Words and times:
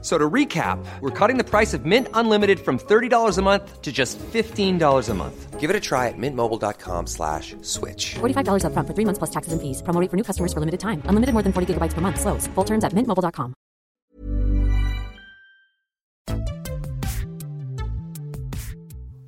F- 0.00 0.04
So 0.04 0.16
to 0.16 0.30
recap, 0.30 0.78
we're 1.00 1.10
cutting 1.10 1.38
the 1.38 1.44
price 1.44 1.74
of 1.74 1.84
Mint 1.84 2.06
Unlimited 2.14 2.60
from 2.60 2.78
$30 2.78 3.36
a 3.36 3.42
month 3.42 3.82
to 3.82 3.90
just 3.90 4.16
$15 4.32 5.08
a 5.08 5.14
month. 5.14 5.58
Give 5.58 5.70
it 5.70 5.74
a 5.76 5.80
try 5.80 6.06
at 6.06 6.14
mintmobile.com 6.16 7.08
slash 7.08 7.56
switch. 7.62 8.14
$45 8.20 8.62
upfront 8.62 8.86
for 8.86 8.94
three 8.94 9.04
months 9.04 9.18
plus 9.18 9.30
taxes 9.30 9.52
and 9.52 9.60
fees. 9.60 9.82
Promo 9.82 10.00
rate 10.00 10.08
for 10.10 10.16
new 10.16 10.22
customers 10.22 10.52
for 10.52 10.60
limited 10.60 10.78
time. 10.78 11.02
Unlimited 11.06 11.32
more 11.34 11.42
than 11.42 11.52
40 11.52 11.74
gigabytes 11.74 11.94
per 11.94 12.00
month. 12.00 12.20
Slows. 12.20 12.46
Full 12.54 12.64
terms 12.64 12.84
at 12.84 12.92
mintmobile.com. 12.92 13.54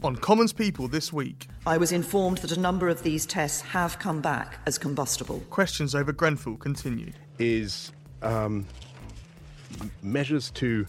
On 0.02 0.16
Commons 0.16 0.52
People 0.55 0.88
this 0.88 1.12
week, 1.12 1.46
I 1.66 1.77
was 1.77 1.93
informed 1.93 2.38
that 2.38 2.52
a 2.57 2.60
number 2.60 2.88
of 2.88 3.02
these 3.02 3.27
tests 3.27 3.60
have 3.60 3.98
come 3.98 4.23
back 4.23 4.59
as 4.66 4.79
combustible. 4.79 5.41
questions 5.51 5.95
over 5.95 6.10
Grenfell 6.12 6.57
continue. 6.57 7.12
is 7.38 7.93
um, 8.23 8.32
m- 8.32 8.66
measures 10.02 10.51
to. 10.52 10.87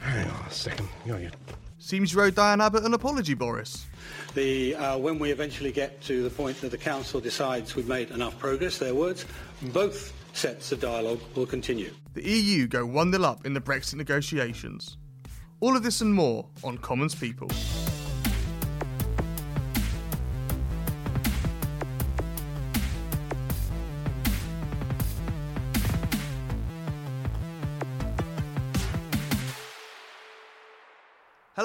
Hang 0.00 0.28
on 0.30 0.46
a 0.46 0.50
second. 0.50 0.88
Oh, 1.10 1.16
you- 1.16 1.30
Seems 1.78 2.12
you 2.12 2.20
owe 2.20 2.30
Diane 2.30 2.60
Abbott 2.60 2.84
an 2.84 2.92
apology, 2.94 3.32
Boris. 3.34 3.86
The, 4.34 4.76
uh, 4.76 4.98
when 4.98 5.18
we 5.18 5.30
eventually 5.30 5.72
get 5.72 6.00
to 6.02 6.22
the 6.22 6.30
point 6.30 6.60
that 6.60 6.70
the 6.70 6.78
Council 6.78 7.20
decides 7.20 7.74
we've 7.74 7.88
made 7.88 8.10
enough 8.10 8.38
progress, 8.38 8.76
their 8.78 8.94
words, 8.94 9.24
both 9.62 10.12
sets 10.34 10.72
of 10.72 10.80
dialogue 10.80 11.20
will 11.34 11.46
continue. 11.46 11.90
The 12.14 12.22
EU 12.22 12.66
go 12.68 12.84
1 12.84 13.12
0 13.12 13.24
up 13.24 13.46
in 13.46 13.54
the 13.54 13.60
Brexit 13.60 13.94
negotiations. 13.94 14.98
All 15.60 15.74
of 15.76 15.82
this 15.82 16.00
and 16.00 16.12
more 16.14 16.46
on 16.62 16.78
Commons 16.78 17.14
People. 17.14 17.48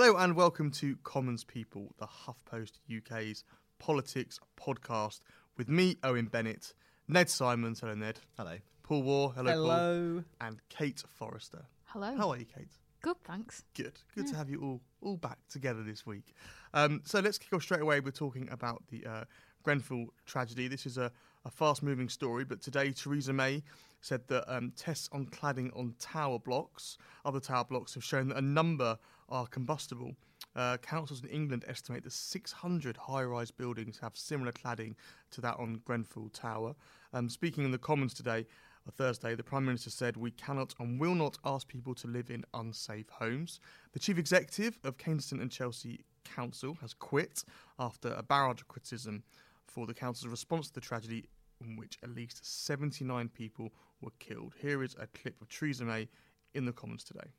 Hello 0.06 0.17
and 0.20 0.36
welcome 0.36 0.70
to 0.70 0.98
Commons 1.03 1.44
People, 1.44 1.95
the 1.98 2.06
HuffPost 2.06 2.73
UK's 2.95 3.44
politics 3.80 4.39
podcast 4.56 5.22
with 5.58 5.67
me, 5.67 5.95
Owen 6.03 6.28
Bennett, 6.28 6.75
Ned 7.08 7.28
Simons, 7.28 7.80
hello 7.80 7.95
Ned. 7.95 8.20
Hello. 8.38 8.58
Paul 8.83 9.02
Waugh, 9.02 9.30
hello, 9.30 9.52
Hello. 9.52 10.14
Paul. 10.14 10.48
And 10.48 10.61
Kate 10.70 11.03
Forrester. 11.09 11.66
Hello. 11.86 12.16
How 12.16 12.30
are 12.30 12.38
you, 12.38 12.45
Kate? 12.45 12.70
Good, 13.02 13.16
thanks. 13.23 13.64
Good. 13.73 13.94
Good 14.14 14.28
to 14.28 14.36
have 14.36 14.48
you 14.48 14.61
all 14.61 14.81
all 15.02 15.17
back 15.17 15.39
together 15.50 15.81
this 15.81 16.06
week. 16.06 16.36
Um, 16.76 17.02
so 17.03 17.20
let's 17.20 17.39
kick 17.39 17.52
off 17.53 17.64
straight 17.64 17.81
away. 17.81 18.00
We're 18.00 18.11
talking 18.11 18.48
about 18.52 18.83
the 18.89 19.08
uh, 19.08 19.23
Grenfell 19.64 20.14
tragedy. 20.28 20.67
This 20.67 20.86
is 20.86 21.00
a, 21.00 21.11
a 21.46 21.50
fast 21.50 21.84
moving 21.84 22.10
story, 22.10 22.44
but 22.44 22.60
today 22.60 22.92
Theresa 22.92 23.32
May 23.32 23.64
said 24.02 24.28
that 24.28 24.52
um, 24.54 24.74
tests 24.76 25.08
on 25.12 25.28
cladding 25.28 25.76
on 25.78 25.94
tower 26.00 26.40
blocks, 26.40 26.98
other 27.24 27.40
tower 27.40 27.64
blocks, 27.64 27.94
have 27.94 28.04
shown 28.04 28.28
that 28.30 28.38
a 28.38 28.42
number 28.42 28.98
are 29.30 29.48
combustible. 29.48 30.16
Uh, 30.56 30.78
councils 30.78 31.22
in 31.22 31.30
England 31.30 31.64
estimate 31.68 32.04
that 32.04 32.14
600 32.14 32.98
high 32.98 33.23
rise 33.23 33.52
buildings 33.52 34.00
have 34.02 34.18
similar 34.18 34.52
cladding 34.52 34.96
to 35.32 35.42
that 35.42 35.58
on 35.60 35.82
Grenfell 35.86 36.30
Tower. 36.30 36.76
Um, 37.14 37.30
speaking 37.30 37.64
in 37.64 37.72
the 37.72 37.78
Commons 37.78 38.14
today, 38.14 38.46
on 38.88 38.92
Thursday, 38.92 39.36
the 39.36 39.44
Prime 39.44 39.66
Minister 39.66 39.90
said, 39.90 40.16
We 40.18 40.32
cannot 40.32 40.76
and 40.80 41.00
will 41.00 41.16
not 41.16 41.38
ask 41.44 41.68
people 41.68 41.96
to 41.96 42.08
live 42.08 42.30
in 42.30 42.46
unsafe 42.54 43.10
homes. 43.10 43.60
The 43.94 44.00
Chief 44.00 44.18
Executive 44.18 44.80
of 44.84 44.98
Kensington 44.98 45.42
and 45.42 45.52
Chelsea 45.52 46.06
Council 46.23 46.78
has 46.82 46.94
quit 46.94 47.44
after 47.80 48.14
a 48.14 48.23
barrage 48.23 48.61
of 48.61 48.67
criticism 48.67 49.23
for 49.67 49.86
the 49.86 49.94
Council's 49.94 50.32
response 50.32 50.67
to 50.67 50.73
the 50.73 50.82
tragedy, 50.82 51.26
in 51.61 51.76
which 51.76 51.98
at 52.04 52.10
least 52.10 52.66
79 52.66 53.30
people 53.30 53.71
were 54.02 54.11
killed. 54.20 54.54
Here 54.60 54.83
is 54.83 54.95
a 54.99 55.08
clip 55.08 55.42
of 55.42 55.49
Theresa 55.49 55.83
May 55.83 56.08
in 56.54 56.66
the 56.66 56.71
Commons 56.71 57.04
today. 57.04 57.30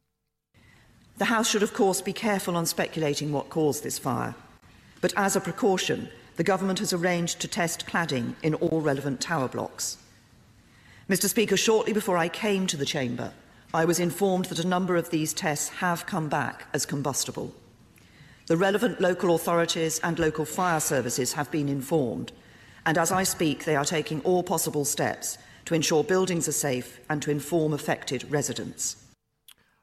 The 1.19 1.27
House 1.27 1.49
should, 1.49 1.63
of 1.63 1.73
course, 1.73 2.01
be 2.01 2.13
careful 2.13 2.57
on 2.57 2.67
speculating 2.67 3.33
what 3.33 3.49
caused 3.49 3.83
this 3.83 3.99
fire. 3.99 4.35
But 5.01 5.15
as 5.17 5.37
a 5.37 5.41
precaution, 5.41 6.09
the 6.37 6.45
Government 6.45 6.79
has 6.81 6.93
arranged 6.93 7.41
to 7.41 7.49
test 7.49 7.87
cladding 7.87 8.35
in 8.43 8.55
all 8.55 8.81
relevant 8.81 9.21
tower 9.21 9.49
blocks. 9.49 9.97
Mr. 11.09 11.29
Speaker, 11.29 11.57
shortly 11.57 11.93
before 11.93 12.19
I 12.19 12.29
came 12.29 12.67
to 12.67 12.77
the 12.77 12.85
Chamber, 12.85 13.33
I 13.73 13.85
was 13.85 14.01
informed 14.01 14.47
that 14.47 14.59
a 14.59 14.67
number 14.67 14.97
of 14.97 15.11
these 15.11 15.33
tests 15.33 15.69
have 15.69 16.07
come 16.07 16.29
back 16.29 16.67
as 16.73 16.85
combustible. 16.85 17.55
The 18.47 18.57
relevant 18.57 19.01
local 19.01 19.35
authorities 19.35 19.99
and 20.01 20.19
local 20.19 20.45
fire 20.45 20.81
services 20.81 21.33
have 21.33 21.51
been 21.51 21.69
informed, 21.69 22.33
and 22.87 22.97
as 22.97 23.13
I 23.13 23.25
speak, 23.25 23.65
they 23.65 23.77
are 23.77 23.85
taking 23.85 24.21
all 24.23 24.43
possible 24.43 24.85
steps 24.85 25.39
to 25.67 25.75
ensure 25.75 26.05
buildings 26.05 26.49
are 26.49 26.53
safe 26.53 27.01
and 27.11 27.21
to 27.23 27.33
inform 27.33 27.73
affected 27.73 28.25
residents. 28.31 29.05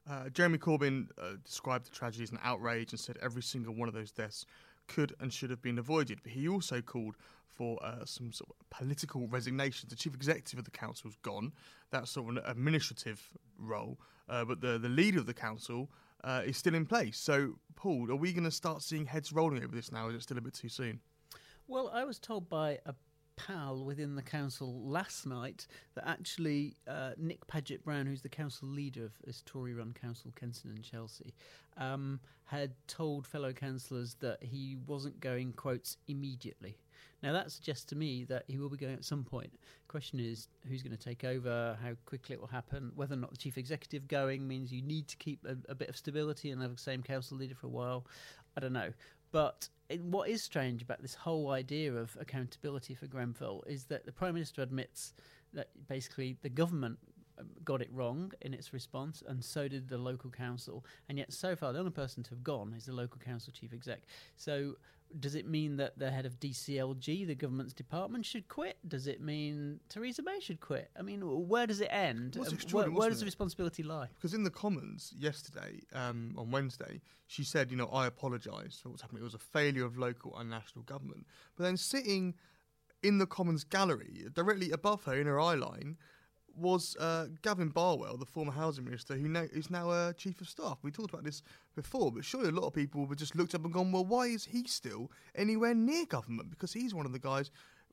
Uh, 0.10 0.30
Jeremy 0.30 0.58
Corbyn 0.58 1.08
uh, 1.22 1.34
described 1.44 1.86
the 1.86 1.92
tragedy 1.92 2.24
as 2.24 2.32
an 2.32 2.40
outrage 2.44 2.92
and 2.92 3.00
said 3.00 3.18
every 3.22 3.44
single 3.44 3.74
one 3.76 3.90
of 3.90 3.94
those 3.94 4.12
deaths 4.12 4.46
could 4.88 5.14
and 5.20 5.32
should 5.32 5.50
have 5.50 5.62
been 5.62 5.78
avoided. 5.80 6.20
But 6.24 6.32
he 6.32 6.48
also 6.48 6.82
called 6.82 7.16
for 7.54 7.78
uh, 7.84 8.06
some 8.06 8.32
sort 8.32 8.50
of 8.50 8.70
political 8.70 9.28
resignation. 9.28 9.90
The 9.90 9.96
chief 9.96 10.16
executive 10.16 10.60
of 10.60 10.66
the 10.66 10.72
council 10.72 11.10
is 11.10 11.18
gone. 11.24 11.52
That's 11.92 12.12
sort 12.12 12.30
of 12.30 12.38
an 12.38 12.44
administrative 12.46 13.22
role. 13.60 14.00
Uh, 14.30 14.46
but 14.46 14.62
the, 14.62 14.78
the 14.78 14.90
leader 14.90 15.20
of 15.20 15.26
the 15.26 15.34
council 15.34 15.90
uh, 16.24 16.42
is 16.46 16.58
still 16.58 16.74
in 16.74 16.86
place. 16.86 17.18
So, 17.18 17.56
Paul, 17.76 18.10
are 18.10 18.16
we 18.16 18.32
going 18.32 18.46
to 18.46 18.52
start 18.52 18.82
seeing 18.82 19.06
heads 19.06 19.34
rolling 19.34 19.64
over 19.64 19.76
this 19.76 19.92
now? 19.92 20.08
Is 20.08 20.16
it 20.16 20.24
still 20.24 20.38
a 20.38 20.42
bit 20.42 20.54
too 20.54 20.70
soon? 20.70 21.02
Well, 21.74 21.90
I 21.92 22.04
was 22.04 22.20
told 22.20 22.50
by 22.50 22.78
a 22.86 22.94
pal 23.36 23.84
within 23.84 24.14
the 24.14 24.22
council 24.22 24.84
last 24.84 25.26
night 25.26 25.66
that 25.96 26.08
actually 26.08 26.78
uh, 26.88 27.14
Nick 27.18 27.48
Paget 27.48 27.84
Brown, 27.84 28.06
who's 28.06 28.22
the 28.22 28.30
council 28.30 28.68
leader 28.68 29.04
of 29.04 29.14
this 29.26 29.42
Tory-run 29.48 29.96
council, 30.00 30.32
Kensington 30.40 30.76
and 30.76 30.84
Chelsea, 30.84 31.34
um, 31.78 32.20
had 32.46 32.74
told 32.86 33.26
fellow 33.26 33.52
councillors 33.54 34.18
that 34.20 34.38
he 34.44 34.78
wasn't 34.86 35.20
going 35.20 35.52
quotes 35.54 35.98
immediately. 36.08 36.78
Now 37.24 37.34
that 37.34 37.52
suggests 37.52 37.86
to 37.86 37.96
me 37.96 38.24
that 38.26 38.44
he 38.48 38.60
will 38.60 38.70
be 38.70 38.78
going 38.78 38.94
at 38.94 39.04
some 39.04 39.24
point. 39.24 39.54
The 39.54 39.92
question 39.92 40.20
is 40.20 40.50
who's 40.70 40.84
going 40.84 40.96
to 40.96 41.04
take 41.04 41.24
over, 41.24 41.76
how 41.82 41.94
quickly 42.06 42.36
it 42.36 42.40
will 42.40 42.48
happen, 42.50 42.92
whether 42.94 43.16
or 43.16 43.18
not 43.18 43.32
the 43.32 43.38
chief 43.38 43.58
executive 43.58 44.08
going 44.08 44.48
means 44.48 44.72
you 44.72 44.84
need 44.84 45.08
to 45.08 45.18
keep 45.18 45.44
a, 45.44 45.58
a 45.72 45.74
bit 45.74 45.90
of 45.90 45.98
stability 45.98 46.52
and 46.52 46.62
have 46.62 46.76
the 46.76 46.80
same 46.80 47.02
council 47.02 47.36
leader 47.36 47.56
for 47.56 47.66
a 47.66 47.72
while. 47.72 48.06
I 48.56 48.60
don't 48.60 48.74
know. 48.74 48.94
But 49.32 49.70
what 50.02 50.30
is 50.30 50.44
strange 50.44 50.82
about 50.82 51.02
this 51.02 51.16
whole 51.16 51.52
idea 51.52 51.94
of 51.94 52.18
accountability 52.20 52.96
for 52.96 53.08
Grenfell 53.08 53.64
is 53.68 53.86
that 53.86 54.06
the 54.06 54.12
Prime 54.12 54.34
Minister 54.34 54.62
admits 54.62 55.14
that 55.54 55.70
basically 55.88 56.38
the 56.42 56.50
government 56.50 56.98
um, 57.40 57.48
got 57.64 57.82
it 57.82 57.90
wrong 57.92 58.32
in 58.42 58.54
its 58.54 58.74
response, 58.74 59.24
and 59.28 59.44
so 59.44 59.68
did 59.68 59.90
the 59.90 59.98
local 59.98 60.30
council. 60.30 60.86
And 61.10 61.18
yet, 61.18 61.34
so 61.34 61.56
far, 61.56 61.74
the 61.74 61.80
only 61.80 61.92
person 61.92 62.24
to 62.24 62.30
have 62.32 62.44
gone 62.44 62.74
is 62.78 62.86
the 62.86 62.94
local 62.94 63.20
council 63.20 63.54
chief 63.54 63.74
exec. 63.74 64.02
So, 64.36 64.76
does 65.20 65.36
it 65.36 65.48
mean 65.48 65.78
that 65.78 65.98
the 65.98 66.12
head 66.12 66.26
of 66.26 66.40
DCLG, 66.40 67.28
the 67.28 67.36
government's 67.36 67.74
department, 67.74 68.26
should 68.26 68.48
quit? 68.48 68.78
Does 68.88 69.08
it 69.08 69.22
mean 69.22 69.80
Theresa 69.90 70.22
May 70.24 70.40
should 70.40 70.60
quit? 70.60 70.90
I 70.98 71.02
mean, 71.02 71.22
where 71.22 71.68
does 71.68 71.82
it 71.82 71.90
end? 71.92 72.36
Extraordinary, 72.36 72.90
where, 72.90 73.00
where 73.00 73.10
does 73.10 73.20
the 73.20 73.26
responsibility 73.26 73.84
lie? 73.84 74.08
Because 74.16 74.34
in 74.34 74.44
the 74.44 74.50
Commons 74.50 75.14
yesterday, 75.18 75.82
um, 75.94 76.34
on 76.38 76.52
Wednesday, 76.52 77.02
she 77.28 77.44
said, 77.44 77.72
you 77.72 77.78
know, 77.78 77.88
I 77.88 78.08
apologise 78.08 78.80
for 78.82 78.90
what's 78.90 79.02
happened. 79.02 79.20
It 79.20 79.24
was 79.24 79.34
a 79.34 79.40
failure 79.40 79.86
of 79.86 79.98
local 79.98 80.38
and 80.38 80.50
national 80.50 80.84
government. 80.84 81.26
But 81.56 81.64
then 81.64 81.78
sitting 81.78 82.36
in 83.02 83.18
the 83.18 83.26
Commons 83.26 83.64
gallery, 83.64 84.26
directly 84.34 84.72
above 84.72 85.04
her 85.04 85.16
in 85.16 85.28
her 85.28 85.40
eye 85.40 85.56
line, 85.56 85.98
was 86.56 86.96
uh, 87.00 87.28
Gavin 87.42 87.70
Barwell, 87.70 88.18
the 88.18 88.26
former 88.26 88.52
housing 88.52 88.86
minister, 88.86 89.16
who 89.16 89.28
now, 89.28 89.46
is 89.52 89.70
now 89.70 89.90
uh, 89.90 90.14
chief 90.14 90.40
of 90.42 90.48
staff. 90.50 90.78
We 90.84 90.92
talked 90.92 91.12
about 91.12 91.24
this 91.24 91.42
before, 91.76 92.12
but 92.12 92.24
surely 92.24 92.50
a 92.50 92.52
lot 92.52 92.68
of 92.68 92.74
people 92.74 93.06
would 93.06 93.18
just 93.18 93.36
looked 93.36 93.56
up 93.56 93.64
and 93.64 93.74
gone, 93.74 93.92
well, 93.92 94.06
why 94.06 94.28
is 94.28 94.46
he 94.46 94.66
still 94.68 95.12
anywhere 95.36 95.74
near 95.74 96.06
government? 96.06 96.50
Because 96.50 96.74
he's 96.74 96.94
one 96.94 97.06
of 97.06 97.12
the 97.12 97.20
guys, 97.20 97.50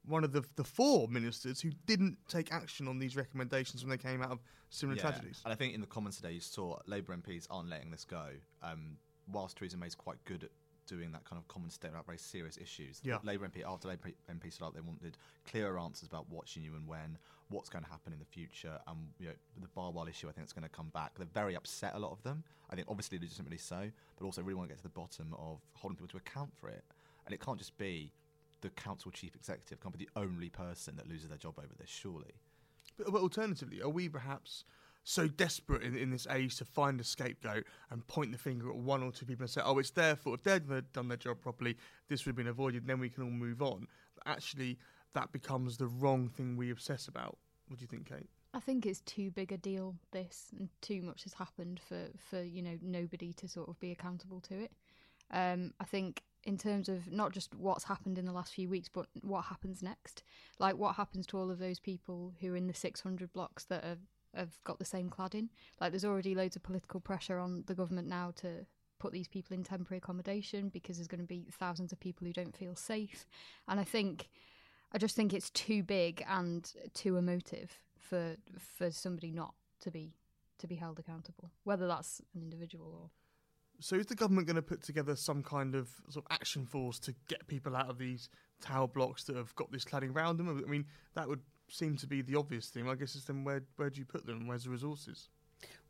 one 0.06 0.24
of 0.24 0.32
the, 0.32 0.44
the 0.56 0.64
four 0.64 1.08
ministers 1.08 1.60
who 1.60 1.70
didn't 1.86 2.18
take 2.28 2.52
action 2.52 2.86
on 2.88 2.98
these 2.98 3.16
recommendations 3.16 3.82
when 3.82 3.90
they 3.90 3.98
came 3.98 4.22
out 4.22 4.30
of 4.30 4.40
similar 4.68 4.96
Yeah, 4.96 5.02
tragedies. 5.02 5.40
And 5.44 5.52
I 5.52 5.56
think 5.56 5.74
in 5.74 5.80
the 5.80 5.86
Commons 5.86 6.16
today, 6.16 6.32
you 6.32 6.40
saw 6.40 6.78
Labour 6.86 7.16
MPs 7.16 7.46
aren't 7.50 7.68
letting 7.70 7.90
this 7.90 8.04
go. 8.04 8.26
Um, 8.62 8.98
whilst 9.32 9.56
Theresa 9.56 9.76
May's 9.76 9.94
quite 9.94 10.22
good 10.24 10.44
at 10.44 10.50
doing 10.86 11.12
that 11.12 11.24
kind 11.24 11.38
of 11.38 11.46
common 11.46 11.70
statement 11.70 11.96
about 11.96 12.06
very 12.06 12.18
serious 12.18 12.56
issues, 12.56 13.00
Yeah. 13.04 13.18
Labour 13.22 13.48
MP 13.48 13.62
after 13.64 13.88
Labour 13.88 14.10
MP 14.30 14.52
stood 14.52 14.64
up, 14.66 14.74
they 14.74 14.80
wanted 14.80 15.16
clearer 15.46 15.78
answers 15.78 16.08
about 16.08 16.28
what 16.28 16.48
she 16.48 16.60
knew 16.60 16.74
and 16.74 16.86
when, 16.86 17.16
what's 17.50 17.68
going 17.68 17.84
to 17.84 17.90
happen 17.90 18.12
in 18.12 18.18
the 18.18 18.24
future, 18.24 18.78
and 18.86 18.96
you 19.18 19.26
know 19.26 19.34
the 19.60 19.68
Barwell 19.68 20.08
issue. 20.08 20.28
I 20.28 20.32
think 20.32 20.44
it's 20.44 20.52
going 20.52 20.68
to 20.68 20.70
come 20.74 20.90
back. 20.94 21.12
They're 21.18 21.26
very 21.34 21.56
upset. 21.56 21.92
A 21.94 21.98
lot 21.98 22.12
of 22.12 22.22
them. 22.22 22.42
I 22.70 22.76
think 22.76 22.86
obviously 22.88 23.18
legitimately 23.18 23.58
so, 23.58 23.90
but 24.16 24.24
also 24.24 24.42
really 24.42 24.54
want 24.54 24.68
to 24.68 24.74
get 24.74 24.78
to 24.78 24.84
the 24.84 24.88
bottom 24.88 25.34
of 25.38 25.58
holding 25.74 25.96
people 25.96 26.08
to 26.08 26.16
account 26.16 26.50
for 26.58 26.68
it. 26.68 26.84
And 27.26 27.34
it 27.34 27.40
can't 27.40 27.58
just 27.58 27.76
be 27.76 28.12
the 28.60 28.70
council 28.70 29.10
chief 29.10 29.34
executive 29.34 29.80
can't 29.80 29.96
be 29.96 30.04
the 30.04 30.20
only 30.20 30.48
person 30.48 30.96
that 30.96 31.08
loses 31.08 31.28
their 31.28 31.38
job 31.38 31.54
over 31.58 31.74
this. 31.78 31.88
Surely. 31.88 32.34
But, 32.96 33.12
but 33.12 33.22
alternatively, 33.22 33.82
are 33.82 33.88
we 33.88 34.08
perhaps 34.08 34.64
so 35.02 35.26
desperate 35.26 35.82
in, 35.82 35.96
in 35.96 36.10
this 36.10 36.26
age 36.30 36.56
to 36.56 36.64
find 36.64 37.00
a 37.00 37.04
scapegoat 37.04 37.64
and 37.90 38.06
point 38.06 38.32
the 38.32 38.38
finger 38.38 38.68
at 38.68 38.76
one 38.76 39.02
or 39.02 39.10
two 39.10 39.24
people 39.24 39.44
and 39.44 39.50
say, 39.50 39.62
"Oh, 39.64 39.78
it's 39.78 39.90
their 39.90 40.16
fault. 40.16 40.40
If 40.40 40.44
they'd 40.44 40.92
done 40.92 41.08
their 41.08 41.16
job 41.16 41.40
properly, 41.40 41.76
this 42.08 42.24
would 42.24 42.30
have 42.30 42.36
been 42.36 42.48
avoided. 42.48 42.82
and 42.82 42.90
Then 42.90 43.00
we 43.00 43.08
can 43.08 43.24
all 43.24 43.30
move 43.30 43.62
on." 43.62 43.86
But 44.14 44.30
actually, 44.30 44.78
that 45.14 45.32
becomes 45.32 45.76
the 45.76 45.86
wrong 45.86 46.28
thing 46.28 46.56
we 46.56 46.70
obsess 46.70 47.08
about. 47.08 47.38
What 47.68 47.78
do 47.78 47.82
you 47.82 47.88
think, 47.88 48.08
Kate? 48.08 48.28
I 48.52 48.60
think 48.60 48.84
it's 48.84 49.00
too 49.02 49.30
big 49.30 49.52
a 49.52 49.56
deal. 49.56 49.94
This 50.10 50.48
and 50.58 50.68
too 50.80 51.02
much 51.02 51.22
has 51.22 51.34
happened 51.34 51.80
for 51.88 52.08
for 52.30 52.42
you 52.42 52.62
know 52.62 52.78
nobody 52.82 53.32
to 53.34 53.48
sort 53.48 53.68
of 53.68 53.78
be 53.78 53.92
accountable 53.92 54.40
to 54.42 54.60
it. 54.64 54.72
Um, 55.30 55.72
I 55.80 55.84
think 55.84 56.22
in 56.44 56.56
terms 56.56 56.88
of 56.88 57.10
not 57.10 57.32
just 57.32 57.54
what's 57.54 57.84
happened 57.84 58.18
in 58.18 58.24
the 58.24 58.32
last 58.32 58.54
few 58.54 58.68
weeks, 58.68 58.88
but 58.88 59.06
what 59.22 59.44
happens 59.44 59.82
next. 59.82 60.22
Like 60.58 60.76
what 60.76 60.96
happens 60.96 61.26
to 61.28 61.38
all 61.38 61.50
of 61.50 61.58
those 61.58 61.78
people 61.78 62.32
who 62.40 62.52
are 62.54 62.56
in 62.56 62.66
the 62.66 62.74
600 62.74 63.32
blocks 63.32 63.64
that 63.66 63.84
have, 63.84 63.98
have 64.34 64.58
got 64.64 64.78
the 64.78 64.84
same 64.84 65.10
cladding. 65.10 65.48
Like 65.80 65.92
there's 65.92 66.04
already 66.04 66.34
loads 66.34 66.56
of 66.56 66.62
political 66.62 67.00
pressure 67.00 67.38
on 67.38 67.64
the 67.66 67.74
government 67.74 68.08
now 68.08 68.32
to 68.36 68.66
put 68.98 69.12
these 69.12 69.28
people 69.28 69.54
in 69.54 69.64
temporary 69.64 69.98
accommodation 69.98 70.68
because 70.68 70.96
there's 70.96 71.08
going 71.08 71.20
to 71.20 71.26
be 71.26 71.46
thousands 71.52 71.92
of 71.92 72.00
people 72.00 72.26
who 72.26 72.32
don't 72.32 72.56
feel 72.56 72.74
safe. 72.74 73.26
And 73.68 73.78
I 73.78 73.84
think, 73.84 74.28
I 74.92 74.98
just 74.98 75.16
think 75.16 75.32
it's 75.32 75.50
too 75.50 75.82
big 75.82 76.24
and 76.28 76.70
too 76.94 77.16
emotive 77.16 77.78
for 77.98 78.36
for 78.58 78.90
somebody 78.90 79.30
not 79.30 79.54
to 79.80 79.90
be 79.90 80.14
to 80.58 80.66
be 80.66 80.74
held 80.76 80.98
accountable, 80.98 81.50
whether 81.64 81.86
that's 81.86 82.20
an 82.34 82.42
individual 82.42 82.86
or 83.02 83.10
So 83.80 83.96
is 83.96 84.06
the 84.06 84.14
government 84.14 84.46
going 84.46 84.56
to 84.56 84.62
put 84.62 84.82
together 84.82 85.16
some 85.16 85.42
kind 85.42 85.74
of 85.74 85.88
sort 86.08 86.26
of 86.26 86.32
action 86.32 86.66
force 86.66 86.98
to 87.00 87.14
get 87.28 87.46
people 87.46 87.76
out 87.76 87.88
of 87.88 87.98
these 87.98 88.28
tower 88.60 88.86
blocks 88.86 89.24
that 89.24 89.36
have 89.36 89.54
got 89.54 89.72
this 89.72 89.84
cladding 89.84 90.14
around 90.14 90.36
them? 90.36 90.48
I 90.48 90.68
mean, 90.68 90.86
that 91.14 91.28
would 91.28 91.40
seem 91.68 91.96
to 91.96 92.06
be 92.06 92.20
the 92.20 92.36
obvious 92.36 92.68
thing. 92.68 92.88
I 92.88 92.94
guess 92.94 93.14
it's 93.14 93.24
then 93.24 93.44
where 93.44 93.62
where 93.76 93.90
do 93.90 93.98
you 94.00 94.04
put 94.04 94.26
them? 94.26 94.46
Where's 94.46 94.64
the 94.64 94.70
resources? 94.70 95.28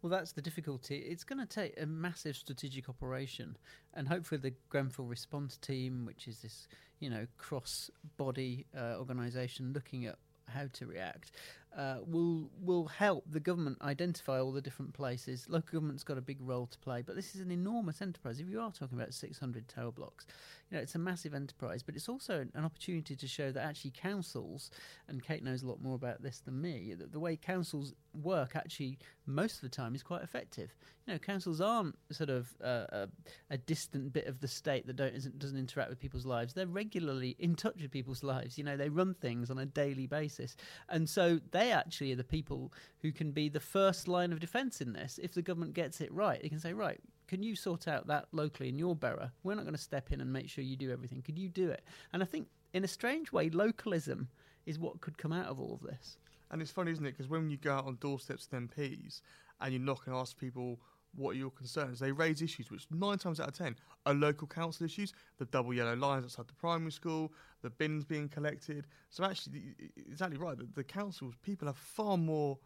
Well, 0.03 0.11
that's 0.11 0.33
the 0.33 0.43
difficulty. 0.43 0.97
It's 0.97 1.25
going 1.25 1.39
to 1.39 1.47
take 1.47 1.81
a 1.81 1.87
massive 1.87 2.35
strategic 2.37 2.89
operation, 2.89 3.57
and 3.95 4.09
hopefully 4.09 4.41
the 4.41 4.55
Grenfell 4.69 5.05
Response 5.05 5.57
Team, 5.59 6.07
which 6.07 6.27
is 6.27 6.41
this, 6.41 6.67
you 7.01 7.11
know, 7.11 7.27
cross-body 7.39 8.67
uh, 8.77 8.97
organisation 8.99 9.73
looking 9.73 10.07
at 10.07 10.17
how 10.49 10.67
to 10.75 10.87
react, 10.87 11.33
uh, 11.77 11.97
will 12.05 12.51
will 12.61 12.87
help 12.87 13.25
the 13.31 13.41
government 13.41 13.79
identify 13.83 14.41
all 14.41 14.53
the 14.53 14.61
different 14.61 14.93
places. 14.93 15.47
Local 15.49 15.79
government's 15.79 16.03
got 16.03 16.19
a 16.19 16.23
big 16.23 16.39
role 16.41 16.67
to 16.67 16.79
play, 16.79 17.03
but 17.03 17.15
this 17.15 17.35
is 17.35 17.41
an 17.41 17.51
enormous 17.51 18.03
enterprise. 18.03 18.41
If 18.41 18.49
you 18.49 18.61
are 18.61 18.73
talking 18.73 18.99
about 18.99 19.15
600 19.15 19.69
tower 19.69 19.93
blocks, 19.93 20.27
you 20.71 20.77
know 20.77 20.83
it's 20.83 20.95
a 20.95 20.99
massive 20.99 21.33
enterprise, 21.33 21.83
but 21.83 21.95
it's 21.95 22.09
also 22.09 22.47
an 22.55 22.65
opportunity 22.65 23.15
to 23.15 23.27
show 23.27 23.53
that 23.53 23.65
actually 23.65 23.93
councils, 23.93 24.71
and 25.09 25.23
Kate 25.23 25.45
knows 25.45 25.63
a 25.63 25.67
lot 25.69 25.81
more 25.81 25.95
about 25.95 26.23
this 26.23 26.41
than 26.41 26.61
me, 26.61 26.95
that 26.99 27.13
the 27.13 27.21
way 27.21 27.37
councils 27.37 27.95
work 28.21 28.57
actually 28.57 28.99
most 29.27 29.57
of 29.57 29.63
the 29.63 29.69
time 29.69 29.95
is 29.95 30.03
quite 30.03 30.23
effective. 30.23 30.75
You 31.07 31.15
know, 31.15 31.19
councils 31.19 31.61
aren't 31.61 31.97
sort 32.11 32.31
of 32.31 32.53
uh, 32.63 32.87
a, 32.91 33.09
a 33.51 33.59
distant 33.59 34.13
bit 34.13 34.27
of 34.27 34.41
the 34.41 34.49
state 34.49 34.87
that 34.87 34.97
don't 34.97 35.39
doesn't 35.39 35.59
interact 35.59 35.91
with 35.91 36.01
people's 36.01 36.27
lives. 36.27 36.53
They're 36.53 36.67
regularly 36.67 37.37
in 37.39 37.55
touch 37.55 37.81
with 37.81 37.91
people's 37.91 38.23
lives. 38.23 38.59
You 38.59 38.65
know, 38.65 38.77
they 38.77 38.89
run 38.89 39.15
things 39.15 39.51
on 39.51 39.59
a 39.59 39.67
daily 39.67 40.07
basis, 40.07 40.57
and 40.89 41.09
so 41.09 41.41
they 41.53 41.60
actually 41.69 42.13
are 42.13 42.17
the 42.17 42.25
people 42.25 42.73
who 43.03 43.13
can 43.13 43.31
be 43.33 43.49
the 43.49 43.61
first 43.61 44.09
line 44.09 44.33
of 44.33 44.41
defence 44.41 44.81
in 44.81 44.93
this. 44.93 45.21
If 45.23 45.35
the 45.35 45.43
government 45.43 45.75
gets 45.75 46.01
it 46.01 46.13
right, 46.13 46.41
they 46.43 46.49
can 46.49 46.59
say, 46.59 46.73
right, 46.73 46.99
can 47.29 47.43
you 47.43 47.55
sort 47.55 47.87
out 47.87 48.07
that 48.07 48.27
locally 48.33 48.69
in 48.69 48.79
your 48.79 48.97
borough? 48.97 49.31
We're 49.43 49.55
not 49.55 49.65
going 49.65 49.75
to 49.75 49.81
step 49.81 50.11
in 50.11 50.21
and 50.21 50.33
make 50.33 50.49
sure 50.49 50.65
you 50.65 50.77
do 50.77 50.91
everything. 50.91 51.23
Could 51.23 51.39
you 51.39 51.49
do 51.49 51.69
it? 51.69 51.85
And 52.13 52.23
I 52.23 52.27
think, 52.27 52.49
in 52.73 52.83
a 52.85 52.89
strange 52.89 53.31
way, 53.31 53.51
localism 53.51 54.29
is 54.67 54.79
what 54.79 55.01
could 55.01 55.19
come 55.19 55.33
out 55.33 55.47
of 55.47 55.61
all 55.61 55.75
of 55.75 55.83
this. 55.83 56.19
And 56.51 56.61
it's 56.61 56.73
funny, 56.73 56.91
isn't 56.91 57.07
it? 57.07 57.13
Because 57.13 57.29
when 57.29 57.51
you 57.51 57.57
go 57.57 57.75
out 57.75 57.87
on 57.87 57.97
doorsteps 57.97 58.49
with 58.51 58.71
MPs 58.71 59.21
and 59.61 59.73
you 59.73 59.79
knock 59.79 60.07
and 60.07 60.17
ask 60.17 60.37
people 60.37 60.81
what 61.15 61.31
are 61.31 61.39
your 61.39 61.51
concerns, 61.51 61.99
they 61.99 62.13
raise 62.13 62.43
issues 62.43 62.71
which 62.71 62.87
nine 62.91 63.19
times 63.19 63.41
out 63.41 63.49
of 63.49 63.55
ten 63.55 63.77
are 64.07 64.15
local 64.15 64.47
council 64.47 64.87
issues. 64.87 65.13
The 65.39 65.45
double 65.47 65.75
yellow 65.75 65.95
lines 65.97 66.25
outside 66.25 66.49
the 66.49 66.55
primary 66.55 66.93
school, 66.93 67.33
the 67.63 67.71
bins 67.71 68.05
being 68.05 68.29
collected. 68.29 68.87
So 69.11 69.25
actually, 69.25 69.75
exactly 69.97 70.39
right. 70.39 70.57
The, 70.57 70.69
the 70.75 70.85
councils, 70.85 71.35
people 71.43 71.67
have 71.67 71.77
far 71.77 72.17
more 72.17 72.59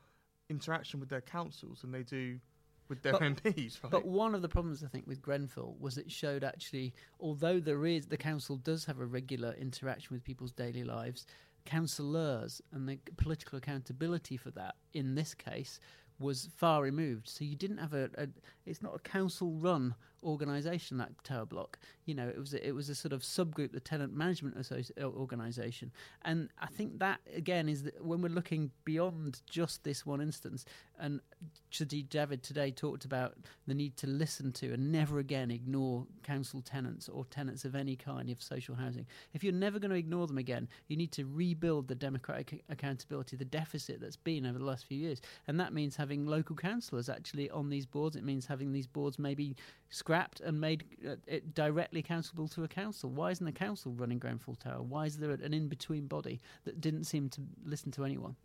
interaction 0.51 1.01
with 1.01 1.09
their 1.09 1.23
councils 1.23 1.81
than 1.81 1.91
they 1.91 2.03
do 2.03 2.39
with 2.89 3.03
their 3.03 3.13
but, 3.13 3.23
MPs, 3.23 3.83
right? 3.83 3.91
But 3.91 4.07
one 4.07 4.35
of 4.35 4.43
the 4.43 4.49
problems 4.49 4.85
I 4.85 4.89
think 4.89 5.07
with 5.07 5.23
Grenfell 5.23 5.77
was 5.81 5.97
it 5.97 6.13
showed 6.13 6.45
actually, 6.45 6.95
although 7.19 7.61
there 7.61 7.87
is 7.87 8.07
the 8.07 8.17
council 8.17 8.57
does 8.57 8.85
have 8.85 9.01
a 9.01 9.07
regular 9.07 9.55
interaction 9.59 10.15
with 10.15 10.23
people's 10.23 10.53
daily 10.53 10.85
lives, 10.85 11.27
councillors 11.65 12.61
and 12.73 12.89
the 12.89 12.99
political 13.17 13.57
accountability 13.57 14.37
for 14.37 14.51
that 14.51 14.75
in 14.93 15.15
this 15.15 15.35
case 15.35 15.81
was 16.19 16.49
far 16.57 16.83
removed. 16.83 17.29
So 17.29 17.45
you 17.45 17.57
didn't 17.57 17.79
have 17.79 17.95
a, 17.95 18.11
a 18.17 18.29
it's 18.67 18.83
not 18.83 18.95
a 18.95 18.99
council 18.99 19.53
run 19.53 19.95
organisation 20.25 20.99
that 20.99 21.13
tower 21.25 21.47
block. 21.47 21.79
You 22.07 22.15
know, 22.15 22.29
it 22.29 22.39
was 22.39 22.55
a, 22.55 22.67
it 22.67 22.75
was 22.75 22.89
a 22.89 22.95
sort 22.95 23.13
of 23.13 23.23
subgroup, 23.23 23.73
the 23.73 23.81
tenant 23.81 24.15
management 24.15 24.59
associ- 24.59 24.91
uh, 25.01 25.07
organisation, 25.07 25.93
and 26.23 26.49
I 26.61 26.67
think 26.67 26.99
that 26.99 27.21
again 27.35 27.69
is 27.69 27.85
that 27.85 28.05
when 28.05 28.21
we're 28.23 28.29
looking 28.29 28.71
beyond 28.85 29.41
just 29.49 29.85
this 29.85 30.05
one 30.07 30.21
instance. 30.21 30.65
And 30.97 31.21
Sajid 31.73 32.09
Javid 32.09 32.43
today 32.43 32.71
talked 32.71 33.05
about 33.05 33.35
the 33.67 33.75
need 33.75 33.97
to 33.97 34.07
listen 34.07 34.53
to 34.53 34.73
and 34.73 34.93
never 34.93 35.19
again 35.19 35.51
ignore 35.51 36.07
council 36.23 36.63
tenants 36.63 37.09
or 37.09 37.25
tenants 37.25 37.65
of 37.65 37.75
any 37.75 37.97
kind 37.97 38.31
of 38.31 38.41
social 38.41 38.77
housing. 38.77 39.07
If 39.33 39.43
you're 39.43 39.53
never 39.53 39.81
going 39.81 39.91
to 39.91 39.97
ignore 39.97 40.29
them 40.29 40.39
again, 40.39 40.69
you 40.87 40.97
need 40.97 41.11
to 41.13 41.25
rebuild 41.25 41.89
the 41.89 41.97
democratic 41.97 42.63
accountability, 42.69 43.37
the 43.37 43.45
deficit 43.45 44.01
that's 44.01 44.17
been 44.17 44.47
over 44.47 44.59
the 44.59 44.65
last 44.65 44.85
few 44.87 44.99
years, 44.99 45.21
and 45.49 45.59
that 45.59 45.75
means 45.75 45.97
having 45.97 46.27
local 46.27 46.55
councillors 46.55 47.09
actually 47.09 47.51
on 47.51 47.71
these 47.71 47.87
boards. 47.87 48.15
It 48.15 48.25
means 48.25 48.47
having 48.47 48.73
these 48.73 48.87
boards 48.87 49.19
maybe 49.19 49.57
scrapped 50.15 50.41
and 50.41 50.61
made 50.61 50.85
uh, 51.09 51.17
it 51.27 51.55
directly 51.55 52.01
accountable 52.01 52.47
to 52.49 52.65
a 52.65 52.69
council. 52.69 53.11
Why 53.11 53.31
isn't 53.31 53.45
the 53.45 53.53
council 53.53 53.93
running 53.93 54.19
Grenfell 54.19 54.55
Tower? 54.55 54.83
Why 54.83 55.07
is 55.07 55.19
there 55.19 55.31
an 55.31 55.53
in 55.53 55.69
between 55.69 56.07
body 56.07 56.41
that 56.65 56.81
didn't 56.81 57.05
seem 57.05 57.29
to 57.31 57.41
listen 57.65 57.91
to 57.93 58.05
anyone? 58.05 58.37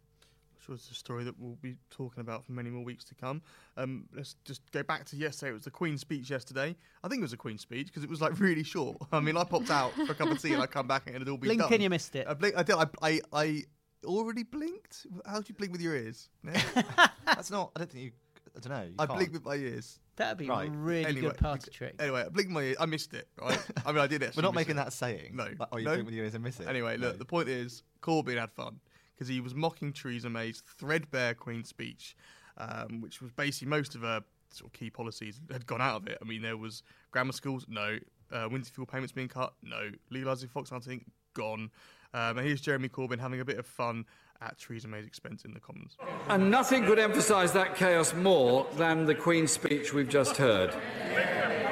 Which 0.57 0.67
was 0.67 0.89
a 0.91 0.95
story 0.95 1.23
that 1.23 1.39
we'll 1.39 1.57
be 1.61 1.75
talking 1.89 2.21
about 2.21 2.43
for 2.43 2.51
many 2.53 2.69
more 2.69 2.83
weeks 2.83 3.03
to 3.05 3.15
come. 3.15 3.41
Um, 3.77 4.05
let's 4.15 4.35
just 4.45 4.61
go 4.71 4.83
back 4.83 5.05
to 5.05 5.15
yesterday. 5.15 5.51
It 5.51 5.53
was 5.53 5.63
the 5.63 5.71
Queen's 5.71 6.01
speech 6.01 6.29
yesterday. 6.29 6.75
I 7.03 7.07
think 7.07 7.19
it 7.19 7.23
was 7.23 7.33
a 7.33 7.37
Queen's 7.37 7.61
speech 7.61 7.87
because 7.87 8.03
it 8.03 8.09
was 8.09 8.19
like 8.19 8.39
really 8.39 8.63
short. 8.63 8.97
I 9.11 9.19
mean, 9.19 9.37
I 9.37 9.43
popped 9.43 9.69
out 9.69 9.93
for 9.93 10.11
a 10.11 10.15
cup 10.15 10.29
of 10.31 10.41
tea 10.41 10.53
and 10.53 10.61
I 10.61 10.65
come 10.67 10.87
back 10.87 11.03
and 11.05 11.15
it'd 11.15 11.29
all 11.29 11.37
be 11.37 11.47
Blink 11.47 11.61
done. 11.61 11.71
and 11.73 11.83
you 11.83 11.89
missed 11.89 12.15
it. 12.15 12.27
I, 12.27 12.33
blink, 12.33 12.55
I 12.57 12.63
did. 12.63 12.75
I, 12.75 12.87
I, 13.01 13.21
I 13.31 13.63
already 14.05 14.43
blinked. 14.43 15.05
How 15.25 15.39
do 15.39 15.45
you 15.47 15.55
blink 15.55 15.71
with 15.71 15.81
your 15.81 15.95
ears? 15.95 16.29
That's 17.25 17.51
not. 17.51 17.71
I 17.75 17.79
don't 17.79 17.91
think 17.91 18.03
you. 18.05 18.11
I 18.57 18.59
don't 18.59 18.77
know. 18.77 18.83
You 18.83 18.95
I 18.99 19.05
can't. 19.05 19.17
blink 19.17 19.33
with 19.33 19.45
my 19.45 19.55
ears. 19.55 19.99
That'd 20.19 20.37
be 20.37 20.47
Right. 20.47 20.67
a 20.67 20.71
really 20.71 21.05
Anyway, 21.05 21.21
good 21.29 21.37
party 21.37 21.71
trick. 21.71 21.95
Anyway, 21.97 22.23
I 22.25 22.29
blinked 22.29 22.51
my 22.51 22.61
ears. 22.61 22.77
I 22.79 22.85
missed 22.85 23.13
it. 23.13 23.27
Right. 23.41 23.57
I 23.85 23.91
mean, 23.93 24.01
I 24.01 24.05
did 24.07 24.21
actually. 24.23 24.41
We're 24.41 24.47
not 24.47 24.53
making 24.53 24.73
it. 24.73 24.75
that 24.75 24.93
saying. 24.93 25.35
No. 25.35 25.45
Like, 25.57 25.69
oh, 25.71 25.77
you 25.77 25.85
no. 25.85 25.93
blink 25.93 26.05
with 26.05 26.13
your 26.13 26.25
ears 26.25 26.35
and 26.35 26.43
miss 26.43 26.59
it. 26.59 26.67
Anyway, 26.67 26.97
No. 26.97 27.07
look, 27.07 27.17
the 27.19 27.25
point 27.25 27.49
is, 27.49 27.83
Corbyn 28.03 28.37
had 28.37 28.51
fun 28.51 28.79
because 29.15 29.27
he 29.29 29.39
was 29.41 29.55
mocking 29.55 29.93
Theresa 29.93 30.29
May's 30.29 30.61
threadbare 30.77 31.33
Queen 31.33 31.63
speech, 31.63 32.15
um, 32.57 33.01
which 33.01 33.21
was 33.21 33.31
basically 33.31 33.69
most 33.69 33.95
of 33.95 34.01
her 34.01 34.21
sort 34.51 34.67
of 34.69 34.73
key 34.79 34.89
policies 34.89 35.39
had 35.51 35.65
gone 35.65 35.81
out 35.81 35.95
of 36.01 36.07
it. 36.07 36.17
I 36.21 36.25
mean, 36.25 36.41
there 36.41 36.57
was 36.57 36.83
grammar 37.11 37.31
schools, 37.33 37.65
no. 37.69 37.97
Uh, 38.31 38.47
winter 38.51 38.69
fuel 38.71 38.85
payments 38.87 39.11
being 39.13 39.27
cut, 39.29 39.53
no. 39.63 39.89
Legalising 40.11 40.49
fox 40.49 40.69
hunting, 40.69 41.05
gone. 41.33 41.71
Um, 42.13 42.37
and 42.37 42.45
here's 42.45 42.59
Jeremy 42.59 42.89
Corbyn 42.89 43.19
having 43.19 43.39
a 43.39 43.45
bit 43.45 43.57
of 43.57 43.65
fun 43.65 44.05
at 44.41 44.57
Theresa 44.57 44.87
May's 44.87 45.05
expense 45.05 45.43
in 45.43 45.53
the 45.53 45.59
Commons. 45.59 45.97
And 46.29 46.49
nothing 46.49 46.85
could 46.85 46.99
emphasise 46.99 47.51
that 47.51 47.75
chaos 47.75 48.13
more 48.13 48.65
than 48.77 49.05
the 49.05 49.15
Queen's 49.15 49.51
speech 49.51 49.93
we've 49.93 50.09
just 50.09 50.37
heard. 50.37 50.73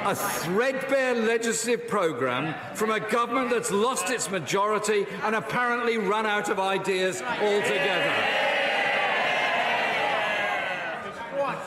A 0.04 0.14
threadbare 0.14 1.14
legislative 1.14 1.88
programme 1.88 2.54
from 2.74 2.90
a 2.90 3.00
government 3.00 3.50
that's 3.50 3.70
lost 3.70 4.10
its 4.10 4.30
majority 4.30 5.06
and 5.22 5.34
apparently 5.34 5.98
run 5.98 6.26
out 6.26 6.48
of 6.48 6.60
ideas 6.60 7.22
altogether. 7.22 8.14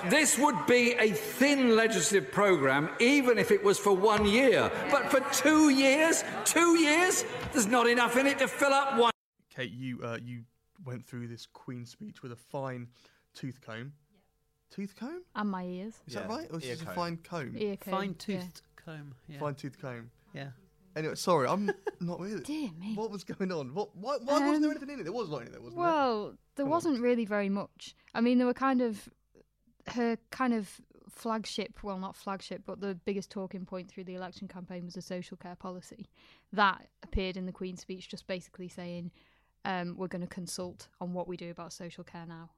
This 0.09 0.37
would 0.37 0.65
be 0.65 0.93
a 0.93 1.11
thin 1.11 1.75
legislative 1.75 2.31
programme, 2.31 2.89
even 2.99 3.37
if 3.37 3.51
it 3.51 3.63
was 3.63 3.77
for 3.77 3.95
one 3.95 4.25
year. 4.25 4.71
But 4.89 5.11
for 5.11 5.19
two 5.31 5.69
years, 5.69 6.23
two 6.43 6.79
years, 6.79 7.23
there's 7.53 7.67
not 7.67 7.87
enough 7.87 8.17
in 8.17 8.25
it 8.25 8.39
to 8.39 8.47
fill 8.47 8.73
up 8.73 8.97
one. 8.97 9.11
Kate, 9.55 9.71
you 9.71 10.01
uh, 10.03 10.17
you 10.23 10.43
went 10.85 11.05
through 11.05 11.27
this 11.27 11.45
Queen 11.45 11.85
speech 11.85 12.21
with 12.23 12.31
a 12.31 12.35
fine 12.35 12.87
tooth 13.33 13.59
comb. 13.61 13.93
Tooth 14.71 14.95
comb? 14.95 15.23
and 15.35 15.49
my 15.49 15.63
ears. 15.65 15.95
Is 16.07 16.13
that 16.13 16.29
right? 16.29 16.47
Or 16.51 16.57
is 16.59 16.65
ear 16.65 16.75
this 16.75 16.83
a 16.83 16.91
fine 16.93 17.17
comb? 17.17 17.55
Ear 17.57 17.75
comb, 17.77 17.91
Fine 17.93 18.09
yeah. 18.09 18.15
toothed 18.39 18.61
comb. 18.85 19.15
Yeah. 19.27 19.39
Fine 19.39 19.55
tooth 19.55 19.77
comb. 19.81 20.11
Yeah. 20.33 20.47
Anyway, 20.95 21.15
sorry, 21.15 21.47
I'm 21.47 21.71
not 21.99 22.19
with 22.19 22.33
it. 22.33 22.45
Dear 22.45 22.69
me. 22.79 22.95
What 22.95 23.11
was 23.11 23.23
going 23.23 23.51
on? 23.51 23.73
What? 23.73 23.95
Why, 23.95 24.17
why 24.23 24.39
wasn't 24.39 24.61
there 24.61 24.71
Um, 24.71 24.77
anything 24.77 24.89
in 24.93 24.99
it? 25.01 25.03
There 25.03 25.11
was 25.13 25.29
not 25.29 25.41
in 25.43 25.51
there, 25.51 25.61
wasn't 25.61 25.79
Well, 25.79 26.35
there 26.55 26.65
Come 26.65 26.69
wasn't 26.71 26.99
really 27.01 27.25
very 27.25 27.49
much. 27.49 27.95
I 28.13 28.21
mean, 28.21 28.37
there 28.37 28.47
were 28.47 28.53
kind 28.53 28.81
of 28.81 29.09
her 29.87 30.17
kind 30.31 30.53
of 30.53 30.79
flagship, 31.09 31.83
well, 31.83 31.97
not 31.97 32.15
flagship, 32.15 32.63
but 32.65 32.79
the 32.79 32.95
biggest 33.05 33.29
talking 33.29 33.65
point 33.65 33.89
through 33.89 34.05
the 34.05 34.15
election 34.15 34.47
campaign 34.47 34.85
was 34.85 34.93
the 34.93 35.01
social 35.01 35.35
care 35.37 35.55
policy. 35.55 36.07
That 36.53 36.87
appeared 37.03 37.35
in 37.35 37.45
the 37.45 37.51
Queen's 37.51 37.81
speech, 37.81 38.07
just 38.09 38.27
basically 38.27 38.67
saying 38.69 39.11
um, 39.65 39.95
we're 39.97 40.07
going 40.07 40.21
to 40.21 40.27
consult 40.27 40.87
on 40.99 41.13
what 41.13 41.27
we 41.27 41.37
do 41.37 41.51
about 41.51 41.73
social 41.73 42.03
care 42.03 42.25
now. 42.27 42.49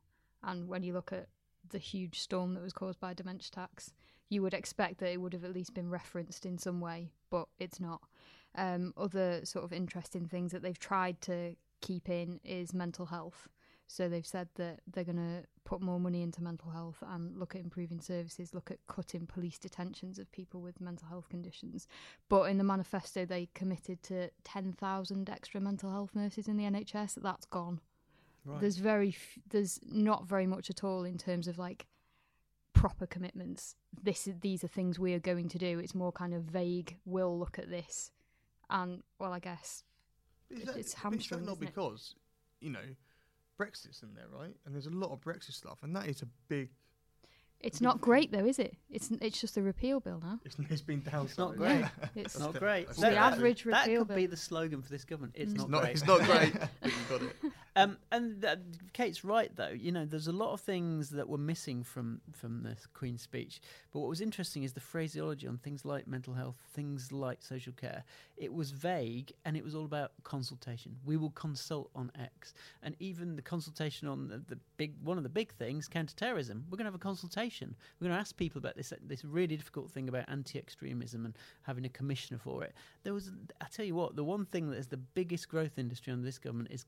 And 0.44 0.68
when 0.68 0.84
you 0.84 0.94
look 0.94 1.14
at 1.14 1.28
the 1.70 1.78
huge 1.78 2.20
storm 2.20 2.54
that 2.54 2.64
was 2.64 2.74
caused 2.74 3.00
by 3.00 3.14
dementia 3.14 3.52
tax. 3.52 3.94
You 4.30 4.42
would 4.42 4.54
expect 4.54 5.00
that 5.00 5.12
it 5.12 5.22
would 5.22 5.34
have 5.34 5.44
at 5.44 5.54
least 5.54 5.74
been 5.74 5.90
referenced 5.90 6.46
in 6.46 6.58
some 6.58 6.80
way, 6.80 7.12
but 7.30 7.48
it's 7.60 7.80
not. 7.80 8.02
Um, 8.56 8.94
other 8.98 9.42
sort 9.44 9.66
of 9.66 9.74
interesting 9.74 10.28
things 10.28 10.52
that 10.52 10.62
they've 10.62 10.80
tried 10.80 11.22
to 11.22 11.56
keep 11.82 12.10
in 12.10 12.40
is 12.44 12.74
mental 12.74 13.08
health. 13.08 13.48
So 13.96 14.10
they've 14.10 14.26
said 14.26 14.48
that 14.56 14.80
they're 14.92 15.04
going 15.04 15.18
to 15.18 15.44
put 15.66 15.80
more 15.80 16.00
money 16.00 16.24
into 16.24 16.42
mental 16.42 16.72
health 16.72 16.98
and 17.08 17.38
look 17.38 17.54
at 17.54 17.62
improving 17.62 18.02
services, 18.02 18.52
look 18.52 18.72
at 18.72 18.80
cutting 18.88 19.28
police 19.28 19.60
detentions 19.60 20.18
of 20.18 20.32
people 20.32 20.62
with 20.64 20.82
mental 20.82 21.08
health 21.08 21.30
conditions. 21.30 21.88
But 22.28 22.46
in 22.50 22.58
the 22.58 22.64
manifesto, 22.64 23.24
they 23.24 23.50
committed 23.54 24.02
to 24.04 24.32
10,000 24.46 25.30
extra 25.30 25.62
mental 25.62 25.92
health 25.92 26.16
nurses 26.16 26.48
in 26.48 26.58
the 26.58 26.64
NHS. 26.64 27.20
That's 27.22 27.46
gone. 27.46 27.82
Right. 28.46 28.60
There's 28.60 28.78
very, 28.78 29.10
f- 29.10 29.38
there's 29.48 29.80
not 29.86 30.26
very 30.26 30.48
much 30.48 30.72
at 30.72 30.84
all 30.84 31.04
in 31.04 31.20
terms 31.20 31.48
of 31.48 31.60
like 31.60 31.86
proper 32.74 33.06
commitments. 33.06 33.76
This 34.02 34.28
these 34.42 34.64
are 34.64 34.68
things 34.68 34.98
we 34.98 35.14
are 35.14 35.20
going 35.20 35.50
to 35.50 35.60
do. 35.60 35.78
It's 35.78 35.94
more 35.94 36.12
kind 36.12 36.34
of 36.34 36.42
vague. 36.42 36.98
We'll 37.06 37.38
look 37.38 37.60
at 37.60 37.70
this, 37.70 38.10
and 38.72 39.04
well, 39.20 39.32
I 39.34 39.40
guess 39.40 39.84
Is 40.50 40.62
it- 40.62 40.66
that, 40.66 40.72
it's 40.72 40.76
but 40.76 40.80
is 40.80 40.94
that 40.94 41.00
hamstrung. 41.02 41.46
not 41.46 41.52
isn't 41.58 41.64
it? 41.64 41.76
because 41.76 42.16
you 42.60 42.72
know 42.72 42.80
Brexit's 43.66 44.02
in 44.04 44.14
there, 44.14 44.26
right? 44.32 44.56
And 44.66 44.74
there's 44.74 44.88
a 44.88 44.92
lot 44.92 45.12
of 45.12 45.22
Brexit 45.22 45.54
stuff, 45.54 45.80
and 45.84 45.96
that 45.96 46.08
is 46.08 46.22
a 46.22 46.28
big. 46.48 46.70
It's 47.60 47.80
not 47.80 48.02
great 48.02 48.30
though, 48.32 48.46
is 48.46 48.60
it? 48.60 48.76
It's 48.90 49.10
it's 49.22 49.40
just 49.40 49.56
a 49.56 49.62
repeal 49.62 50.02
bill 50.02 50.20
now. 50.22 50.38
It's, 50.44 50.58
it's 50.70 50.82
been 50.82 51.02
downside. 51.02 51.30
It's 51.30 51.38
not 51.38 51.56
great. 51.56 51.86
It's 52.16 52.38
not 52.40 52.54
great. 52.60 52.88
It's 52.90 53.00
the 53.00 53.16
average 53.16 53.64
repeal 53.64 53.80
that 53.80 53.86
could 54.00 54.08
bill. 54.10 54.18
be 54.18 54.26
the 54.26 54.36
slogan 54.38 54.82
for 54.82 54.90
this 54.90 55.06
government. 55.06 55.34
It's, 55.38 55.54
Mm. 55.54 55.58
not, 55.58 55.70
not- 55.70 55.82
great. 55.84 55.92
it's 55.94 56.06
not 56.06 56.22
great, 56.26 56.54
but 56.54 56.92
you 56.92 56.92
got 57.10 57.22
it. 57.22 57.36
Um, 57.76 57.98
and 58.12 58.42
that, 58.42 58.60
Kate's 58.94 59.24
right, 59.24 59.50
though. 59.56 59.70
You 59.70 59.92
know, 59.92 60.06
there's 60.06 60.28
a 60.28 60.32
lot 60.32 60.54
of 60.54 60.62
things 60.62 61.10
that 61.10 61.28
were 61.28 61.40
missing 61.40 61.84
from 61.84 62.22
from 62.32 62.62
the 62.62 62.78
Queen's 62.94 63.24
speech. 63.24 63.62
But 63.92 64.00
what 64.00 64.10
was 64.10 64.22
interesting 64.22 64.64
is 64.64 64.74
the 64.74 64.80
phraseology 64.80 65.48
on 65.48 65.58
things 65.58 65.84
like 65.84 66.08
mental 66.08 66.36
health, 66.36 66.58
things 66.74 67.12
like 67.12 67.42
social 67.42 67.74
care. 67.74 68.04
It 68.38 68.54
was 68.54 68.72
vague, 68.72 69.34
and 69.46 69.58
it 69.58 69.64
was 69.64 69.74
all 69.74 69.86
about 69.86 70.12
consultation. 70.24 70.98
We 71.04 71.18
will 71.18 71.32
consult 71.32 71.90
on 71.96 72.12
X, 72.20 72.54
and 72.84 72.96
even 73.00 73.36
the 73.36 73.42
consultation 73.42 74.08
on 74.08 74.28
the, 74.28 74.38
the 74.48 74.60
big 74.78 74.94
one 75.04 75.18
of 75.18 75.24
the 75.24 75.30
big 75.30 75.52
things, 75.54 75.88
counterterrorism. 75.88 76.66
We're 76.70 76.78
going 76.78 76.86
to 76.86 76.92
have 76.92 76.96
a 76.96 77.00
consultation. 77.00 77.76
We're 78.00 78.06
going 78.06 78.16
to 78.16 78.22
ask 78.22 78.38
people 78.38 78.60
about 78.60 78.76
this 78.76 78.94
this 79.02 79.26
really 79.26 79.58
difficult 79.58 79.90
thing 79.90 80.10
about 80.10 80.26
anti-extremism 80.28 81.26
and 81.26 81.36
having 81.64 81.86
a 81.86 81.90
commissioner 81.90 82.40
for 82.40 82.64
it. 82.64 82.74
There 83.04 83.14
was, 83.14 83.32
I 83.60 83.66
tell 83.72 83.86
you 83.86 83.96
what, 83.96 84.16
the 84.16 84.24
one 84.24 84.46
thing 84.46 84.70
that 84.70 84.78
is 84.78 84.88
the 84.88 84.98
biggest 84.98 85.50
growth 85.50 85.78
industry 85.78 86.14
under 86.14 86.26
this 86.26 86.38
government 86.38 86.70
is 86.72 86.84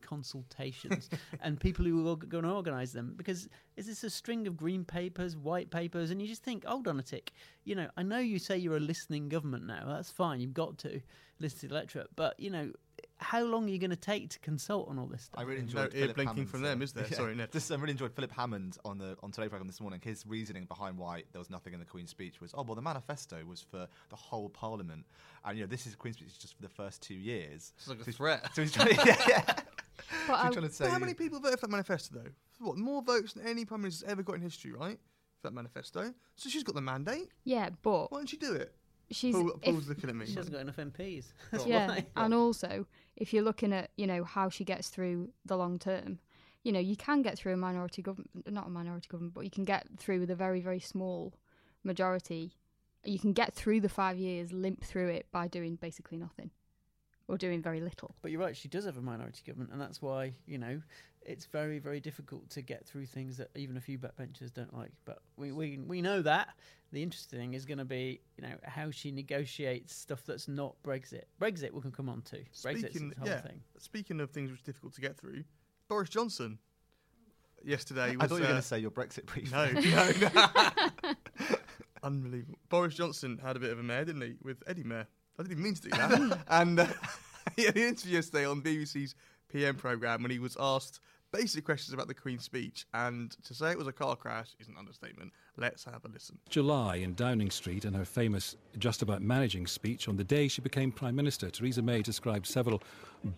consultations 0.82 1.10
and 1.42 1.60
people 1.60 1.86
who 1.86 2.08
are 2.10 2.16
going 2.16 2.44
to 2.44 2.50
organise 2.52 2.92
them. 2.92 3.14
Because 3.18 3.50
is 3.78 3.88
this 3.88 4.04
a 4.04 4.10
string 4.10 4.48
of 4.48 4.58
green 4.58 4.84
papers, 4.86 5.36
white 5.36 5.70
papers, 5.70 6.12
and 6.12 6.22
you 6.22 6.28
just 6.28 6.44
think, 6.44 6.66
hold 6.66 6.88
on 6.88 7.00
a 7.00 7.04
tick. 7.04 7.32
You 7.64 7.76
know, 7.76 7.90
I 7.98 8.04
know 8.04 8.20
you 8.20 8.40
say 8.40 8.58
you're 8.58 8.78
a 8.78 8.80
listening 8.82 9.30
government 9.30 9.66
now. 9.66 9.84
That's 9.88 10.12
fine. 10.12 10.40
You've 10.42 10.54
got 10.54 10.78
to 10.80 11.02
listen 11.40 11.60
to 11.60 11.68
the 11.68 11.76
electorate, 11.76 12.08
but 12.16 12.40
you 12.40 12.50
know. 12.50 12.72
How 13.18 13.44
long 13.44 13.66
are 13.66 13.70
you 13.70 13.80
going 13.80 13.92
to 13.92 13.96
take 13.96 14.30
to 14.32 14.40
consult 14.40 14.90
on 14.90 15.00
all 15.00 15.06
this 15.06 15.24
stuff? 15.24 15.40
I 15.40 15.44
really 15.44 15.62
No 15.62 15.64
enjoyed 15.64 15.84
ear 15.96 16.02
Philip 16.02 16.16
blinking 16.16 16.28
Hammond's, 16.36 16.52
from 16.52 16.62
them, 16.64 16.82
uh, 16.82 16.84
is 16.84 16.92
there? 16.94 17.06
Sorry, 17.12 17.34
Ned. 17.36 17.52
Just, 17.52 17.72
I 17.72 17.76
really 17.76 17.92
enjoyed 17.92 18.14
Philip 18.14 18.32
Hammond 18.32 18.78
on 18.84 18.98
the 18.98 19.16
on 19.24 19.32
Today 19.32 19.48
program 19.48 19.68
this 19.68 19.80
morning. 19.80 20.02
His 20.04 20.26
reasoning 20.26 20.66
behind 20.66 20.98
why 20.98 21.24
there 21.32 21.40
was 21.40 21.50
nothing 21.50 21.74
in 21.74 21.80
the 21.80 21.86
Queen's 21.86 22.10
speech 22.10 22.42
was, 22.42 22.52
oh 22.54 22.64
well, 22.64 22.76
the 22.76 22.82
manifesto 22.82 23.38
was 23.46 23.62
for 23.62 23.88
the 24.10 24.16
whole 24.16 24.50
Parliament, 24.50 25.06
and 25.46 25.58
you 25.58 25.64
know 25.64 25.68
this 25.70 25.88
is 25.88 25.96
Queen's 25.96 26.18
speech 26.18 26.38
just 26.40 26.56
for 26.58 26.62
the 26.62 26.70
first 26.70 27.02
two 27.02 27.14
years. 27.16 27.74
It's 27.78 27.88
like 27.88 28.00
a 28.00 28.02
So 28.02 28.06
he's- 28.06 28.18
threat. 28.18 28.50
So 28.54 28.62
he's 28.62 28.72
trying, 28.74 28.96
yeah, 29.06 29.16
yeah. 29.28 29.56
But 30.28 30.28
So 30.28 30.34
I- 30.34 30.38
he's 30.38 30.46
um, 30.48 30.54
trying 30.54 30.68
to 30.68 30.74
say, 30.74 30.86
But 30.86 30.92
how 30.92 31.00
many 31.00 31.14
people 31.14 31.40
voted 31.40 31.60
for 31.60 31.68
that 31.68 31.72
manifesto, 31.72 32.16
though? 32.16 32.30
What 32.66 32.78
more 32.78 33.02
votes 33.02 33.34
than 33.34 33.46
any 33.46 33.66
prime 33.66 33.82
minister's 33.82 34.08
ever 34.10 34.24
got 34.24 34.36
in 34.36 34.42
history, 34.42 34.72
right? 34.72 35.00
For 35.42 35.48
that 35.50 35.54
manifesto. 35.54 36.14
So 36.36 36.50
she's 36.50 36.64
got 36.64 36.76
the 36.76 36.82
mandate. 36.82 37.30
Yeah, 37.44 37.70
but 37.82 38.12
Why 38.12 38.20
don't 38.20 38.28
she 38.30 38.38
do 38.38 38.54
it? 38.54 38.74
she's 39.12 39.36
Paul, 39.36 39.52
Paul's 39.64 39.84
if- 39.84 39.90
looking 39.90 40.10
at 40.10 40.16
me. 40.16 40.26
She 40.26 40.34
hasn't 40.36 40.54
got 40.54 40.62
enough 40.62 40.78
MPs. 40.78 41.26
That's 41.52 41.66
yeah, 41.68 41.88
why. 41.88 42.06
and 42.16 42.34
also 42.34 42.88
if 43.16 43.34
you're 43.34 43.44
looking 43.44 43.72
at 43.74 43.92
you 43.98 44.08
know 44.08 44.24
how 44.24 44.50
she 44.50 44.64
gets 44.64 44.90
through 44.90 45.30
the 45.46 45.56
long 45.58 45.78
term, 45.78 46.18
you 46.64 46.72
know 46.72 46.80
you 46.80 46.96
can 46.96 47.22
get 47.22 47.38
through 47.38 47.54
a 47.54 47.58
minority 47.58 48.02
government, 48.02 48.30
not 48.52 48.66
a 48.68 48.70
minority 48.70 49.08
government, 49.10 49.34
but 49.36 49.42
you 49.42 49.52
can 49.52 49.64
get 49.64 49.86
through 49.98 50.22
with 50.22 50.32
a 50.32 50.36
very 50.36 50.60
very 50.62 50.80
small 50.80 51.34
majority. 51.84 52.54
You 53.04 53.20
can 53.20 53.34
get 53.34 53.54
through 53.54 53.82
the 53.82 53.90
five 53.90 54.18
years, 54.18 54.52
limp 54.52 54.84
through 54.84 55.10
it 55.10 55.28
by 55.32 55.48
doing 55.48 55.76
basically 55.76 56.18
nothing, 56.18 56.50
or 57.28 57.38
doing 57.38 57.62
very 57.62 57.82
little. 57.82 58.16
But 58.22 58.32
you're 58.32 58.42
right, 58.42 58.56
she 58.56 58.68
does 58.68 58.86
have 58.86 58.98
a 58.98 59.02
minority 59.02 59.42
government, 59.46 59.72
and 59.72 59.82
that's 59.82 60.02
why, 60.02 60.34
you 60.46 60.58
know, 60.58 60.82
it's 61.22 61.46
very, 61.46 61.80
very 61.80 62.00
difficult 62.00 62.50
to 62.52 62.62
get 62.62 62.86
through 62.86 63.08
things 63.08 63.38
that 63.38 63.50
even 63.56 63.78
a 63.78 63.82
few 63.82 63.98
backbenchers 63.98 64.54
don't 64.54 64.74
like. 64.74 64.92
But 65.06 65.20
we, 65.38 65.52
we, 65.52 65.80
we 65.80 66.02
know 66.02 66.22
that. 66.22 66.50
The 66.92 67.02
interesting 67.02 67.40
thing 67.40 67.54
is 67.56 67.66
going 67.66 67.80
to 67.80 67.86
be, 67.86 68.22
you 68.38 68.48
know, 68.48 68.56
how 68.64 68.92
she 68.92 69.12
negotiates 69.12 69.94
stuff 69.94 70.24
that's 70.26 70.48
not 70.48 70.76
Brexit. 70.84 71.24
Brexit 71.42 71.72
we 71.72 71.82
can 71.82 71.92
come 71.92 72.10
on 72.10 72.22
to. 72.24 72.38
Brexit's 72.38 72.92
Speaking, 72.92 73.10
the 73.10 73.20
whole 73.20 73.28
yeah, 73.28 73.42
thing. 73.42 73.60
speaking 73.80 74.22
of 74.22 74.30
things 74.30 74.52
which 74.52 74.62
are 74.62 74.66
difficult 74.66 74.94
to 74.94 75.02
get 75.02 75.18
through, 75.18 75.44
Boris 75.90 76.10
Johnson 76.10 76.60
yesterday 77.64 78.16
was. 78.16 78.26
I 78.26 78.28
thought 78.28 78.36
you 78.36 78.42
were 78.42 78.48
uh, 78.48 78.52
going 78.52 78.62
to 78.62 78.68
say 78.68 78.80
your 78.80 78.92
Brexit 78.92 79.26
brief. 79.26 79.52
No, 79.52 79.70
no, 79.72 81.14
no. 81.44 81.56
Unbelievable. 82.04 82.60
Boris 82.70 82.94
Johnson 82.94 83.40
had 83.44 83.56
a 83.56 83.60
bit 83.60 83.72
of 83.72 83.80
a 83.80 83.84
mare, 83.84 84.06
didn't 84.06 84.22
he, 84.22 84.36
with 84.44 84.62
Eddie 84.68 84.84
Mair? 84.84 85.08
I 85.38 85.44
didn't 85.44 85.52
even 85.54 85.64
mean 85.64 85.76
to 85.76 85.82
do 85.82 85.90
that. 85.90 86.40
and 86.48 86.80
uh, 86.80 86.88
he 87.56 87.64
had 87.66 87.76
an 87.76 87.84
interview 87.84 88.16
yesterday 88.16 88.46
on 88.46 88.62
BBC's 88.62 89.16
PM 89.50 89.76
programme 89.76 90.22
when 90.22 90.32
he 90.32 90.40
was 90.40 90.58
asked 90.60 91.00
basic 91.32 91.66
questions 91.66 91.94
about 91.94 92.08
the 92.08 92.14
Queen's 92.14 92.44
speech. 92.44 92.86
And 92.94 93.36
to 93.44 93.54
say 93.54 93.72
it 93.72 93.78
was 93.78 93.88
a 93.88 93.92
car 93.92 94.16
crash 94.16 94.50
is 94.60 94.68
an 94.68 94.76
understatement. 94.78 95.34
Let's 95.58 95.84
have 95.86 96.06
a 96.06 96.08
listen. 96.08 96.38
July 96.50 96.98
in 96.98 97.14
Downing 97.14 97.52
Street 97.52 97.86
in 97.86 97.94
her 97.94 98.06
famous 98.06 98.56
Just 98.78 99.02
About 99.02 99.22
Managing 99.22 99.68
speech 99.68 100.08
on 100.08 100.16
the 100.16 100.24
day 100.24 100.48
she 100.48 100.62
became 100.62 100.92
Prime 100.92 101.16
Minister, 101.16 101.50
Theresa 101.50 101.82
May 101.82 102.02
described 102.02 102.48
several 102.48 102.82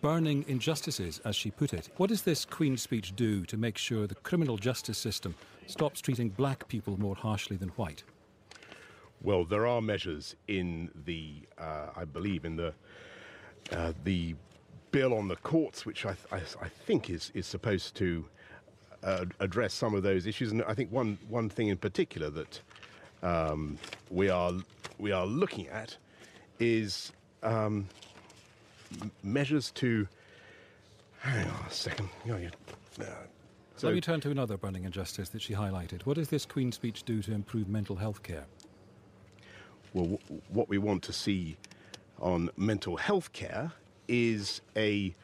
burning 0.00 0.44
injustices, 0.48 1.20
as 1.24 1.34
she 1.34 1.50
put 1.50 1.72
it. 1.72 1.90
What 1.96 2.10
does 2.10 2.22
this 2.22 2.44
Queen's 2.44 2.82
speech 2.82 3.16
do 3.16 3.44
to 3.46 3.56
make 3.56 3.78
sure 3.78 4.06
the 4.06 4.14
criminal 4.16 4.58
justice 4.58 4.98
system 4.98 5.34
stops 5.66 6.00
treating 6.00 6.28
black 6.28 6.68
people 6.68 7.00
more 7.00 7.16
harshly 7.16 7.56
than 7.56 7.70
white? 7.70 8.04
Well, 9.22 9.44
there 9.44 9.66
are 9.66 9.80
measures 9.80 10.36
in 10.46 10.90
the, 11.04 11.42
uh, 11.58 11.88
I 11.96 12.04
believe, 12.04 12.44
in 12.44 12.56
the 12.56 12.72
uh, 13.72 13.92
the 14.04 14.34
bill 14.90 15.12
on 15.12 15.28
the 15.28 15.36
courts, 15.36 15.84
which 15.84 16.06
I, 16.06 16.14
th- 16.30 16.56
I, 16.62 16.68
think 16.68 17.10
is 17.10 17.30
is 17.34 17.46
supposed 17.46 17.94
to 17.96 18.24
uh, 19.02 19.26
address 19.40 19.74
some 19.74 19.94
of 19.94 20.02
those 20.02 20.26
issues. 20.26 20.52
And 20.52 20.62
I 20.64 20.74
think 20.74 20.90
one 20.90 21.18
one 21.28 21.48
thing 21.48 21.68
in 21.68 21.76
particular 21.76 22.30
that 22.30 22.60
um, 23.22 23.78
we 24.10 24.28
are 24.28 24.52
we 24.98 25.12
are 25.12 25.26
looking 25.26 25.68
at 25.68 25.96
is 26.58 27.12
um, 27.42 27.88
measures 29.22 29.70
to. 29.72 30.06
Hang 31.20 31.48
on 31.48 31.64
a 31.66 31.70
second. 31.70 32.08
Uh, 33.00 33.04
Let 33.82 33.94
me 33.94 34.00
turn 34.00 34.20
to 34.20 34.30
another 34.30 34.56
burning 34.56 34.84
injustice 34.84 35.28
that 35.30 35.42
she 35.42 35.52
highlighted. 35.52 36.02
What 36.06 36.14
does 36.16 36.28
this 36.28 36.46
Queen's 36.46 36.76
speech 36.76 37.02
do 37.02 37.22
to 37.22 37.32
improve 37.32 37.68
mental 37.68 37.96
health 37.96 38.22
care? 38.22 38.46
Well, 39.94 40.04
w- 40.18 40.42
what 40.50 40.68
we 40.68 40.78
want 40.78 41.02
to 41.04 41.12
see 41.12 41.56
on 42.20 42.50
mental 42.56 42.96
health 42.96 43.32
care 43.32 43.72
is 44.08 44.60
a, 44.76 45.14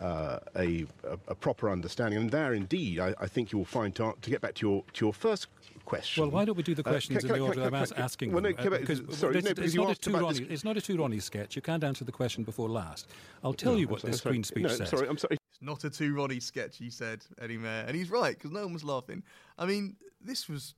uh, 0.00 0.38
a, 0.56 0.86
a, 1.04 1.18
a 1.28 1.34
proper 1.34 1.70
understanding. 1.70 2.18
And 2.18 2.30
there, 2.30 2.54
indeed, 2.54 3.00
I, 3.00 3.14
I 3.20 3.26
think 3.26 3.52
you 3.52 3.58
will 3.58 3.64
find, 3.64 3.94
to, 3.96 4.14
to 4.20 4.30
get 4.30 4.40
back 4.40 4.54
to 4.56 4.66
your, 4.66 4.84
to 4.94 5.04
your 5.06 5.12
first 5.12 5.48
question. 5.84 6.22
Well, 6.22 6.30
why 6.30 6.44
don't 6.44 6.56
we 6.56 6.62
do 6.62 6.74
the 6.74 6.86
uh, 6.86 6.90
questions 6.90 7.18
can- 7.20 7.26
in 7.26 7.28
the 7.28 7.34
can- 7.34 7.42
order 7.42 7.60
can- 7.64 7.74
I'm 7.74 7.82
as- 7.82 7.92
asking 7.92 8.32
well, 8.32 8.42
no, 8.42 8.48
them? 8.52 8.56
can 8.56 8.74
uh, 8.74 8.78
because 8.78 9.02
sorry, 9.18 9.36
it's, 9.38 9.48
no, 9.48 9.54
because 9.54 9.74
you 9.74 9.80
not 9.80 9.88
a 9.88 9.90
asked 9.92 10.02
two 10.02 10.12
Ronnie, 10.12 10.38
this- 10.40 10.48
it's 10.50 10.64
not 10.64 10.76
a 10.76 10.80
two 10.80 10.96
Ronnie 10.96 11.20
sketch. 11.20 11.56
You 11.56 11.62
can't 11.62 11.84
answer 11.84 12.04
the 12.04 12.12
question 12.12 12.44
before 12.44 12.68
last. 12.68 13.08
I'll 13.42 13.52
tell 13.54 13.72
No, 13.72 13.78
you 13.78 13.88
what 13.88 14.00
sorry, 14.00 14.10
this 14.12 14.20
sorry. 14.22 14.32
Queen's 14.34 14.48
speech 14.48 14.62
No, 14.62 14.68
says. 14.68 14.88
sorry, 14.88 15.08
I'm 15.08 15.18
sorry. 15.18 15.36
It's 15.52 15.62
not 15.62 15.84
a 15.84 15.90
two 15.90 16.14
Ronnie 16.14 16.40
sketch, 16.40 16.78
he 16.78 16.90
said, 16.90 17.24
Eddie 17.40 17.58
Mair. 17.58 17.84
And 17.86 17.94
he's 17.96 18.10
right, 18.10 18.34
because 18.36 18.50
no 18.50 18.62
one 18.64 18.72
was 18.72 18.84
laughing. 18.84 19.22
I 19.58 19.66
mean, 19.66 19.96
this 20.20 20.48
was. 20.48 20.74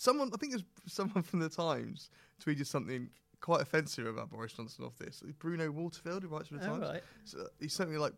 Someone, 0.00 0.30
I 0.32 0.36
think 0.36 0.52
it 0.54 0.56
was 0.56 0.64
someone 0.92 1.22
from 1.22 1.40
the 1.40 1.48
Times 1.48 2.08
tweeted 2.44 2.66
something 2.66 3.10
quite 3.40 3.60
offensive 3.60 4.06
about 4.06 4.30
Boris 4.30 4.52
Johnson 4.52 4.84
off 4.84 4.96
this. 4.96 5.22
Bruno 5.40 5.70
Waterfield, 5.72 6.22
who 6.22 6.28
writes 6.28 6.48
for 6.48 6.54
the 6.54 6.64
Oh, 6.64 6.68
Times. 6.68 6.82
right. 6.82 7.02
So 7.24 7.40
uh, 7.40 7.44
he's 7.60 7.72
something 7.72 7.98
like, 7.98 8.12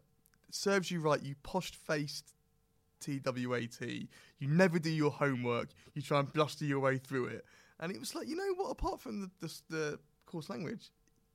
serves 0.51 0.91
you 0.91 1.01
right, 1.01 1.23
you 1.23 1.35
posh 1.43 1.73
faced 1.73 2.35
TWAT. 3.01 3.81
You 3.81 4.49
never 4.49 4.79
do 4.79 4.91
your 4.91 5.11
homework. 5.11 5.69
You 5.95 6.03
try 6.03 6.21
and 6.21 6.31
bluster 6.33 6.65
your 6.65 6.81
way 6.81 6.99
through 6.99 7.27
it. 7.27 7.45
And 7.79 7.91
it 7.91 7.99
was 7.99 8.15
like, 8.15 8.29
you 8.29 8.37
know 8.37 8.53
what? 8.57 8.71
Apart 8.71 9.01
from 9.01 9.21
the 9.23 9.31
the, 9.41 9.61
the 9.71 9.99
coarse 10.27 10.51
language, 10.51 10.91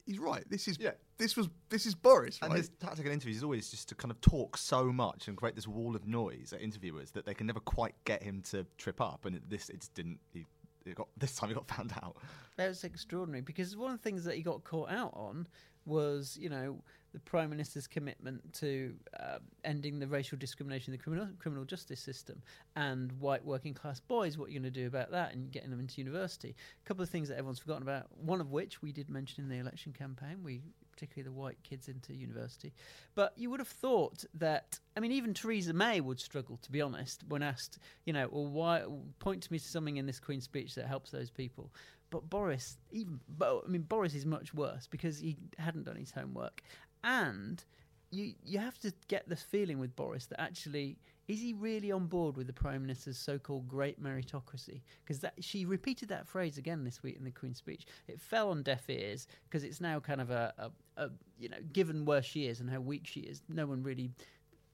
he's 0.05 0.19
right. 0.19 0.43
This 0.49 0.67
is 0.67 0.77
Yeah. 0.79 0.91
This 1.17 1.37
was 1.37 1.47
this 1.69 1.85
is 1.85 1.95
Boris, 1.95 2.39
And 2.41 2.51
right? 2.51 2.57
his 2.57 2.69
tactical 2.79 3.11
interviews 3.11 3.37
is 3.37 3.43
always 3.43 3.69
just 3.69 3.87
to 3.89 3.95
kind 3.95 4.11
of 4.11 4.19
talk 4.21 4.57
so 4.57 4.85
much 4.91 5.27
and 5.27 5.37
create 5.37 5.55
this 5.55 5.67
wall 5.67 5.95
of 5.95 6.05
noise 6.07 6.51
at 6.53 6.61
interviewers 6.61 7.11
that 7.11 7.25
they 7.25 7.33
can 7.33 7.47
never 7.47 7.61
quite 7.61 7.95
get 8.03 8.21
him 8.21 8.41
to 8.51 8.65
trip 8.77 8.99
up. 8.99 9.25
And 9.25 9.35
it, 9.37 9.49
this, 9.49 9.69
it 9.69 9.79
just 9.79 9.93
didn't. 9.93 10.19
He, 10.33 10.45
it 10.85 10.95
got 10.95 11.07
this 11.17 11.35
time 11.35 11.51
it 11.51 11.53
got 11.53 11.67
found 11.67 11.93
out. 12.03 12.17
That 12.57 12.67
was 12.67 12.83
extraordinary 12.83 13.41
because 13.41 13.75
one 13.77 13.91
of 13.91 13.97
the 13.97 14.03
things 14.03 14.23
that 14.25 14.35
he 14.35 14.41
got 14.41 14.63
caught 14.63 14.89
out 14.91 15.11
on 15.13 15.47
was, 15.85 16.37
you 16.39 16.49
know, 16.49 16.81
the 17.13 17.19
Prime 17.19 17.49
Minister's 17.49 17.87
commitment 17.87 18.53
to 18.55 18.93
uh, 19.19 19.37
ending 19.63 19.99
the 19.99 20.07
racial 20.07 20.37
discrimination 20.37 20.93
in 20.93 20.97
the 20.97 21.03
criminal, 21.03 21.29
criminal 21.39 21.63
justice 21.63 22.01
system 22.01 22.41
and 22.75 23.11
white 23.13 23.45
working 23.45 23.73
class 23.73 23.99
boys. 24.01 24.37
What 24.37 24.49
are 24.49 24.51
you 24.51 24.59
going 24.59 24.73
to 24.73 24.79
do 24.81 24.87
about 24.87 25.11
that 25.11 25.33
and 25.33 25.51
getting 25.51 25.69
them 25.69 25.79
into 25.79 26.01
university? 26.01 26.55
A 26.83 26.87
couple 26.87 27.03
of 27.03 27.09
things 27.09 27.29
that 27.29 27.35
everyone's 27.35 27.59
forgotten 27.59 27.83
about, 27.83 28.07
one 28.17 28.41
of 28.41 28.51
which 28.51 28.81
we 28.81 28.91
did 28.91 29.09
mention 29.09 29.43
in 29.43 29.49
the 29.49 29.57
election 29.57 29.93
campaign. 29.93 30.39
We 30.43 30.61
particularly 30.95 31.29
the 31.29 31.39
white 31.39 31.61
kids 31.63 31.87
into 31.87 32.13
university. 32.13 32.73
But 33.13 33.33
you 33.35 33.49
would 33.49 33.59
have 33.59 33.67
thought 33.67 34.23
that, 34.35 34.79
I 34.95 34.99
mean, 34.99 35.11
even 35.11 35.33
Theresa 35.33 35.73
May 35.73 35.99
would 36.01 36.19
struggle, 36.19 36.57
to 36.57 36.71
be 36.71 36.81
honest, 36.81 37.23
when 37.27 37.43
asked, 37.43 37.79
you 38.05 38.13
know, 38.13 38.27
well, 38.31 38.47
why 38.47 38.83
point 39.19 39.43
to 39.43 39.51
me 39.51 39.59
to 39.59 39.65
something 39.65 39.97
in 39.97 40.05
this 40.05 40.19
Queen's 40.19 40.45
speech 40.45 40.75
that 40.75 40.87
helps 40.87 41.11
those 41.11 41.29
people. 41.29 41.71
But 42.09 42.29
Boris, 42.29 42.77
even, 42.91 43.19
I 43.41 43.59
mean, 43.67 43.81
Boris 43.81 44.15
is 44.15 44.25
much 44.25 44.53
worse 44.53 44.87
because 44.87 45.19
he 45.19 45.37
hadn't 45.57 45.85
done 45.85 45.97
his 45.97 46.11
homework. 46.11 46.61
And 47.03 47.63
you, 48.11 48.33
you 48.43 48.59
have 48.59 48.77
to 48.79 48.93
get 49.07 49.27
the 49.27 49.35
feeling 49.35 49.79
with 49.79 49.95
Boris 49.95 50.27
that 50.27 50.39
actually 50.39 50.97
is 51.27 51.41
he 51.41 51.53
really 51.53 51.91
on 51.91 52.05
board 52.05 52.37
with 52.37 52.47
the 52.47 52.53
prime 52.53 52.81
minister's 52.81 53.17
so-called 53.17 53.67
great 53.67 54.01
meritocracy? 54.01 54.81
Because 55.03 55.25
she 55.39 55.65
repeated 55.65 56.09
that 56.09 56.27
phrase 56.27 56.57
again 56.57 56.83
this 56.83 57.01
week 57.01 57.17
in 57.17 57.23
the 57.23 57.31
Queen's 57.31 57.57
speech. 57.57 57.85
It 58.07 58.19
fell 58.19 58.51
on 58.51 58.63
deaf 58.63 58.89
ears 58.89 59.27
because 59.49 59.63
it's 59.63 59.81
now 59.81 59.99
kind 59.99 60.21
of 60.21 60.29
a, 60.29 60.53
a, 60.57 61.03
a, 61.03 61.09
you 61.39 61.49
know, 61.49 61.57
given 61.73 62.05
where 62.05 62.21
she 62.21 62.45
is 62.45 62.59
and 62.59 62.69
how 62.69 62.79
weak 62.79 63.07
she 63.07 63.21
is, 63.21 63.41
no 63.49 63.65
one 63.65 63.81
really 63.81 64.11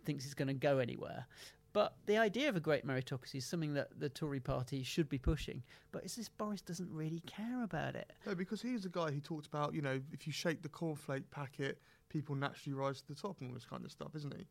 thinks 0.05 0.25
it's 0.25 0.33
going 0.33 0.49
to 0.49 0.53
go 0.53 0.79
anywhere. 0.79 1.25
But 1.73 1.95
the 2.05 2.17
idea 2.17 2.49
of 2.49 2.57
a 2.57 2.59
great 2.59 2.85
meritocracy 2.85 3.35
is 3.35 3.45
something 3.45 3.73
that 3.75 3.97
the 3.97 4.09
Tory 4.09 4.41
party 4.41 4.83
should 4.83 5.07
be 5.07 5.17
pushing. 5.17 5.63
But 5.93 6.03
it's 6.03 6.15
this 6.15 6.27
Boris 6.27 6.61
doesn't 6.61 6.91
really 6.91 7.21
care 7.21 7.63
about 7.63 7.95
it. 7.95 8.11
No, 8.25 8.35
because 8.35 8.61
he's 8.61 8.83
the 8.83 8.89
guy 8.89 9.09
who 9.11 9.21
talked 9.21 9.47
about, 9.47 9.73
you 9.73 9.81
know, 9.81 10.01
if 10.11 10.27
you 10.27 10.33
shake 10.33 10.63
the 10.63 10.69
cornflake 10.69 11.23
packet, 11.31 11.79
people 12.09 12.35
naturally 12.35 12.73
rise 12.73 13.01
to 13.01 13.07
the 13.07 13.15
top 13.15 13.39
and 13.39 13.49
all 13.49 13.53
this 13.53 13.63
kind 13.63 13.85
of 13.85 13.91
stuff, 13.91 14.15
isn't 14.15 14.35
he? 14.35 14.45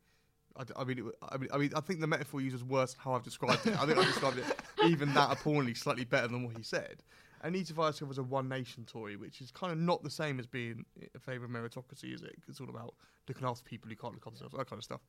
I, 0.57 0.65
I 0.81 0.85
mean, 0.85 0.99
it, 0.99 1.05
I 1.23 1.37
mean, 1.37 1.49
I 1.53 1.59
mean, 1.59 1.73
I 1.75 1.81
think 1.81 2.01
the 2.01 2.07
metaphor 2.07 2.41
used 2.41 2.55
was 2.55 2.65
worse 2.65 2.95
than 2.95 3.03
how 3.03 3.13
I've 3.13 3.23
described 3.23 3.67
it. 3.67 3.81
I 3.81 3.87
think 3.87 3.99
I 3.99 4.05
described 4.05 4.39
it 4.39 4.45
even 4.87 5.13
that 5.15 5.31
appallingly 5.31 5.75
slightly 5.75 6.05
better 6.05 6.29
than 6.29 6.45
what 6.45 6.57
he 6.57 6.63
said. 6.63 7.03
And 7.43 7.55
he 7.55 7.63
defined 7.63 7.95
himself 7.95 8.11
as 8.11 8.19
a 8.19 8.23
one 8.23 8.49
nation 8.49 8.85
Tory, 8.85 9.17
which 9.17 9.41
is 9.41 9.51
kind 9.51 9.73
of 9.73 9.79
not 9.79 10.03
the 10.03 10.11
same 10.11 10.39
as 10.39 10.47
being 10.47 10.85
in 11.01 11.21
favour 11.21 11.47
of 11.47 11.51
meritocracy, 11.51 12.15
is 12.15 12.23
it? 12.23 12.37
it's 12.49 12.61
all 12.61 12.69
about 12.69 12.95
looking 13.29 13.47
after 13.47 13.63
people 13.63 13.89
who 13.89 13.97
can't 13.97 14.13
look 14.13 14.27
after 14.27 14.39
themselves, 14.41 14.55
that 14.57 14.69
kind 14.69 14.79
of 14.79 14.85
stuff. 14.85 15.01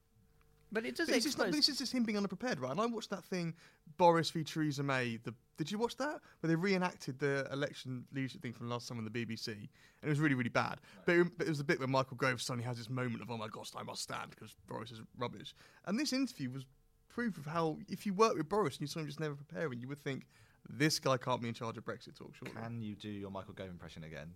But 0.71 0.85
it 0.85 0.95
does 0.95 1.07
But 1.07 1.17
it's 1.17 1.25
just 1.25 1.37
not, 1.37 1.47
expose- 1.47 1.65
this 1.65 1.69
is 1.69 1.77
just 1.79 1.93
him 1.93 2.03
being 2.03 2.17
unprepared, 2.17 2.59
right? 2.59 2.71
And 2.71 2.79
I 2.79 2.85
watched 2.85 3.09
that 3.09 3.23
thing, 3.25 3.53
Boris 3.97 4.29
v 4.29 4.43
Theresa 4.43 4.83
May. 4.83 5.17
The, 5.17 5.33
did 5.57 5.69
you 5.69 5.77
watch 5.77 5.97
that? 5.97 6.21
Where 6.39 6.47
they 6.47 6.55
reenacted 6.55 7.19
the 7.19 7.47
election 7.51 8.05
leadership 8.13 8.41
thing 8.41 8.53
from 8.53 8.69
last 8.69 8.87
summer 8.87 8.99
on 8.99 9.05
the 9.05 9.11
BBC, 9.11 9.47
and 9.47 9.67
it 10.01 10.09
was 10.09 10.19
really, 10.19 10.35
really 10.35 10.49
bad. 10.49 10.79
But 11.05 11.15
it, 11.15 11.37
but 11.37 11.47
it 11.47 11.49
was 11.49 11.59
a 11.59 11.65
bit 11.65 11.79
where 11.79 11.87
Michael 11.87 12.17
Gove 12.17 12.41
suddenly 12.41 12.65
has 12.65 12.77
this 12.77 12.89
moment 12.89 13.21
of, 13.21 13.29
"Oh 13.29 13.37
my 13.37 13.47
gosh, 13.47 13.71
I 13.75 13.83
must 13.83 14.01
stand" 14.01 14.29
because 14.29 14.55
Boris 14.67 14.91
is 14.91 15.01
rubbish. 15.17 15.53
And 15.85 15.99
this 15.99 16.13
interview 16.13 16.49
was 16.49 16.65
proof 17.09 17.37
of 17.37 17.45
how, 17.45 17.77
if 17.89 18.05
you 18.05 18.13
work 18.13 18.35
with 18.35 18.47
Boris 18.47 18.75
and 18.75 18.81
you 18.81 18.87
saw 18.87 18.99
him 18.99 19.07
just 19.07 19.19
never 19.19 19.35
preparing, 19.35 19.79
you 19.79 19.87
would 19.89 19.99
think 19.99 20.25
this 20.69 20.99
guy 20.99 21.17
can't 21.17 21.41
be 21.41 21.47
in 21.49 21.53
charge 21.53 21.77
of 21.77 21.83
Brexit 21.83 22.15
talk. 22.17 22.33
Surely. 22.35 22.53
Can 22.53 22.81
you 22.81 22.95
do 22.95 23.09
your 23.09 23.29
Michael 23.31 23.53
Gove 23.53 23.67
impression 23.67 24.03
again? 24.03 24.31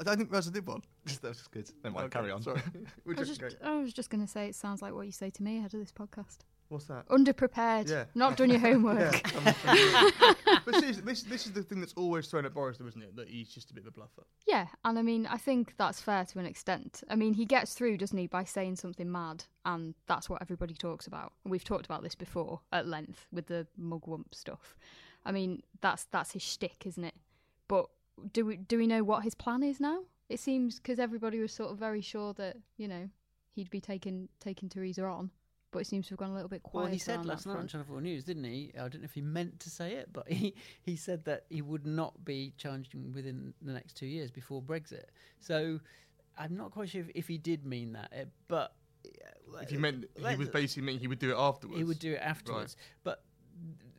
I 0.00 0.04
don't 0.04 0.16
think 0.16 0.32
Raz 0.32 0.46
did 0.50 0.66
one. 0.66 0.82
that 1.06 1.22
was 1.22 1.46
good. 1.50 1.70
Never 1.82 1.94
mind, 1.94 2.06
Okay, 2.06 2.18
carry 2.20 2.30
on. 2.32 2.42
Sorry. 2.42 2.60
We're 3.04 3.14
I 3.16 3.20
was 3.20 3.28
just 3.28 3.40
just, 3.40 3.60
going- 3.60 3.72
I 3.72 3.80
was 3.80 3.92
just 3.92 4.10
going 4.10 4.20
to 4.24 4.30
say 4.30 4.46
it 4.48 4.54
sounds 4.54 4.82
like 4.82 4.92
what 4.94 5.06
you 5.06 5.12
say 5.12 5.30
to 5.30 5.42
me 5.42 5.58
ahead 5.58 5.74
of 5.74 5.80
this 5.80 5.92
podcast. 5.92 6.38
What's 6.68 6.86
that? 6.86 7.06
Underprepared. 7.08 7.90
Yeah. 7.90 8.04
Not 8.14 8.36
done 8.38 8.48
your 8.50 8.58
homework. 8.58 9.20
Yeah, 9.34 10.10
I'm- 10.46 10.60
but 10.64 10.74
seriously, 10.76 11.02
this, 11.04 11.22
this 11.22 11.46
is 11.46 11.52
the 11.52 11.62
thing 11.62 11.78
that's 11.80 11.92
always 11.94 12.26
thrown 12.26 12.46
at 12.46 12.54
Boris, 12.54 12.78
though, 12.78 12.86
isn't 12.86 13.02
it? 13.02 13.14
That 13.16 13.28
he's 13.28 13.48
just 13.50 13.70
a 13.70 13.74
bit 13.74 13.82
of 13.84 13.88
a 13.88 13.90
bluffer. 13.90 14.22
Yeah, 14.46 14.66
and 14.84 14.98
I 14.98 15.02
mean, 15.02 15.26
I 15.26 15.36
think 15.36 15.74
that's 15.76 16.00
fair 16.00 16.24
to 16.24 16.38
an 16.38 16.46
extent. 16.46 17.02
I 17.10 17.16
mean, 17.16 17.34
he 17.34 17.44
gets 17.44 17.74
through, 17.74 17.98
doesn't 17.98 18.16
he, 18.16 18.26
by 18.26 18.44
saying 18.44 18.76
something 18.76 19.10
mad, 19.12 19.44
and 19.66 19.94
that's 20.06 20.30
what 20.30 20.40
everybody 20.40 20.74
talks 20.74 21.06
about. 21.06 21.32
And 21.44 21.50
we've 21.50 21.64
talked 21.64 21.84
about 21.84 22.02
this 22.02 22.14
before 22.14 22.60
at 22.72 22.86
length 22.86 23.26
with 23.30 23.46
the 23.46 23.66
mugwump 23.80 24.34
stuff. 24.34 24.74
I 25.26 25.32
mean, 25.32 25.62
that's 25.82 26.04
that's 26.04 26.32
his 26.32 26.42
shtick, 26.42 26.86
isn't 26.86 27.04
it? 27.04 27.14
But 27.68 27.86
do 28.32 28.46
we 28.46 28.56
do 28.56 28.78
we 28.78 28.86
know 28.86 29.02
what 29.02 29.24
his 29.24 29.34
plan 29.34 29.62
is 29.62 29.80
now? 29.80 30.00
It 30.28 30.40
seems 30.40 30.78
because 30.78 30.98
everybody 30.98 31.38
was 31.40 31.52
sort 31.52 31.70
of 31.70 31.78
very 31.78 32.00
sure 32.00 32.32
that 32.34 32.56
you 32.76 32.88
know 32.88 33.08
he'd 33.52 33.70
be 33.70 33.80
taking 33.80 34.28
taking 34.40 34.68
Theresa 34.68 35.04
on, 35.04 35.30
but 35.70 35.80
it 35.80 35.86
seems 35.86 36.06
to 36.06 36.12
have 36.12 36.18
gone 36.18 36.30
a 36.30 36.34
little 36.34 36.48
bit 36.48 36.62
quiet. 36.62 36.84
Well, 36.84 36.92
he 36.92 36.98
said 36.98 37.26
last 37.26 37.46
night 37.46 37.56
on. 37.56 37.68
Channel 37.68 37.86
4 37.88 38.00
News, 38.00 38.24
didn't 38.24 38.44
he? 38.44 38.72
I 38.74 38.88
don't 38.88 39.00
know 39.00 39.04
if 39.04 39.14
he 39.14 39.20
meant 39.20 39.60
to 39.60 39.70
say 39.70 39.92
it, 39.94 40.08
but 40.12 40.28
he, 40.32 40.54
he 40.82 40.96
said 40.96 41.24
that 41.26 41.44
he 41.50 41.62
would 41.62 41.86
not 41.86 42.24
be 42.24 42.52
challenging 42.56 43.12
within 43.12 43.54
the 43.62 43.72
next 43.72 43.94
two 43.94 44.06
years 44.06 44.30
before 44.30 44.62
Brexit. 44.62 45.04
So 45.40 45.80
I'm 46.38 46.56
not 46.56 46.70
quite 46.70 46.88
sure 46.88 47.02
if, 47.02 47.10
if 47.14 47.28
he 47.28 47.38
did 47.38 47.64
mean 47.66 47.92
that, 47.92 48.12
eh, 48.12 48.24
but. 48.48 48.74
If 49.60 49.70
he 49.70 49.76
meant, 49.76 50.06
he 50.16 50.36
was 50.36 50.48
basically 50.48 50.82
meaning 50.82 51.00
he 51.00 51.06
would 51.06 51.18
do 51.18 51.30
it 51.30 51.36
afterwards. 51.38 51.78
He 51.78 51.84
would 51.84 51.98
do 51.98 52.14
it 52.14 52.20
afterwards. 52.22 52.76
But 53.04 53.22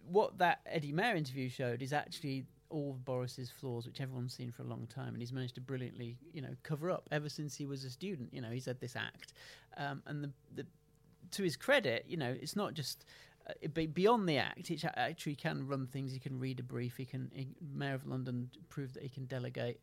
what 0.09 0.37
that 0.39 0.61
Eddie 0.65 0.91
Mair 0.91 1.15
interview 1.15 1.47
showed 1.47 1.81
is 1.81 1.93
actually 1.93 2.45
all 2.69 2.91
of 2.91 3.05
Boris's 3.05 3.49
flaws, 3.49 3.85
which 3.85 4.01
everyone's 4.01 4.33
seen 4.33 4.51
for 4.51 4.63
a 4.63 4.65
long 4.65 4.87
time, 4.87 5.09
and 5.09 5.21
he's 5.21 5.33
managed 5.33 5.55
to 5.55 5.61
brilliantly, 5.61 6.17
you 6.33 6.41
know, 6.41 6.55
cover 6.63 6.91
up 6.91 7.07
ever 7.11 7.29
since 7.29 7.55
he 7.55 7.65
was 7.65 7.83
a 7.83 7.89
student. 7.89 8.33
You 8.33 8.41
know, 8.41 8.49
he's 8.49 8.65
had 8.65 8.79
this 8.79 8.95
act, 8.95 9.33
um, 9.77 10.01
and 10.05 10.23
the, 10.23 10.31
the 10.55 10.65
to 11.31 11.43
his 11.43 11.55
credit, 11.55 12.05
you 12.07 12.17
know, 12.17 12.35
it's 12.39 12.55
not 12.55 12.73
just. 12.73 13.05
Uh, 13.47 13.67
beyond 13.93 14.27
the 14.27 14.39
act, 14.39 14.67
he 14.67 14.79
actually 14.95 15.35
can 15.35 15.67
run 15.67 15.85
things. 15.85 16.11
He 16.11 16.17
can 16.17 16.39
read 16.39 16.59
a 16.59 16.63
brief. 16.63 16.97
He 16.97 17.05
can. 17.05 17.29
He, 17.31 17.49
Mayor 17.75 17.93
of 17.93 18.07
London 18.07 18.49
prove 18.69 18.95
that 18.95 19.03
he 19.03 19.09
can 19.09 19.25
delegate, 19.25 19.79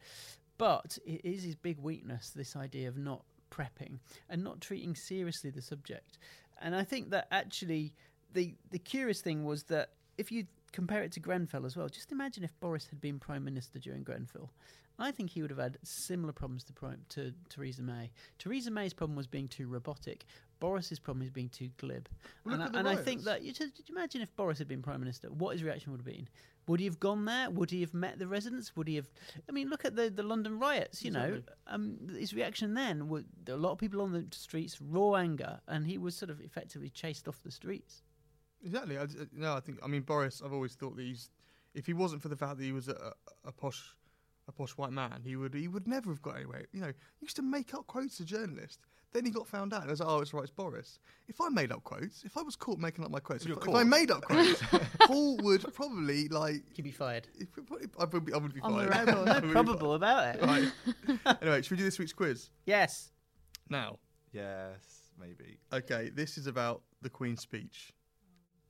but 0.58 0.98
it 1.06 1.20
is 1.22 1.44
his 1.44 1.54
big 1.54 1.78
weakness. 1.78 2.30
This 2.30 2.56
idea 2.56 2.88
of 2.88 2.96
not 2.96 3.22
prepping 3.52 3.98
and 4.28 4.42
not 4.42 4.60
treating 4.60 4.96
seriously 4.96 5.50
the 5.50 5.62
subject. 5.62 6.18
And 6.60 6.74
I 6.74 6.82
think 6.82 7.10
that 7.10 7.28
actually 7.30 7.92
the 8.32 8.54
the 8.70 8.78
curious 8.78 9.20
thing 9.20 9.44
was 9.44 9.64
that 9.64 9.90
if 10.18 10.32
you 10.32 10.46
compare 10.72 11.02
it 11.02 11.12
to 11.12 11.20
Grenfell 11.20 11.66
as 11.66 11.76
well, 11.76 11.88
just 11.88 12.12
imagine 12.12 12.44
if 12.44 12.58
Boris 12.60 12.86
had 12.86 13.00
been 13.00 13.18
prime 13.18 13.44
minister 13.44 13.78
during 13.78 14.02
Grenfell. 14.02 14.50
I 14.98 15.10
think 15.10 15.30
he 15.30 15.42
would 15.42 15.50
have 15.50 15.58
had 15.58 15.78
similar 15.82 16.32
problems 16.32 16.64
to, 16.64 16.72
prime, 16.72 17.00
to 17.10 17.32
Theresa 17.48 17.82
May. 17.82 18.10
Theresa 18.38 18.70
May's 18.70 18.92
problem 18.92 19.16
was 19.16 19.26
being 19.26 19.48
too 19.48 19.66
robotic. 19.66 20.26
Boris's 20.60 20.98
problem 20.98 21.22
is 21.22 21.30
being 21.30 21.48
too 21.48 21.70
glib. 21.78 22.08
Well, 22.44 22.54
and 22.54 22.76
I, 22.76 22.78
and 22.78 22.88
I 22.88 22.94
think 22.94 23.24
that 23.24 23.42
you 23.42 23.52
just 23.52 23.78
you 23.78 23.96
imagine 23.96 24.22
if 24.22 24.34
Boris 24.36 24.58
had 24.58 24.68
been 24.68 24.82
prime 24.82 25.00
minister, 25.00 25.28
what 25.28 25.52
his 25.52 25.64
reaction 25.64 25.90
would 25.90 25.98
have 25.98 26.06
been. 26.06 26.28
Would 26.68 26.78
he 26.78 26.86
have 26.86 27.00
gone 27.00 27.24
there? 27.24 27.50
Would 27.50 27.72
he 27.72 27.80
have 27.80 27.92
met 27.92 28.20
the 28.20 28.28
residents? 28.28 28.76
Would 28.76 28.86
he 28.86 28.94
have? 28.94 29.08
I 29.48 29.52
mean, 29.52 29.68
look 29.68 29.84
at 29.84 29.96
the, 29.96 30.08
the 30.08 30.22
London 30.22 30.60
riots. 30.60 31.04
You 31.04 31.10
know, 31.10 31.42
um, 31.66 31.96
his 32.16 32.32
reaction 32.32 32.74
then 32.74 33.10
a 33.48 33.56
lot 33.56 33.72
of 33.72 33.78
people 33.78 34.00
on 34.00 34.12
the 34.12 34.24
streets, 34.30 34.80
raw 34.80 35.14
anger, 35.14 35.58
and 35.66 35.84
he 35.84 35.98
was 35.98 36.14
sort 36.14 36.30
of 36.30 36.40
effectively 36.40 36.90
chased 36.90 37.26
off 37.26 37.42
the 37.42 37.50
streets. 37.50 38.02
Exactly. 38.64 38.98
I, 38.98 39.02
I- 39.02 39.06
no, 39.32 39.54
I 39.54 39.60
think. 39.60 39.78
I 39.82 39.86
mean, 39.88 40.02
Boris. 40.02 40.42
I've 40.44 40.52
always 40.52 40.74
thought 40.74 40.96
that 40.96 41.02
he's. 41.02 41.30
If 41.74 41.86
he 41.86 41.94
wasn't 41.94 42.20
for 42.22 42.28
the 42.28 42.36
fact 42.36 42.58
that 42.58 42.64
he 42.64 42.72
was 42.72 42.88
a, 42.88 42.92
a, 43.44 43.48
a 43.48 43.52
posh, 43.52 43.94
a 44.46 44.52
posh 44.52 44.72
white 44.72 44.92
man, 44.92 45.22
he 45.24 45.36
would 45.36 45.54
he 45.54 45.68
would 45.68 45.88
never 45.88 46.10
have 46.10 46.20
got 46.22 46.36
anywhere. 46.36 46.64
You 46.72 46.80
know, 46.82 46.88
he 46.88 47.24
used 47.26 47.36
to 47.36 47.42
make 47.42 47.72
up 47.74 47.86
quotes 47.86 48.18
to 48.18 48.24
journalists. 48.24 48.78
Then 49.14 49.26
he 49.26 49.30
got 49.30 49.46
found 49.46 49.74
out. 49.74 49.82
and 49.82 49.90
it 49.90 49.92
was 49.92 50.00
like, 50.00 50.08
oh, 50.08 50.20
it's 50.20 50.32
right, 50.32 50.42
it's 50.42 50.50
Boris. 50.50 50.98
If 51.28 51.38
I 51.38 51.50
made 51.50 51.70
up 51.70 51.84
quotes, 51.84 52.24
if 52.24 52.34
I 52.38 52.42
was 52.42 52.56
caught 52.56 52.78
making 52.78 53.04
up 53.04 53.10
my 53.10 53.20
quotes, 53.20 53.44
if, 53.44 53.50
if 53.58 53.68
I 53.74 53.82
made 53.84 54.10
up 54.10 54.22
quotes, 54.22 54.62
Paul 55.00 55.36
would 55.42 55.62
probably 55.74 56.28
like. 56.28 56.62
He'd 56.74 56.80
be 56.82 56.90
fired. 56.92 57.28
If, 57.38 57.48
I 57.98 58.04
would 58.06 58.24
be, 58.24 58.32
I 58.32 58.36
would 58.38 58.54
be 58.54 58.60
On 58.62 58.72
the 58.72 58.90
fired. 58.90 59.08
record. 59.08 59.28
I 59.28 59.40
No 59.40 59.52
probable 59.52 59.94
about 59.94 60.34
it. 60.36 60.42
Right. 60.42 60.72
anyway, 61.42 61.60
should 61.62 61.72
we 61.72 61.76
do 61.78 61.84
this 61.84 61.98
week's 61.98 62.12
quiz 62.14 62.48
Yes. 62.64 63.10
now? 63.68 63.98
Yes, 64.32 65.10
maybe. 65.20 65.58
Okay, 65.72 66.10
this 66.14 66.38
is 66.38 66.46
about 66.46 66.80
the 67.02 67.10
Queen's 67.10 67.42
speech 67.42 67.92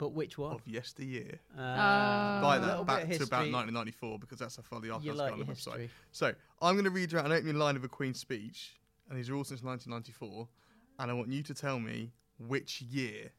But 0.03 0.15
which 0.15 0.37
one? 0.37 0.55
of 0.55 0.67
yesteryear. 0.67 1.39
Uh, 1.57 2.43
By 2.43 2.59
that, 2.59 2.85
back 2.87 3.09
to 3.09 3.23
about 3.23 3.47
1994 3.53 4.19
because 4.19 4.41
that's 4.41 4.57
how 4.57 4.63
far 4.65 4.81
the 4.81 4.91
archives 4.91 5.17
like 5.17 5.29
go 5.29 5.35
on 5.35 5.39
the 5.39 5.47
your 5.47 5.55
website. 5.55 5.91
So 6.11 6.35
I'm 6.61 6.75
going 6.75 6.87
to 6.87 6.91
read 6.91 7.13
you 7.13 7.21
out 7.21 7.27
an 7.27 7.31
opening 7.31 7.55
line 7.55 7.77
of 7.77 7.85
a 7.85 7.89
Queen's 7.89 8.19
speech, 8.19 8.81
and 9.09 9.17
these 9.17 9.31
are 9.31 9.37
all 9.37 9.45
since 9.45 9.63
1994, 9.63 10.49
and 10.99 11.09
I 11.09 11.15
want 11.15 11.29
you 11.31 11.45
to 11.45 11.55
tell 11.55 11.79
me 11.79 12.11
which 12.49 12.83
year 12.83 13.31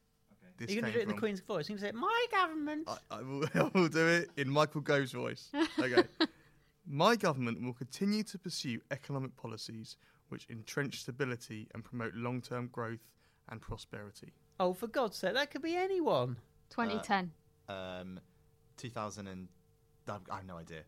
this 0.58 0.70
Are 0.70 0.74
you 0.74 0.80
going 0.82 0.94
to 0.94 0.98
do 0.98 1.00
it 1.00 1.02
in 1.02 1.08
the 1.10 1.14
from. 1.16 1.20
Queen's 1.20 1.42
voice? 1.42 1.68
You're 1.68 1.78
going 1.78 1.92
to 1.92 1.98
say, 1.98 2.02
"My 2.02 2.26
government." 2.32 2.88
I, 2.88 2.98
I, 3.12 3.22
will, 3.22 3.46
I 3.56 3.72
will 3.78 3.90
do 3.90 4.08
it 4.08 4.30
in 4.38 4.50
Michael 4.50 4.80
Gove's 4.80 5.12
voice. 5.12 5.50
Okay. 5.78 6.04
My 6.88 7.16
government 7.18 7.62
will 7.62 7.74
continue 7.74 8.24
to 8.24 8.38
pursue 8.38 8.80
economic 8.92 9.36
policies 9.36 9.98
which 10.30 10.48
entrench 10.50 11.02
stability 11.02 11.68
and 11.74 11.84
promote 11.84 12.14
long-term 12.14 12.70
growth 12.72 13.00
and 13.50 13.62
prosperity. 13.62 14.32
oh, 14.60 14.74
for 14.74 14.88
God's 14.88 15.18
sake, 15.18 15.34
that 15.34 15.52
could 15.52 15.62
be 15.62 15.76
anyone. 15.76 16.38
2010. 16.76 17.32
Um, 17.70 18.20
2000 18.78 19.28
and 19.28 19.48
I 20.08 20.36
have 20.36 20.46
no 20.46 20.58
idea. 20.58 20.82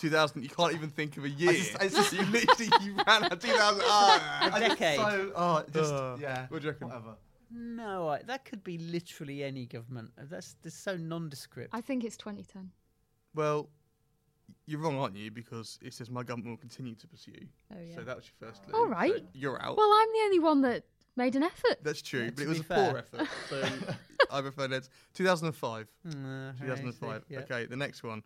2000. 0.00 0.42
You 0.42 0.48
can't 0.48 0.74
even 0.74 0.90
think 0.90 1.16
of 1.16 1.24
a 1.24 1.28
year. 1.30 1.52
just- 1.52 1.76
it's 1.82 1.94
just- 1.94 2.12
you 2.18 2.22
literally 2.26 2.70
you 2.82 2.94
ran 3.06 3.24
out 3.24 3.40
2000. 3.40 3.82
Oh, 3.84 4.50
A 4.54 4.60
decade. 4.60 4.96
So, 4.98 5.32
oh, 5.36 5.64
just 5.72 5.92
Uh, 5.92 6.16
yeah. 6.20 6.46
what 6.48 6.60
do 6.60 6.66
you 6.66 6.72
reckon? 6.72 6.88
Whatever. 6.88 7.16
No, 7.50 8.08
I, 8.08 8.22
that 8.22 8.44
could 8.44 8.62
be 8.62 8.76
literally 8.78 9.42
any 9.42 9.64
government. 9.66 10.10
That's, 10.18 10.56
that's 10.62 10.76
so 10.76 10.96
nondescript. 10.96 11.70
I 11.72 11.80
think 11.80 12.04
it's 12.04 12.16
2010. 12.18 12.70
Well, 13.34 13.70
you're 14.66 14.80
wrong, 14.80 14.98
aren't 14.98 15.16
you? 15.16 15.30
Because 15.30 15.78
it 15.80 15.94
says 15.94 16.10
my 16.10 16.22
government 16.22 16.50
will 16.50 16.56
continue 16.58 16.94
to 16.96 17.06
pursue. 17.06 17.32
Oh, 17.72 17.76
yeah. 17.82 17.94
So 17.94 18.02
that 18.02 18.16
was 18.16 18.26
your 18.26 18.48
first 18.48 18.64
clue. 18.64 18.74
All 18.78 18.86
So 18.86 18.90
right. 18.92 19.24
you're 19.32 19.62
out. 19.62 19.76
Well, 19.78 19.90
I'm 19.90 20.08
the 20.12 20.20
only 20.24 20.38
one 20.40 20.60
that 20.62 20.84
made 21.18 21.36
an 21.36 21.42
effort. 21.42 21.82
That's 21.82 22.00
true, 22.00 22.22
Yeah, 22.24 22.30
but 22.34 22.42
it 22.44 22.48
was 22.48 22.58
be 22.62 22.74
a 22.74 22.76
poor 22.76 22.98
effort. 22.98 23.28
So 23.50 23.62
I 24.30 24.40
prefer 24.40 24.68
Ned's. 24.68 24.88
2005. 25.14 25.86
Mm, 26.06 26.54
I 26.56 26.60
2005. 26.64 27.24
yeah. 27.28 27.40
Okay, 27.40 27.66
the 27.66 27.76
next 27.76 28.02
one. 28.02 28.22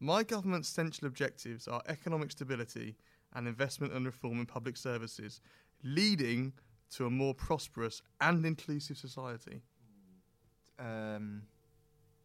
My 0.00 0.22
government's 0.22 0.68
central 0.68 1.08
objectives 1.08 1.66
are 1.66 1.82
economic 1.88 2.30
stability 2.30 2.96
and 3.34 3.48
investment 3.48 3.92
and 3.92 4.04
reform 4.06 4.38
in 4.38 4.46
public 4.46 4.76
services, 4.76 5.40
leading 5.82 6.52
to 6.90 7.06
a 7.06 7.10
more 7.10 7.34
prosperous 7.34 8.02
and 8.20 8.44
inclusive 8.46 8.96
society. 8.98 9.62
Um, 10.78 11.42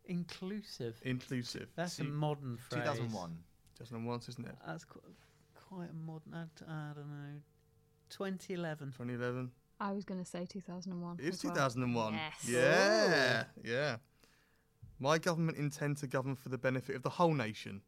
Inclusive. 0.06 1.00
Inclusive. 1.04 1.70
That's 1.76 2.00
a 2.00 2.04
modern 2.04 2.58
phrase. 2.58 2.82
2001. 2.84 3.38
2001, 3.78 4.20
isn't 4.28 4.46
it? 4.48 4.56
That's 4.68 4.84
quite, 4.84 5.04
quite 5.56 5.90
a 5.92 5.94
modern. 5.94 6.34
I, 6.34 6.44
d- 6.58 6.66
I 6.68 6.92
don't 6.96 7.08
know. 7.10 7.40
2011. 8.10 8.88
2011. 8.92 9.52
I 9.80 9.92
was 9.94 10.04
going 10.06 10.20
to 10.20 10.26
say 10.26 10.46
2001. 10.46 11.18
It's 11.22 11.38
as 11.38 11.44
well. 11.46 11.54
2001. 11.54 12.14
Yes. 12.14 12.34
Yeah, 12.48 13.44
yeah. 13.64 13.96
My 15.00 15.18
government 15.18 15.58
intend 15.58 15.98
to 15.98 16.08
govern 16.08 16.36
for 16.36 16.50
the 16.50 16.58
benefit 16.58 16.96
of 16.96 17.04
the 17.04 17.10
whole 17.10 17.34
nation. 17.34 17.82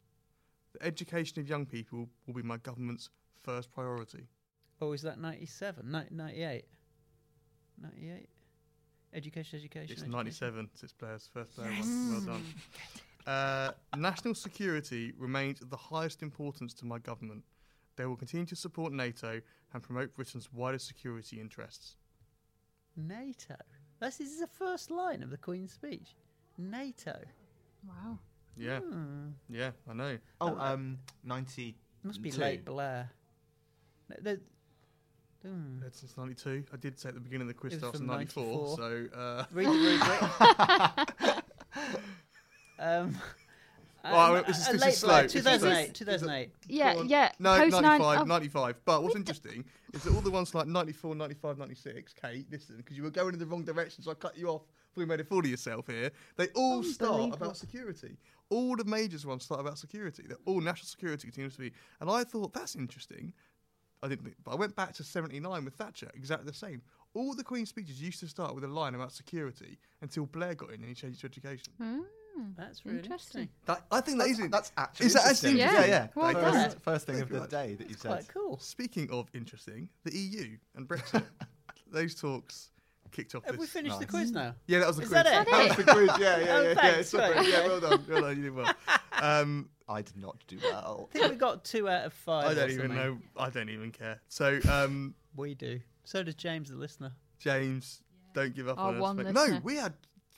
The 0.72 0.82
education 0.86 1.38
of 1.40 1.48
young 1.48 1.66
people 1.66 2.08
will 2.26 2.34
be 2.34 2.42
my 2.42 2.56
government's 2.56 3.10
first 3.42 3.70
priority. 3.70 4.26
Oh, 4.80 4.92
is 4.92 5.02
that 5.02 5.18
97? 5.20 5.90
Ni- 5.92 6.06
98? 6.10 6.64
98? 7.82 8.28
Education, 9.14 9.58
education. 9.58 9.82
It's 9.92 10.00
education. 10.02 10.10
97. 10.12 10.70
It's 10.72 10.82
its 10.82 10.92
players, 10.94 11.28
first 11.32 11.54
player 11.54 11.68
one. 11.70 12.10
Well 12.12 12.20
done. 12.20 12.44
Uh, 13.24 13.70
national 13.96 14.34
security 14.34 15.12
remains 15.16 15.60
of 15.62 15.70
the 15.70 15.76
highest 15.76 16.22
importance 16.22 16.74
to 16.74 16.84
my 16.84 16.98
government. 16.98 17.44
They 18.02 18.06
will 18.06 18.16
continue 18.16 18.46
to 18.46 18.56
support 18.56 18.92
NATO 18.92 19.40
and 19.72 19.80
promote 19.80 20.12
Britain's 20.16 20.52
wider 20.52 20.80
security 20.80 21.40
interests. 21.40 21.94
NATO. 22.96 23.54
This 24.00 24.18
is 24.20 24.40
the 24.40 24.48
first 24.48 24.90
line 24.90 25.22
of 25.22 25.30
the 25.30 25.36
Queen's 25.36 25.72
speech. 25.72 26.16
NATO. 26.58 27.16
Wow. 27.86 28.18
Yeah, 28.56 28.80
Hmm. 28.80 29.28
yeah, 29.48 29.70
I 29.88 29.92
know. 29.92 30.18
Oh, 30.40 30.58
um, 30.58 30.98
90. 31.22 31.76
Must 32.02 32.20
be 32.20 32.32
late 32.32 32.64
Blair. 32.64 33.08
No, 34.08 34.16
the- 34.20 34.40
hmm. 35.42 35.84
It's 35.86 36.00
since 36.00 36.16
92. 36.16 36.64
I 36.72 36.76
did 36.78 36.98
say 36.98 37.10
at 37.10 37.14
the 37.14 37.20
beginning 37.20 37.42
of 37.42 37.54
the 37.54 37.54
quiz 37.54 37.74
It 37.74 37.76
was 37.76 37.82
starts 37.82 38.00
in 38.00 38.06
from 38.08 38.16
94, 38.16 38.76
94. 38.78 38.78
so. 38.78 39.16
Uh, 39.16 39.44
Read 39.52 39.66
the 39.68 39.70
rubric. 41.20 41.94
um, 42.80 43.16
Well, 44.04 44.36
um, 44.36 44.44
this 44.46 44.58
is- 44.58 44.66
this 44.72 44.80
late 44.80 44.88
is 44.92 44.98
slow. 44.98 45.08
Blair, 45.08 45.22
This 45.22 45.34
is 45.34 45.42
2008. 45.44 45.94
2008. 45.94 46.50
Yeah, 46.68 47.02
yeah. 47.02 47.32
No, 47.38 47.56
post 47.58 47.72
95, 47.72 48.00
nine, 48.00 48.18
oh, 48.18 48.24
95. 48.24 48.84
But 48.84 49.02
what's 49.02 49.14
interesting 49.16 49.64
is 49.92 50.02
that 50.02 50.14
all 50.14 50.20
the 50.20 50.30
ones 50.30 50.54
like 50.54 50.66
94, 50.66 51.14
95, 51.14 51.58
96, 51.58 52.12
Kate, 52.14 52.46
listen, 52.50 52.76
because 52.78 52.96
you 52.96 53.02
were 53.02 53.10
going 53.10 53.34
in 53.34 53.38
the 53.38 53.46
wrong 53.46 53.62
direction, 53.64 54.02
so 54.02 54.10
I 54.10 54.14
cut 54.14 54.36
you 54.36 54.48
off 54.48 54.62
before 54.88 55.02
you 55.02 55.06
made 55.06 55.20
a 55.20 55.24
fool 55.24 55.38
of 55.40 55.46
yourself 55.46 55.86
here. 55.86 56.10
They 56.36 56.48
all 56.48 56.82
start 56.82 57.34
about 57.34 57.56
security. 57.56 58.16
All 58.50 58.76
the 58.76 58.84
majors 58.84 59.24
ones 59.24 59.44
start 59.44 59.60
about 59.60 59.78
security. 59.78 60.24
They're 60.26 60.36
all 60.44 60.60
national 60.60 60.86
security 60.86 61.26
continues 61.28 61.54
to 61.54 61.60
be. 61.60 61.72
And 62.00 62.10
I 62.10 62.24
thought, 62.24 62.52
that's 62.52 62.74
interesting. 62.76 63.32
I 64.02 64.08
didn't 64.08 64.24
think, 64.24 64.36
but 64.44 64.50
I 64.50 64.54
went 64.56 64.74
back 64.74 64.92
to 64.94 65.04
79 65.04 65.64
with 65.64 65.74
Thatcher, 65.74 66.10
exactly 66.14 66.46
the 66.50 66.56
same. 66.56 66.82
All 67.14 67.34
the 67.34 67.44
Queen's 67.44 67.68
speeches 67.68 68.02
used 68.02 68.18
to 68.20 68.26
start 68.26 68.54
with 68.54 68.64
a 68.64 68.68
line 68.68 68.94
about 68.96 69.12
security 69.12 69.78
until 70.00 70.26
Blair 70.26 70.54
got 70.56 70.70
in 70.70 70.80
and 70.80 70.86
he 70.86 70.94
changed 70.94 71.18
it 71.18 71.20
to 71.20 71.26
education. 71.48 71.72
Hmm. 72.34 72.42
That's 72.56 72.84
really 72.86 72.98
Interesting. 73.00 73.48
That, 73.66 73.82
I 73.90 74.00
think 74.00 74.18
that 74.18 74.26
That's, 74.28 74.38
is 74.40 74.50
that's 74.50 74.72
actually 74.76 75.06
Is 75.06 75.14
that 75.14 75.26
actually 75.26 75.50
interesting. 75.60 75.60
interesting? 75.60 75.90
Yeah, 75.90 75.96
yeah. 76.02 76.08
Well 76.14 76.24
Like, 76.32 76.36
done. 76.42 76.52
first, 76.64 76.80
first 76.80 77.06
thing 77.06 77.20
of 77.20 77.28
the 77.28 77.46
day 77.46 77.74
that 77.74 77.88
you 77.90 77.94
said. 77.96 78.08
Quite 78.10 78.28
cool. 78.28 78.58
Speaking 78.58 79.10
of 79.10 79.28
interesting, 79.34 79.88
the 80.04 80.16
EU 80.16 80.56
and 80.76 80.88
Brexit, 80.88 81.24
those 81.92 82.14
talks 82.14 82.70
kicked 83.10 83.34
off. 83.34 83.44
Have 83.44 83.56
we 83.56 83.60
this- 83.66 83.70
finished 83.70 83.98
the 84.00 84.06
quiz 84.06 84.30
now? 84.32 84.54
Yeah, 84.66 84.78
that 84.80 84.86
was 84.88 84.96
the 84.96 85.02
Is 85.02 85.08
quiz. 85.10 85.22
that 85.24 85.46
it? 85.46 85.68
was 85.68 85.76
the 85.76 85.92
quiz. 85.92 86.10
Yeah, 86.18 86.38
yeah, 86.38 86.46
Oh, 86.48 86.62
yeah, 86.62 86.68
yeah. 86.68 86.74
thanks, 86.74 87.08
sorry. 87.10 87.34
right. 87.34 87.48
Yeah, 87.48 87.66
well 87.66 87.80
done. 87.80 88.04
Well 88.08 88.22
done. 88.22 88.36
You 88.36 88.42
did 88.44 88.54
well. 88.54 88.74
Um, 89.20 89.68
I 89.88 90.02
did 90.02 90.16
not 90.16 90.36
do 90.48 90.58
well. 90.64 91.08
I 91.14 91.18
think 91.18 91.30
we 91.30 91.36
got 91.36 91.64
two 91.64 91.88
out 91.88 92.06
of 92.06 92.12
five. 92.12 92.46
I 92.46 92.54
don't 92.54 92.70
even 92.70 92.88
something. 92.88 92.96
know. 92.96 93.18
I 93.36 93.50
don't 93.50 93.68
even 93.68 93.92
care. 93.92 94.20
So, 94.28 94.58
um, 94.68 95.14
We 95.36 95.54
do. 95.54 95.78
So 96.02 96.24
does 96.24 96.34
James, 96.34 96.70
the 96.70 96.76
listener. 96.76 97.12
James, 97.38 98.02
don't 98.34 98.52
give 98.52 98.66
up 98.68 98.78
Our 98.78 98.88
on 98.88 98.94
us. 98.96 99.00
one 99.00 99.16
mate. 99.18 99.26
listener. 99.26 99.54
No, 99.54 99.60
we 99.62 99.76
had 99.76 99.92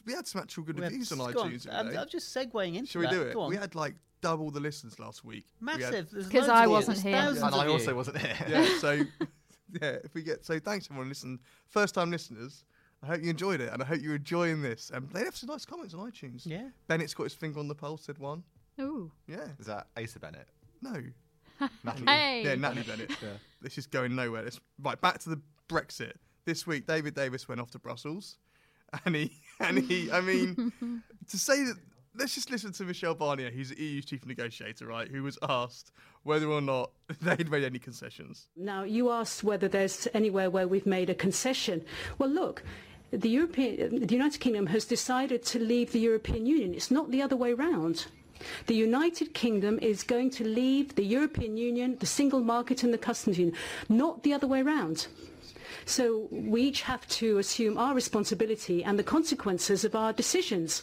we 0.06 0.12
had 0.12 0.26
some 0.26 0.40
actual 0.42 0.64
good 0.64 0.76
We 0.76 0.82
had- 0.82 0.92
reviews 0.92 1.12
on 1.12 1.18
go 1.18 1.24
iTunes. 1.44 1.66
I'm. 1.72 1.96
I'm 1.96 2.08
just 2.08 2.34
segueing 2.34 2.74
into 2.76 2.90
Should 2.90 3.00
we 3.00 3.06
that. 3.06 3.12
do 3.12 3.22
it? 3.22 3.34
Go 3.34 3.42
on. 3.42 3.50
We 3.50 3.56
had 3.56 3.74
like 3.74 3.94
double 4.20 4.50
the 4.50 4.60
listens 4.60 4.98
last 4.98 5.24
week. 5.24 5.46
Massive. 5.60 6.10
There's 6.10 6.26
'Cause 6.28 6.34
loads 6.34 6.48
I 6.48 6.60
of 6.64 6.64
you. 6.66 6.70
wasn't 6.70 7.02
There's 7.02 7.36
here. 7.36 7.44
and 7.46 7.54
I 7.54 7.66
also 7.66 7.90
you. 7.90 7.96
wasn't 7.96 8.18
here. 8.18 8.36
yeah. 8.48 8.78
So, 8.80 8.92
yeah, 9.82 9.96
if 10.04 10.14
we 10.14 10.22
get 10.22 10.44
so, 10.44 10.58
thanks 10.58 10.86
everyone 10.90 11.08
listen. 11.08 11.38
First 11.68 11.94
time 11.94 12.10
listeners. 12.10 12.64
I 13.02 13.06
hope 13.06 13.22
you 13.22 13.28
enjoyed 13.28 13.60
it, 13.60 13.70
and 13.70 13.82
I 13.82 13.84
hope 13.84 14.00
you're 14.00 14.14
enjoying 14.16 14.62
this. 14.62 14.90
And 14.94 15.10
they 15.10 15.24
have 15.24 15.36
some 15.36 15.48
nice 15.50 15.66
comments 15.66 15.92
on 15.92 16.10
iTunes. 16.10 16.46
Yeah. 16.46 16.68
Bennett's 16.86 17.12
got 17.12 17.24
his 17.24 17.34
finger 17.34 17.60
on 17.60 17.68
the 17.68 17.74
pulse. 17.74 18.04
Said 18.04 18.16
one. 18.16 18.42
Ooh. 18.80 19.12
Yeah. 19.26 19.46
Is 19.58 19.66
that 19.66 19.88
Asa 20.02 20.18
Bennett? 20.20 20.48
No. 20.80 21.02
Natalie? 21.84 22.06
Hey. 22.06 22.44
Yeah, 22.44 22.54
Natalie 22.54 22.82
Bennett. 22.84 23.10
Yeah. 23.22 23.28
This 23.60 23.76
is 23.76 23.86
going 23.86 24.14
nowhere. 24.16 24.42
Let's, 24.42 24.58
right, 24.82 24.98
back 25.00 25.18
to 25.20 25.28
the 25.30 25.40
Brexit. 25.68 26.12
This 26.46 26.66
week, 26.66 26.86
David 26.86 27.14
Davis 27.14 27.46
went 27.46 27.60
off 27.60 27.70
to 27.72 27.78
Brussels, 27.78 28.38
and 29.04 29.14
he, 29.14 29.32
and 29.60 29.78
he, 29.78 30.10
I 30.10 30.20
mean, 30.20 30.72
to 31.28 31.38
say 31.38 31.64
that. 31.64 31.76
Let's 32.16 32.36
just 32.36 32.48
listen 32.48 32.70
to 32.74 32.84
Michel 32.84 33.16
Barnier, 33.16 33.50
who's 33.50 33.70
the 33.70 33.82
EU's 33.82 34.04
chief 34.04 34.24
negotiator, 34.24 34.86
right? 34.86 35.08
Who 35.08 35.24
was 35.24 35.36
asked 35.42 35.90
whether 36.22 36.46
or 36.46 36.60
not 36.60 36.92
they'd 37.20 37.50
made 37.50 37.64
any 37.64 37.80
concessions. 37.80 38.46
Now, 38.56 38.84
you 38.84 39.10
asked 39.10 39.42
whether 39.42 39.66
there's 39.66 40.06
anywhere 40.14 40.48
where 40.48 40.68
we've 40.68 40.86
made 40.86 41.10
a 41.10 41.14
concession. 41.14 41.84
Well, 42.18 42.28
look, 42.28 42.62
the, 43.10 43.28
European, 43.28 44.06
the 44.06 44.14
United 44.14 44.38
Kingdom 44.40 44.66
has 44.66 44.84
decided 44.84 45.44
to 45.46 45.58
leave 45.58 45.92
the 45.92 46.00
European 46.00 46.46
Union. 46.46 46.74
It's 46.74 46.90
not 46.90 47.10
the 47.10 47.22
other 47.22 47.36
way 47.36 47.52
round. 47.52 48.06
The 48.66 48.74
United 48.74 49.32
Kingdom 49.34 49.78
is 49.80 50.02
going 50.02 50.30
to 50.30 50.44
leave 50.44 50.94
the 50.96 51.04
European 51.04 51.56
Union, 51.56 51.96
the 52.00 52.06
single 52.06 52.40
market 52.40 52.82
and 52.82 52.92
the 52.92 52.98
customs 52.98 53.38
union, 53.38 53.56
not 53.88 54.22
the 54.22 54.34
other 54.34 54.46
way 54.46 54.62
round. 54.62 55.06
So 55.86 56.28
we 56.30 56.62
each 56.62 56.82
have 56.82 57.06
to 57.08 57.38
assume 57.38 57.78
our 57.78 57.94
responsibility 57.94 58.82
and 58.84 58.98
the 58.98 59.04
consequences 59.04 59.84
of 59.84 59.94
our 59.94 60.12
decisions. 60.12 60.82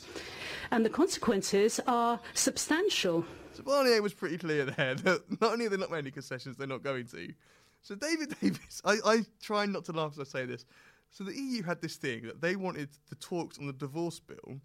And 0.72 0.86
the 0.86 0.90
consequences 0.90 1.80
are 1.88 2.20
substantial. 2.34 3.26
So 3.54 3.64
Barnier 3.64 4.02
was 4.02 4.14
pretty 4.14 4.38
clear 4.38 4.66
there 4.66 4.96
that 4.96 5.42
not 5.42 5.54
only 5.54 5.66
are 5.66 5.70
they 5.70 5.78
not 5.78 5.92
making 5.92 6.06
any 6.06 6.12
concessions, 6.12 6.56
they're 6.58 6.68
not 6.68 6.84
going 6.84 7.08
to. 7.08 7.34
So 7.82 7.96
David 7.96 8.36
Davis, 8.42 8.82
I, 8.86 8.98
I 9.06 9.26
try 9.42 9.66
not 9.66 9.86
to 9.86 9.92
laugh 9.92 10.14
as 10.14 10.20
I 10.20 10.40
say 10.40 10.46
this. 10.46 10.66
So 11.10 11.26
the 11.26 11.36
EU 11.36 11.64
had 11.64 11.82
this 11.82 11.98
thing 11.98 12.24
that 12.24 12.40
they 12.40 12.56
wanted 12.56 12.90
the 13.10 13.16
talks 13.16 13.60
on 13.60 13.68
the 13.68 13.74
divorce 13.74 14.20
bill 14.20 14.62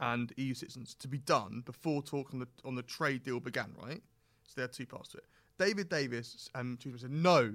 and 0.00 0.32
EU 0.36 0.54
citizens 0.54 0.94
to 0.96 1.06
be 1.06 1.18
done 1.18 1.62
before 1.64 2.02
talk 2.02 2.32
on 2.32 2.40
the 2.40 2.48
on 2.64 2.74
the 2.74 2.82
trade 2.82 3.22
deal 3.22 3.38
began, 3.38 3.72
right? 3.80 4.02
So 4.46 4.54
there 4.56 4.64
are 4.64 4.68
two 4.68 4.86
parts 4.86 5.10
to 5.10 5.18
it. 5.18 5.24
David 5.58 5.88
Davis 5.88 6.48
um, 6.54 6.60
and 6.60 6.80
Trudeau 6.80 6.98
said 6.98 7.10
no. 7.10 7.54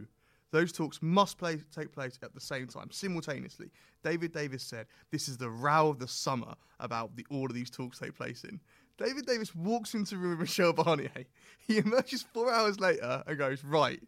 Those 0.52 0.72
talks 0.72 1.00
must 1.02 1.38
play, 1.38 1.58
take 1.74 1.92
place 1.92 2.18
at 2.24 2.34
the 2.34 2.42
same 2.42 2.68
time, 2.68 2.90
simultaneously. 2.92 3.70
David 4.04 4.34
Davis 4.34 4.64
said, 4.64 4.88
"This 5.12 5.28
is 5.30 5.38
the 5.38 5.50
row 5.50 5.90
of 5.90 6.00
the 6.00 6.08
summer 6.08 6.56
about 6.80 7.16
the 7.16 7.26
order 7.30 7.54
these 7.54 7.70
talks 7.70 8.00
take 8.00 8.16
place 8.16 8.44
in." 8.44 8.60
David 8.98 9.26
Davis 9.26 9.56
walks 9.56 9.94
into 9.94 10.12
the 10.12 10.18
room 10.18 10.32
with 10.32 10.40
Michel 10.42 10.74
Barnier. 10.74 11.26
He 11.68 11.78
emerges 11.78 12.24
four 12.24 12.52
hours 12.52 12.80
later 12.80 13.24
and 13.28 13.38
goes, 13.38 13.64
"Right, 13.64 14.02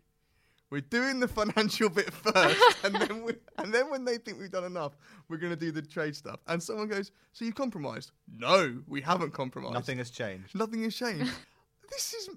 we're 0.72 0.82
doing 0.82 1.20
the 1.20 1.28
financial 1.28 1.90
bit 1.90 2.12
first, 2.12 2.60
and 2.84 2.96
then 2.96 3.24
we, 3.24 3.34
and 3.60 3.72
then 3.72 3.92
when 3.92 4.04
they 4.04 4.18
think 4.18 4.40
we've 4.40 4.50
done 4.52 4.64
enough, 4.64 4.98
we're 5.30 5.38
going 5.38 5.54
to 5.54 5.60
do 5.60 5.72
the 5.72 5.84
trade 5.84 6.16
stuff." 6.16 6.40
And 6.48 6.62
someone 6.62 6.88
goes, 6.88 7.12
"So 7.34 7.46
you've 7.46 7.56
compromised?" 7.56 8.12
No, 8.28 8.82
we 8.88 9.02
haven't 9.02 9.34
compromised. 9.34 9.76
Nothing 9.76 10.00
has 10.00 10.10
changed. 10.10 10.56
Nothing 10.56 10.82
has 10.84 10.96
changed. 10.96 11.32
this 11.92 12.14
is 12.16 12.30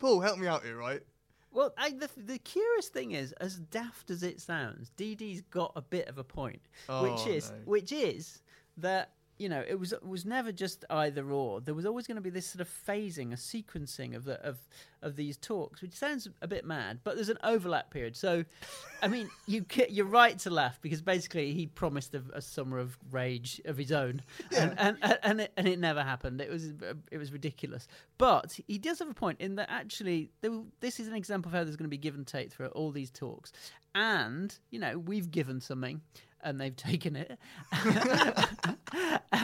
Paul. 0.00 0.20
Help 0.20 0.38
me 0.38 0.48
out 0.48 0.64
here, 0.64 0.76
right? 0.76 1.02
Well, 1.52 1.72
I, 1.76 1.90
the, 1.90 2.08
the 2.16 2.38
curious 2.38 2.88
thing 2.88 3.12
is, 3.12 3.32
as 3.32 3.56
daft 3.58 4.10
as 4.10 4.22
it 4.22 4.40
sounds, 4.40 4.90
DD's 4.96 5.42
got 5.42 5.72
a 5.76 5.82
bit 5.82 6.08
of 6.08 6.18
a 6.18 6.24
point, 6.24 6.62
which 6.86 7.12
Oh, 7.26 7.28
is 7.28 7.50
no. 7.50 7.56
which 7.66 7.92
is 7.92 8.42
that 8.78 9.12
you 9.42 9.48
know 9.48 9.64
it 9.66 9.78
was 9.78 9.92
it 9.92 10.06
was 10.06 10.24
never 10.24 10.52
just 10.52 10.84
either 10.88 11.28
or. 11.30 11.60
There 11.60 11.74
was 11.74 11.84
always 11.84 12.06
going 12.06 12.16
to 12.16 12.22
be 12.22 12.30
this 12.30 12.46
sort 12.46 12.60
of 12.60 12.68
phasing, 12.86 13.32
a 13.32 13.36
sequencing 13.36 14.14
of 14.14 14.24
the 14.24 14.40
of 14.46 14.58
of 15.02 15.16
these 15.16 15.36
talks, 15.36 15.82
which 15.82 15.94
sounds 15.94 16.28
a 16.40 16.48
bit 16.48 16.64
mad, 16.64 17.00
but 17.02 17.16
there's 17.16 17.28
an 17.28 17.38
overlap 17.42 17.90
period. 17.90 18.16
So, 18.16 18.44
I 19.02 19.08
mean, 19.08 19.28
you 19.46 19.66
you're 19.88 20.06
right 20.06 20.38
to 20.40 20.50
laugh 20.50 20.78
because 20.80 21.02
basically 21.02 21.52
he 21.52 21.66
promised 21.66 22.14
a, 22.14 22.22
a 22.32 22.40
summer 22.40 22.78
of 22.78 22.96
rage 23.10 23.60
of 23.64 23.76
his 23.76 23.92
own, 23.92 24.22
and 24.56 24.74
and 24.78 24.96
and, 25.02 25.18
and, 25.22 25.40
it, 25.40 25.52
and 25.56 25.68
it 25.68 25.78
never 25.78 26.02
happened. 26.02 26.40
It 26.40 26.50
was 26.50 26.72
it 27.10 27.18
was 27.18 27.32
ridiculous. 27.32 27.88
But 28.16 28.58
he 28.66 28.78
does 28.78 29.00
have 29.00 29.10
a 29.10 29.14
point 29.14 29.40
in 29.40 29.56
that 29.56 29.68
actually 29.70 30.30
there, 30.40 30.52
this 30.80 31.00
is 31.00 31.08
an 31.08 31.14
example 31.14 31.50
of 31.50 31.54
how 31.54 31.64
there's 31.64 31.76
going 31.76 31.90
to 31.90 31.90
be 31.90 31.98
give 31.98 32.14
and 32.14 32.26
take 32.26 32.52
throughout 32.52 32.72
all 32.72 32.92
these 32.92 33.10
talks, 33.10 33.52
and 33.94 34.56
you 34.70 34.78
know 34.78 34.98
we've 34.98 35.30
given 35.30 35.60
something. 35.60 36.00
And 36.44 36.60
they've 36.60 36.74
taken 36.76 37.14
it, 37.14 37.38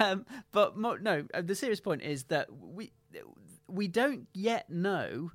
um, 0.00 0.26
but 0.52 0.76
mo- 0.76 0.96
no. 1.00 1.24
uh, 1.34 1.42
The 1.42 1.54
serious 1.54 1.80
point 1.80 2.02
is 2.02 2.24
that 2.24 2.48
we 2.52 2.92
we 3.68 3.88
don't 3.88 4.26
yet 4.34 4.70
know 4.70 5.30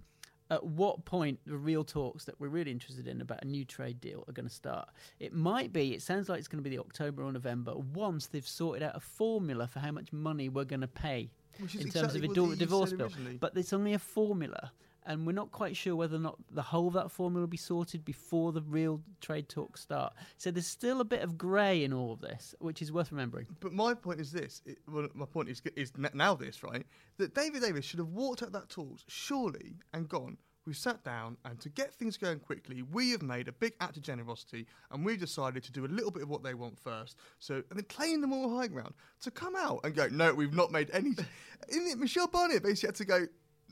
at 0.50 0.64
what 0.64 1.06
point 1.06 1.40
the 1.46 1.56
real 1.58 1.84
talks 1.84 2.26
that 2.26 2.40
we're 2.40 2.48
really 2.48 2.72
interested 2.72 3.08
in 3.08 3.22
about 3.22 3.44
a 3.44 3.48
new 3.48 3.64
trade 3.66 4.00
deal 4.02 4.24
are 4.28 4.34
going 4.34 4.48
to 4.48 4.54
start. 4.54 4.90
It 5.20 5.34
might 5.34 5.72
be, 5.74 5.94
it 5.94 6.02
sounds 6.02 6.30
like 6.30 6.38
it's 6.40 6.48
going 6.48 6.64
to 6.64 6.70
be 6.70 6.76
the 6.76 6.82
October 6.82 7.24
or 7.24 7.32
November 7.32 7.74
once 7.76 8.28
they've 8.28 8.48
sorted 8.48 8.84
out 8.84 8.96
a 8.96 9.00
formula 9.00 9.68
for 9.68 9.80
how 9.80 9.92
much 9.92 10.12
money 10.12 10.50
we're 10.50 10.66
going 10.66 10.82
to 10.82 10.88
pay 10.88 11.30
in 11.60 11.68
terms 11.68 11.86
exactly 12.16 12.20
of 12.20 12.24
a 12.52 12.56
divorce 12.56 12.92
bill. 12.94 13.08
But 13.40 13.56
it's 13.58 13.74
only 13.74 13.94
a 13.94 14.00
formula. 14.00 14.72
And 15.06 15.26
we're 15.26 15.34
not 15.34 15.52
quite 15.52 15.76
sure 15.76 15.96
whether 15.96 16.16
or 16.16 16.20
not 16.20 16.38
the 16.52 16.62
whole 16.62 16.88
of 16.88 16.94
that 16.94 17.12
formula 17.12 17.42
will 17.42 17.48
be 17.48 17.58
sorted 17.58 18.06
before 18.06 18.52
the 18.52 18.62
real 18.62 19.02
trade 19.22 19.50
talks 19.50 19.82
start. 19.82 20.14
So 20.38 20.52
there's 20.52 20.68
still 20.68 21.02
a 21.02 21.06
bit 21.06 21.22
of 21.22 21.38
grey 21.38 21.84
in 21.84 21.94
all 21.94 22.14
of 22.14 22.22
this, 22.22 22.56
which 22.60 22.82
is 22.82 22.92
worth 22.92 23.12
remembering. 23.12 23.48
But 23.60 23.74
my 23.74 23.94
point 23.94 24.20
is 24.20 24.32
this. 24.32 24.62
It, 24.66 24.80
well, 24.88 25.08
my 25.14 25.26
point 25.26 25.50
is 25.50 25.62
is 25.76 25.92
now 26.14 26.36
this 26.36 26.64
right 26.64 26.86
that 27.18 27.34
David 27.36 27.62
Davis 27.62 27.86
should 27.86 28.00
have 28.00 28.10
walked 28.10 28.44
out 28.44 28.52
that 28.54 28.70
talks 28.70 29.04
surely 29.08 29.76
and 29.94 30.08
gone. 30.08 30.38
We've 30.66 30.78
sat 30.78 31.04
down 31.04 31.36
and 31.44 31.60
to 31.60 31.70
get 31.70 31.94
things 31.94 32.16
going 32.16 32.40
quickly, 32.40 32.84
we 32.84 33.12
have 33.12 33.22
made 33.22 33.50
a 33.50 33.52
big 33.52 33.74
act 33.82 33.98
of 33.98 34.04
generosity 34.04 34.66
and 34.92 35.04
we've 35.04 35.20
decided 35.20 35.62
to 35.64 35.74
do 35.74 35.86
a 35.86 35.88
little 35.88 36.12
bit 36.12 36.24
of 36.24 36.30
what 36.30 36.42
they 36.42 36.54
want 36.54 36.80
first. 36.80 37.18
So 37.40 37.56
and 37.56 37.78
then 37.78 37.84
playing 37.84 38.22
the 38.22 38.28
moral 38.28 38.58
high 38.58 38.68
ground 38.68 38.94
to 39.22 39.32
come 39.32 39.56
out 39.58 39.82
and 39.84 39.94
go, 39.94 40.08
no, 40.10 40.34
we've 40.34 40.54
not 40.54 40.72
made 40.72 40.90
any. 40.94 41.16
Michel 41.98 42.28
Barnier 42.28 42.62
basically 42.62 42.88
had 42.88 42.96
to 42.96 43.06
go. 43.06 43.28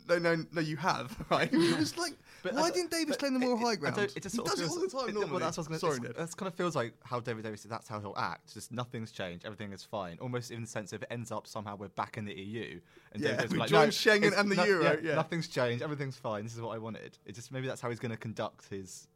No, 0.08 0.18
no, 0.18 0.44
no, 0.52 0.62
you 0.62 0.78
have, 0.78 1.16
right? 1.30 1.52
It 1.52 1.78
was 1.78 1.98
like, 1.98 2.14
But 2.44 2.54
why 2.56 2.72
didn't 2.72 2.90
Davis 2.92 3.18
claim 3.18 3.34
the 3.34 3.40
moral 3.40 3.58
high 3.58 3.76
ground? 3.76 3.98
it 4.00 4.22
just 4.24 4.36
he 4.36 4.42
does 4.42 4.60
it 4.60 4.68
all 4.70 4.80
the 4.80 4.88
time 4.88 5.10
it- 5.10 5.14
normally. 5.14 5.32
Well, 5.32 5.40
that's 5.40 5.58
what 5.58 5.68
I 5.70 5.72
was 5.88 6.00
gonna. 6.00 6.14
That 6.14 6.36
kind 6.38 6.48
of 6.48 6.56
feels 6.56 6.76
like 6.76 6.94
how 7.04 7.20
David 7.20 7.44
Davis. 7.44 7.64
That's 7.64 7.88
how 7.88 8.00
he'll 8.00 8.16
act. 8.18 8.54
Just 8.54 8.72
nothing's 8.72 9.12
changed. 9.12 9.46
Everything 9.46 9.72
is 9.74 9.84
fine. 9.84 10.18
Almost 10.20 10.50
in 10.52 10.62
the 10.62 10.68
sense 10.68 10.92
of 10.94 11.04
it 11.04 11.08
ends 11.12 11.32
up 11.32 11.46
somehow 11.46 11.76
we're 11.76 11.90
back 11.90 12.18
in 12.18 12.26
the 12.26 12.34
EU. 12.34 12.80
And 13.12 13.22
Yeah, 13.22 13.30
David 13.30 13.38
Davis 13.38 13.52
we 13.54 13.60
like, 13.60 13.70
joined 13.70 13.86
no, 13.88 13.90
Schengen 14.30 14.40
and 14.40 14.52
the 14.52 14.56
no- 14.56 14.64
Euro, 14.66 15.00
yeah. 15.04 15.16
nothing's 15.16 15.48
changed. 15.48 15.84
Everything's 15.84 16.18
fine. 16.18 16.44
This 16.44 16.56
is 16.56 16.62
what 16.62 16.74
I 16.74 16.80
wanted. 16.80 17.18
It 17.26 17.36
just 17.36 17.52
maybe 17.52 17.68
that's 17.68 17.82
how 17.82 17.90
he's 17.90 18.00
going 18.00 18.12
to 18.12 18.18
conduct 18.18 18.68
his. 18.70 19.08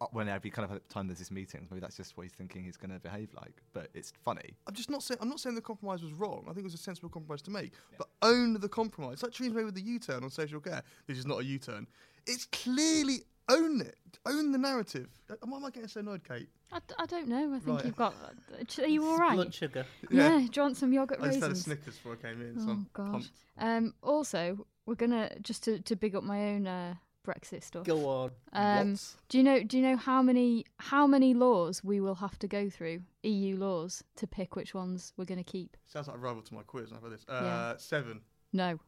Uh, 0.00 0.06
Whenever 0.12 0.40
he 0.42 0.50
kind 0.50 0.70
of 0.70 0.88
time 0.88 1.06
there's 1.06 1.18
this 1.18 1.30
meetings, 1.30 1.68
maybe 1.70 1.80
that's 1.80 1.96
just 1.96 2.16
what 2.16 2.24
he's 2.24 2.32
thinking 2.32 2.64
he's 2.64 2.76
going 2.76 2.90
to 2.92 2.98
behave 3.00 3.28
like. 3.34 3.62
But 3.72 3.88
it's 3.94 4.12
funny. 4.24 4.56
I'm 4.66 4.74
just 4.74 4.90
not 4.90 5.02
saying 5.02 5.18
I'm 5.20 5.28
not 5.28 5.40
saying 5.40 5.54
the 5.54 5.60
compromise 5.60 6.02
was 6.02 6.12
wrong. 6.12 6.42
I 6.44 6.48
think 6.52 6.58
it 6.60 6.64
was 6.64 6.74
a 6.74 6.78
sensible 6.78 7.08
compromise 7.08 7.42
to 7.42 7.50
make. 7.50 7.72
But 7.98 8.08
own 8.22 8.54
the 8.54 8.68
compromise. 8.68 9.14
It's 9.14 9.22
like 9.22 9.32
Theresa 9.32 9.54
May 9.54 9.64
with 9.64 9.74
the 9.74 9.82
U-turn 9.82 10.22
on 10.24 10.30
social 10.30 10.60
care. 10.60 10.82
This 11.06 11.18
is 11.18 11.26
not 11.26 11.40
a 11.40 11.44
U-turn. 11.44 11.86
It's 12.26 12.46
clearly 12.46 13.22
own 13.48 13.80
it. 13.80 13.96
Own 14.26 14.50
the 14.52 14.58
narrative. 14.58 15.08
Uh, 15.30 15.34
Why 15.44 15.58
am 15.58 15.64
I 15.64 15.70
getting 15.70 15.88
so 15.88 16.00
annoyed, 16.00 16.22
Kate? 16.26 16.48
I, 16.72 16.78
d- 16.80 16.94
I 16.98 17.06
don't 17.06 17.28
know. 17.28 17.54
I 17.54 17.58
think 17.60 17.76
Right. 17.76 17.84
you've 17.84 17.94
got. 17.96 18.14
uh, 18.60 18.82
Are 18.82 18.86
you 18.88 19.06
all 19.06 19.18
right? 19.18 19.36
Blood 19.36 19.54
sugar. 19.54 19.86
Yeah. 20.10 20.38
do 20.38 20.48
you 20.52 20.62
want 20.62 20.76
some 20.76 20.92
yogurt 20.92 21.18
I 21.20 21.26
just 21.26 21.34
raisins? 21.36 21.42
had 21.42 21.52
a 21.52 21.56
Snickers 21.78 21.94
before 21.94 22.12
I 22.14 22.16
came 22.16 22.40
in. 22.42 22.58
So 22.60 22.66
Oh 22.68 22.72
I'm 22.72 22.86
god. 22.92 23.26
Um, 23.58 23.94
also, 24.02 24.66
we're 24.84 24.96
gonna 24.96 25.30
just 25.42 25.62
to, 25.64 25.78
to 25.80 25.94
big 25.94 26.16
up 26.16 26.24
my 26.24 26.54
own 26.54 26.66
uh, 26.66 26.94
Brexit 27.26 27.62
stuff. 27.64 27.84
Go 27.84 28.08
on. 28.08 28.30
Um, 28.52 28.90
What? 28.92 29.14
do 29.28 29.38
you 29.38 29.44
know? 29.44 29.62
Do 29.62 29.76
you 29.76 29.82
know 29.82 29.96
how 29.96 30.22
many 30.22 30.64
how 30.78 31.06
many 31.06 31.34
laws 31.34 31.82
we 31.84 32.00
will 32.00 32.14
have 32.16 32.38
to 32.38 32.48
go 32.48 32.70
through 32.70 33.02
EU 33.22 33.56
laws 33.56 34.02
to 34.16 34.26
pick 34.26 34.54
which 34.56 34.72
ones 34.74 35.12
we're 35.16 35.24
going 35.26 35.42
to 35.42 35.50
keep? 35.52 35.76
Sounds 35.84 36.06
like 36.08 36.16
a 36.16 36.20
rival 36.20 36.42
to 36.42 36.54
my 36.54 36.62
quiz. 36.62 36.92
I've 36.92 37.02
had 37.02 37.12
this. 37.12 37.24
Uh, 37.28 37.40
Yeah. 37.42 37.74
Seven. 37.78 38.20
No, 38.52 38.78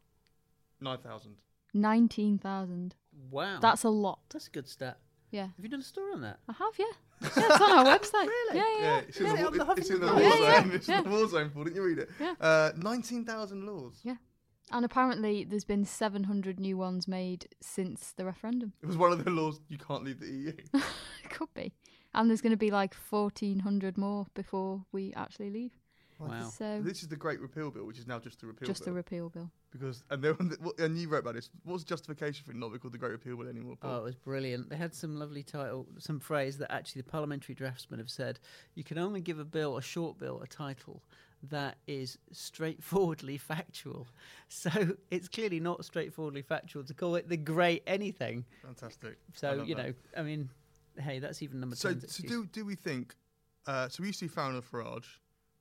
Nine 0.81 0.99
thousand. 0.99 1.35
nineteen 1.75 2.39
thousand. 2.39 2.95
Wow. 3.31 3.59
That's 3.61 3.83
a 3.85 3.89
lot. 3.89 4.21
That's 4.31 4.47
a 4.47 4.51
good 4.51 4.69
stat. 4.69 4.99
Yeah, 5.31 5.43
Have 5.49 5.63
you 5.63 5.69
done 5.69 5.81
a 5.81 5.83
story 5.83 6.13
on 6.15 6.23
that? 6.23 6.39
I 6.49 6.53
have. 6.55 6.73
Yeah, 6.79 6.87
yeah 7.21 7.29
it's 7.51 7.61
on 7.61 7.71
our 7.71 7.85
website. 7.85 8.27
Really? 8.35 8.57
Yeah, 8.57 8.63
yeah. 8.79 8.83
Yeah, 8.83 8.99
it's 9.01 9.21
in 9.21 9.27
Yeah, 9.27 9.33
the, 9.45 9.51
the 9.59 9.65
wa- 9.67 9.75
it's 9.77 9.91
in 9.91 10.01
the 10.01 10.07
war 10.07 10.15
Post. 10.15 10.25
Yeah, 10.25 10.61
zone. 10.63 10.69
yeah, 10.71 10.75
It's 10.77 10.89
in 10.89 11.05
the 11.05 11.11
war 11.11 11.29
zone, 11.29 11.51
Paul. 11.51 11.65
Didn't 11.65 11.77
you 11.77 11.83
read 11.85 11.99
it? 11.99 12.11
Yeah. 12.19 12.35
Uh, 12.41 12.71
Nineteen 12.77 13.25
thousand 13.27 13.67
laws. 13.67 14.01
Yeah. 14.05 14.15
And 14.71 14.85
apparently, 14.85 15.45
there's 15.45 15.65
been 15.65 15.85
700 15.85 16.61
new 16.61 16.77
ones 16.77 17.09
made 17.09 17.49
since 17.61 18.13
the 18.13 18.25
referendum. 18.25 18.73
It 18.83 18.87
was 18.87 18.97
one 18.97 19.13
of 19.13 19.25
the 19.25 19.31
laws 19.31 19.61
you 19.69 19.79
can't 19.79 20.05
leave 20.05 20.21
the 20.21 20.27
EU. 20.27 20.53
It 21.25 21.31
could 21.31 21.53
be. 21.55 21.73
And 22.15 22.29
there's 22.29 22.41
going 22.41 22.53
to 22.53 22.57
be 22.57 22.71
like 22.71 22.95
1,400 22.95 23.99
more 23.99 24.27
before 24.35 24.85
we 24.93 25.13
actually 25.15 25.51
leave. 25.51 25.73
Wow. 26.19 26.49
So 26.49 26.81
This 26.83 27.03
is 27.03 27.09
the 27.09 27.17
Great 27.17 27.41
Repeal 27.41 27.71
Bill, 27.71 27.85
which 27.85 27.99
is 27.99 28.07
now 28.07 28.19
just 28.19 28.41
the 28.41 28.47
repeal 28.47 28.67
just 28.67 28.85
bill. 28.85 28.93
the 28.93 28.97
repeal 28.97 29.29
bill. 29.29 29.51
Because 29.71 30.03
and, 30.11 30.23
they, 30.23 30.33
and 30.79 30.99
you 30.99 31.09
wrote 31.09 31.19
about 31.19 31.35
this. 31.35 31.51
What's 31.65 31.85
the 31.85 31.89
justification 31.89 32.45
for 32.45 32.53
it 32.53 32.57
not 32.57 32.73
be 32.73 32.79
called 32.79 32.95
the 32.95 32.99
Great 32.99 33.13
Repeal 33.13 33.37
Bill 33.37 33.49
anymore? 33.49 33.77
Paul? 33.81 33.91
Oh, 33.91 33.99
it 33.99 34.05
was 34.05 34.15
brilliant. 34.15 34.71
They 34.71 34.77
had 34.77 34.95
some 34.95 35.17
lovely 35.17 35.43
title, 35.43 35.87
some 35.99 36.19
phrase 36.19 36.59
that 36.59 36.73
actually 36.73 37.03
the 37.03 37.11
parliamentary 37.11 37.55
draftsmen 37.55 38.01
have 38.01 38.11
said. 38.11 38.41
You 38.75 38.83
can 38.83 38.99
only 38.99 39.21
give 39.21 39.39
a 39.39 39.45
bill, 39.45 39.77
a 39.77 39.83
short 39.83 40.19
bill, 40.19 40.41
a 40.43 40.47
title 40.47 41.03
that 41.51 41.77
is 41.87 42.19
straightforwardly 42.33 43.39
factual. 43.39 44.07
So 44.49 44.71
it's 45.11 45.29
clearly 45.29 45.61
not 45.61 45.85
straightforwardly 45.85 46.43
factual 46.43 46.85
to 46.85 46.95
call 46.95 47.15
it 47.17 47.29
the 47.29 47.37
great 47.37 47.83
anything. 47.87 48.45
Fantastic. 48.63 49.19
So 49.35 49.53
love 49.55 49.69
you 49.69 49.75
that. 49.77 49.87
know, 49.87 49.95
I 50.17 50.23
mean, 50.23 50.49
hey, 50.99 51.19
that's 51.19 51.43
even 51.43 51.61
number 51.61 51.77
So, 51.77 51.91
10's 51.91 52.01
so 52.01 52.05
excuse. 52.05 52.31
do 52.31 52.47
do 52.47 52.65
we 52.65 52.75
think? 52.75 53.15
Uh, 53.67 53.89
so 53.89 54.03
we 54.03 54.09
used 54.09 54.19
to 54.21 54.25
see 54.27 54.29
Farron 54.35 54.55
and 54.55 54.65
Farage. 54.65 55.05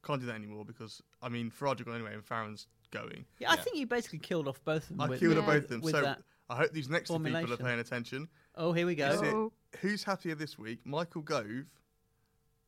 Can't 0.06 0.20
do 0.22 0.28
that 0.28 0.36
anymore 0.36 0.64
because 0.66 1.02
I 1.22 1.30
mean 1.30 1.52
Farage 1.52 1.82
are 1.82 1.84
going 1.84 1.98
anyway 1.98 2.14
and 2.14 2.24
Farron's 2.24 2.68
going. 2.92 3.26
Yeah, 3.40 3.52
I 3.52 3.58
think 3.58 3.78
you 3.78 3.86
basically 3.86 4.20
killed 4.20 4.48
off 4.48 4.64
both 4.64 4.84
of 4.84 4.90
them. 4.90 5.02
I 5.02 5.10
with, 5.10 5.20
killed 5.20 5.36
with, 5.36 5.46
both 5.46 5.64
of 5.64 5.70
them. 5.70 5.82
with 5.82 5.94
So 5.94 6.02
that. 6.02 6.22
I 6.50 6.56
hope 6.56 6.72
these 6.72 6.90
next 6.90 7.10
two 7.10 7.20
people 7.20 7.52
are 7.54 7.58
paying 7.58 7.80
attention. 7.80 8.30
Oh, 8.56 8.72
here 8.72 8.86
we 8.86 8.96
go. 8.96 9.10
Is 9.10 9.22
it- 9.22 9.34
Oh. 9.34 9.52
who's 9.82 10.04
happier 10.06 10.34
this 10.34 10.58
week, 10.58 10.80
Michael 10.86 11.22
Gove 11.22 11.66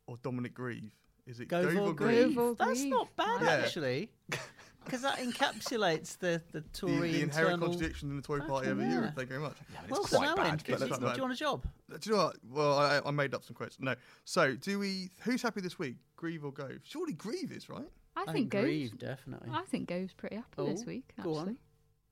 or 0.06 0.18
Dominic 0.22 0.54
Grieve? 0.54 0.92
Is 1.30 1.40
it 1.40 1.48
Gove 1.48 1.66
Gove 1.66 1.76
or 1.78 1.80
or 1.90 1.94
Grieve? 1.94 2.36
Grieve? 2.36 2.58
That's 2.58 2.84
not 2.84 3.16
bad 3.16 3.42
Yeah. 3.42 3.50
actually, 3.64 4.10
because 4.86 5.02
that 5.04 5.20
encapsulates 5.20 6.18
the 6.18 6.42
the 6.52 6.62
The, 6.62 6.68
Tory 6.74 7.12
the 7.12 7.22
inherent 7.22 7.54
internal. 7.54 7.68
contradiction 7.70 8.10
in 8.10 8.16
the 8.18 8.22
Tory 8.24 8.40
faction, 8.42 8.54
party 8.54 8.70
over 8.70 8.82
yeah. 8.82 8.94
Europe. 8.94 9.16
Thank 9.16 9.30
you 9.30 9.36
very 9.36 9.42
much. 9.42 9.58
Well, 9.90 10.02
It's 10.02 10.10
so 10.10 10.18
quite 10.18 10.26
now 10.28 10.36
bad, 10.36 10.46
then, 10.46 10.52
but 10.58 10.66
do, 10.66 10.74
you- 10.74 10.90
not 10.90 11.00
do 11.00 11.06
bad. 11.06 11.16
you 11.18 11.22
want 11.24 11.34
a 11.34 11.38
job? 11.38 11.64
Do 11.90 11.98
you 12.10 12.16
know 12.16 12.24
what? 12.26 12.36
Well, 12.50 12.78
I, 12.80 13.02
I 13.06 13.12
made 13.12 13.34
up 13.34 13.44
some 13.44 13.56
quotes. 13.56 13.78
No. 13.80 13.96
So, 14.26 14.56
do 14.56 14.80
we? 14.80 15.10
Who's 15.22 15.42
happy 15.42 15.62
this 15.62 15.78
week? 15.80 15.98
Grieve 16.16 16.44
or 16.44 16.52
Gove? 16.52 16.72
Surely 16.84 17.14
Grieve 17.14 17.52
is 17.52 17.70
right. 17.70 17.88
I, 18.16 18.24
I 18.28 18.32
think 18.34 18.50
Gove's. 18.50 18.64
Grieve 18.66 18.98
definitely. 18.98 19.50
I 19.54 19.62
think 19.70 19.88
Gove's 19.88 20.14
pretty 20.14 20.36
happy 20.38 20.66
this 20.72 20.82
Oh, 20.84 20.88
week. 20.88 21.14
go 21.24 21.36
on. 21.36 21.40
Actually. 21.50 21.60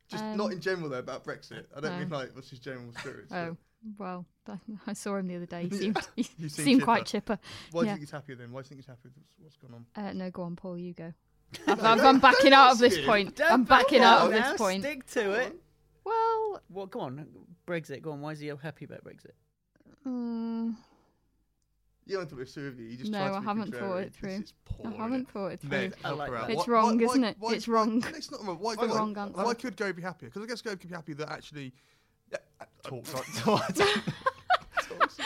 Just 0.10 0.24
Um, 0.24 0.38
not 0.38 0.52
in 0.54 0.62
general 0.62 0.90
though 0.90 1.00
about 1.00 1.26
Brexit. 1.26 1.66
I 1.76 1.82
don't 1.82 1.92
no. 1.94 2.00
mean 2.00 2.10
like 2.10 2.34
what's 2.34 2.50
his 2.50 2.60
general 2.60 2.94
spirits. 2.98 3.28
but 3.30 3.36
Oh 3.38 3.58
well, 3.98 4.26
I- 4.48 4.58
I 4.88 4.94
saw 4.94 5.16
him 5.18 5.28
the 5.28 5.36
other 5.36 5.46
day. 5.46 5.68
He 5.70 5.76
seemed 5.78 5.98
he 6.16 6.28
you 6.38 6.50
seem 6.50 6.66
seemed 6.66 6.84
quite 6.84 7.06
chipper. 7.06 7.38
Why 7.72 7.82
do 7.82 7.86
you 7.86 7.88
yeah. 7.88 7.94
think 7.94 8.00
he's 8.02 8.12
happier 8.12 8.36
then? 8.36 8.52
Why 8.52 8.62
do 8.62 8.66
you 8.66 8.70
think 8.70 8.82
he's 8.82 8.88
happy 8.88 9.00
with 9.04 9.14
what's 9.40 9.58
going 9.58 9.74
on? 9.74 9.86
Uh, 9.96 10.14
no, 10.14 10.30
go 10.32 10.44
on, 10.44 10.56
Paul. 10.56 10.78
You 10.78 10.94
go. 10.94 11.14
I'm, 11.68 11.80
I'm, 11.80 12.00
I'm 12.02 12.20
backing 12.20 12.52
out 12.54 12.72
of 12.74 12.78
this 12.80 12.98
point. 13.06 13.36
Don't 13.38 13.52
I'm 13.52 13.64
backing 13.64 14.02
out 14.02 14.26
of 14.26 14.32
now, 14.32 14.52
this 14.52 14.58
point. 14.60 14.84
Stick 14.84 15.06
to 15.12 15.32
it. 15.32 15.56
Well, 16.04 16.62
Well, 16.70 16.86
go 16.88 17.00
on. 17.02 17.26
Brexit. 17.66 18.02
Gove 18.02 18.14
on. 18.14 18.22
Why 18.22 18.32
is 18.32 18.40
he 18.40 18.48
happy 18.48 18.86
about 18.86 19.04
Brexit? 19.04 19.32
mm, 20.06 20.76
You 22.06 22.16
haven't 22.20 22.30
thought 22.30 22.40
it 22.42 22.50
through, 22.50 22.66
have 22.66 22.80
you? 22.80 22.86
You 22.88 22.98
just 22.98 23.12
No, 23.12 23.20
tried 23.20 23.30
to 23.30 23.36
I 23.38 23.42
haven't 23.42 23.76
thought 23.76 23.98
it 23.98 24.14
through. 24.14 24.30
This 24.40 24.40
is 24.50 24.54
poor, 24.66 24.88
I 24.92 24.96
haven't 25.04 25.30
thought 25.32 25.48
it 25.54 25.60
through. 25.62 25.70
Ned, 25.70 25.96
I 26.04 26.08
help 26.08 26.20
like 26.20 26.30
her 26.30 26.38
out. 26.38 26.48
that. 26.48 26.54
It's 26.58 26.68
wrong, 26.68 26.98
why- 26.98 27.04
isn't 27.06 27.22
why- 27.22 27.28
it? 27.30 27.36
why- 27.40 27.54
It's 27.54 27.68
wrong. 27.68 28.04
It's 28.16 28.32
not 28.32 28.46
wrong. 28.46 28.58
Why, 28.60 28.74
It's 28.74 28.82
why- 28.82 28.88
wrong 28.88 29.18
answer. 29.18 29.44
Why 29.44 29.54
could 29.54 29.76
Gove 29.78 29.96
be 29.96 30.02
happier? 30.02 30.30
Because 30.30 30.44
I 30.44 30.46
guess 30.46 30.62
Go 30.62 30.70
could 30.72 30.90
be 30.90 30.96
happy 30.96 31.14
that 31.14 31.30
actually. 31.30 31.74
Talks 32.84 33.14
are, 33.14 33.60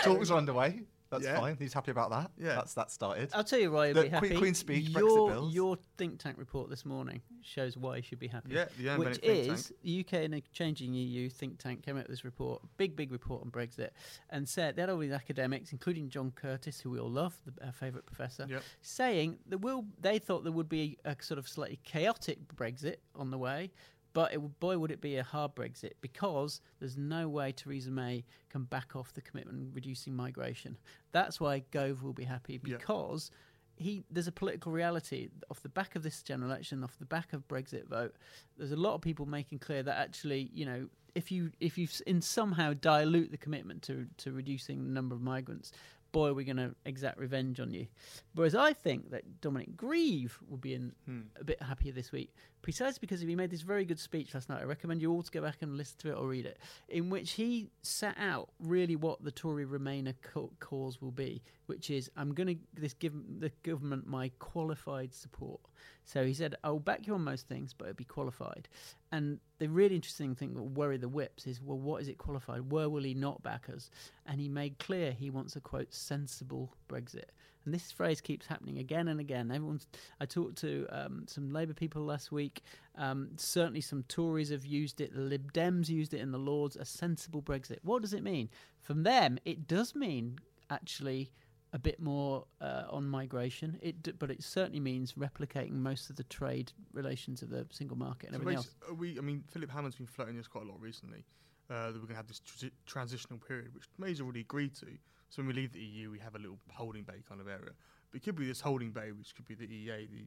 talks 0.04 0.32
are 0.32 0.38
underway. 0.38 0.82
That's 1.12 1.26
Yeah. 1.26 1.40
fine. 1.42 1.58
He's 1.60 1.74
happy 1.74 1.92
about 1.92 2.10
that. 2.12 2.32
Yeah. 2.40 2.56
That's 2.56 2.74
that 2.76 2.90
started. 2.90 3.30
I'll 3.34 3.44
tell 3.44 3.60
you 3.60 3.70
why 3.70 3.88
he'll 3.88 3.96
The 3.96 4.04
be 4.04 4.10
Queen- 4.10 4.22
happy. 4.32 4.38
Queen's 4.38 4.58
speech, 4.60 4.86
Brexit 4.94 5.00
your, 5.00 5.30
bills. 5.30 5.54
Your 5.54 5.78
think 5.98 6.20
tank 6.20 6.38
report 6.40 6.70
this 6.70 6.86
morning 6.86 7.22
shows 7.44 7.76
why 7.78 7.98
he 7.98 8.02
should 8.02 8.18
be 8.18 8.28
happy. 8.30 8.52
Yeah, 8.54 8.66
the 8.80 8.98
which 8.98 9.18
think 9.18 9.50
is 9.50 9.74
the 9.84 10.00
UK 10.00 10.14
in 10.24 10.34
a 10.36 10.42
changing 10.54 10.94
EU 10.94 11.30
think 11.30 11.60
tank 11.60 11.84
came 11.84 11.98
out 11.98 12.04
with 12.08 12.12
this 12.12 12.24
report, 12.24 12.62
big 12.78 12.96
big 12.96 13.12
report 13.12 13.44
on 13.44 13.52
Brexit, 13.52 13.90
and 14.30 14.48
said 14.48 14.78
they 14.78 14.82
had 14.84 14.90
all 14.90 14.98
these 15.00 15.12
academics, 15.12 15.74
including 15.74 16.08
John 16.10 16.32
Curtice, 16.32 16.80
who 16.80 16.92
we 16.92 17.00
all 17.00 17.12
love, 17.12 17.36
the, 17.46 17.66
our 17.66 17.74
favourite 17.74 18.06
professor, 18.06 18.48
Yep. 18.50 18.64
saying 18.82 19.38
there 19.46 19.60
will 19.60 19.86
they 20.00 20.18
thought 20.18 20.44
there 20.44 20.54
would 20.54 20.70
be 20.70 20.98
a 21.04 21.16
sort 21.22 21.38
of 21.40 21.48
slightly 21.48 21.80
chaotic 21.84 22.40
Brexit 22.56 22.96
on 23.16 23.30
the 23.32 23.38
way. 23.38 23.70
But 24.14 24.34
it, 24.34 24.60
boy, 24.60 24.78
would 24.78 24.92
it 24.92 25.00
be 25.00 25.16
a 25.18 25.24
hard 25.24 25.56
Brexit 25.56 25.94
because 26.02 26.60
there's 26.80 26.98
no 26.98 27.30
way 27.30 27.52
Theresa 27.54 27.92
May 27.92 28.26
can 28.50 28.64
back 28.64 28.96
off 28.96 29.14
the 29.14 29.22
commitment 29.22 29.70
reducing 29.74 30.16
migration. 30.16 30.78
That's 31.12 31.40
why 31.40 31.64
Gove 31.72 32.04
will 32.04 32.14
be 32.14 32.26
happy 32.26 32.60
Yeah. 32.64 32.78
because 32.78 33.32
he 33.78 34.04
there's 34.12 34.28
a 34.28 34.32
political 34.32 34.72
reality 34.72 35.30
off 35.50 35.62
the 35.62 35.70
back 35.70 35.96
of 35.96 36.04
this 36.04 36.22
general 36.22 36.50
election, 36.52 36.84
off 36.84 36.98
the 37.00 37.06
back 37.06 37.34
of 37.34 37.48
Brexit 37.48 37.88
vote. 37.88 38.16
There's 38.58 38.74
a 38.74 38.76
lot 38.76 38.96
of 38.96 39.02
people 39.02 39.26
making 39.26 39.60
clear 39.60 39.82
that 39.84 39.98
actually, 39.98 40.52
you 40.54 40.66
know, 40.66 40.88
if 41.16 41.32
you 41.32 41.52
if 41.60 41.78
you 41.78 41.88
in 42.06 42.22
somehow 42.22 42.74
dilute 42.74 43.32
the 43.32 43.38
commitment 43.38 43.82
to 43.84 44.08
to 44.18 44.32
reducing 44.34 44.84
the 44.84 44.90
number 44.92 45.16
of 45.16 45.22
migrants, 45.22 45.72
boy, 46.12 46.34
we're 46.34 46.46
going 46.46 46.58
to 46.58 46.76
exact 46.86 47.18
revenge 47.18 47.60
on 47.60 47.72
you. 47.72 47.88
Whereas 48.36 48.56
I 48.56 48.74
think 48.74 49.12
that 49.12 49.42
Dominic 49.42 49.78
Grieve 49.78 50.38
will 50.50 50.58
be 50.58 50.74
in 50.74 50.92
Hmm. 51.06 51.22
a 51.40 51.44
bit 51.44 51.62
happier 51.62 51.92
this 51.94 52.12
week, 52.12 52.34
precisely 52.62 52.98
because 53.02 53.22
he 53.22 53.36
made 53.36 53.50
this 53.50 53.62
very 53.62 53.86
good 53.86 54.00
speech 54.00 54.34
last 54.34 54.50
night. 54.50 54.62
I 54.62 54.66
recommend 54.66 55.02
you 55.02 55.12
all 55.12 55.24
to 55.24 55.32
go 55.32 55.42
back 55.42 55.58
and 55.62 55.78
listen 55.78 55.98
to 56.00 56.10
it 56.12 56.16
or 56.16 56.28
read 56.28 56.46
it, 56.46 56.58
in 56.90 57.10
which 57.10 57.32
he 57.32 57.70
set 57.82 58.16
out 58.20 58.50
really 58.60 58.96
what 58.96 59.24
the 59.24 59.32
Tory 59.32 59.66
Remainer 59.66 60.14
co- 60.22 60.52
cause 60.60 61.02
will 61.02 61.12
be, 61.12 61.42
which 61.72 61.90
is 61.90 62.12
I'm 62.18 62.34
going 62.34 62.48
to 62.48 62.58
this 62.74 62.94
give 62.94 63.14
the 63.40 63.50
government 63.64 64.06
my 64.06 64.30
qualified 64.40 65.14
support 65.14 65.62
So 66.04 66.26
he 66.26 66.34
said, 66.34 66.56
I'll 66.66 66.80
back 66.80 67.08
you 67.08 67.14
on 67.14 67.24
most 67.24 67.48
things, 67.48 67.74
but 67.74 67.86
it'll 67.86 67.96
be 67.96 68.04
qualified. 68.04 68.68
And 69.14 69.40
the 69.60 69.70
really 69.70 69.96
interesting 69.96 70.36
thing 70.36 70.54
that 70.54 70.60
will 70.62 70.68
worry 70.68 70.98
the 70.98 71.08
whips 71.08 71.48
is, 71.48 71.62
well, 71.62 71.80
what 71.80 72.02
is 72.02 72.10
it 72.10 72.18
qualified? 72.18 72.70
Where 72.74 72.90
will 72.90 73.04
he 73.04 73.14
not 73.14 73.42
back 73.42 73.70
us? 73.74 73.90
And 74.26 74.42
he 74.42 74.50
made 74.50 74.80
clear 74.80 75.14
he 75.14 75.30
wants 75.30 75.56
a 75.56 75.62
quote 75.62 75.94
sensible 75.94 76.74
Brexit. 76.90 77.30
And 77.64 77.74
this 77.74 77.90
phrase 77.90 78.20
keeps 78.20 78.48
happening 78.48 78.80
again 78.80 79.08
and 79.08 79.22
again. 79.22 79.50
Everyone's. 79.50 79.88
I 80.20 80.26
talked 80.26 80.58
to 80.58 80.88
um, 80.90 81.24
some 81.28 81.54
Labour 81.54 81.74
people 81.74 82.02
last 82.02 82.34
week. 82.34 82.64
Um, 82.98 83.30
certainly, 83.38 83.82
some 83.82 84.04
Tories 84.10 84.50
have 84.50 84.66
used 84.66 85.00
it. 85.00 85.14
The 85.16 85.22
Lib 85.22 85.54
Dems 85.54 85.88
used 85.88 86.14
it 86.14 86.20
in 86.20 86.32
the 86.32 86.40
Lords. 86.40 86.76
A 86.76 86.84
sensible 86.84 87.42
Brexit. 87.42 87.78
What 87.84 88.02
does 88.02 88.14
it 88.14 88.24
mean? 88.24 88.50
From 88.82 89.04
them, 89.04 89.38
it 89.46 89.68
does 89.68 89.96
mean 89.96 90.40
actually 90.72 91.32
a 91.74 91.80
bit 91.80 92.00
more 92.00 92.46
uh, 92.60 92.84
on 92.90 93.08
migration. 93.08 93.80
It, 93.82 94.04
d- 94.04 94.12
but 94.18 94.30
it 94.30 94.44
certainly 94.44 94.80
means 94.80 95.14
replicating 95.14 95.74
most 95.74 96.10
of 96.10 96.16
the 96.18 96.24
trade 96.26 96.74
relations 96.94 97.42
of 97.42 97.50
the 97.50 97.66
single 97.72 97.98
market 97.98 98.28
and 98.32 98.36
So 98.36 98.42
everything 98.42 98.58
else. 98.58 98.76
we, 98.98 99.18
I 99.18 99.22
mean, 99.22 99.44
Philip 99.50 99.70
Hammond's 99.72 99.96
been 99.96 100.06
floating 100.08 100.36
this 100.36 100.48
quite 100.48 100.66
a 100.66 100.68
lot 100.68 100.82
recently. 100.82 101.24
Uh, 101.70 101.86
that 101.88 101.94
we're 101.94 102.00
going 102.00 102.10
to 102.10 102.16
have 102.16 102.28
this 102.28 102.42
tr- 102.42 102.66
transitional 102.86 103.40
period, 103.40 103.74
which 103.74 103.86
May's 103.98 104.20
already 104.20 104.42
agreed 104.42 104.76
to. 104.76 104.88
So 105.30 105.38
when 105.42 105.48
we 105.48 105.54
leave 105.54 105.72
the 105.72 105.80
EU, 105.80 106.12
we 106.12 106.20
have 106.20 106.36
a 106.36 106.38
little 106.38 106.60
holding 106.70 107.04
bay 107.04 107.24
kind 107.30 107.40
of 107.40 107.48
area. 107.48 107.72
But 108.12 108.18
it 108.18 108.24
could 108.26 108.36
be 108.36 108.46
this 108.46 108.60
holding 108.60 108.92
bay, 108.92 109.14
which 109.14 109.34
could 109.34 109.48
be 109.48 109.56
the 109.56 109.66
EEA, 109.68 110.10
the 110.12 110.26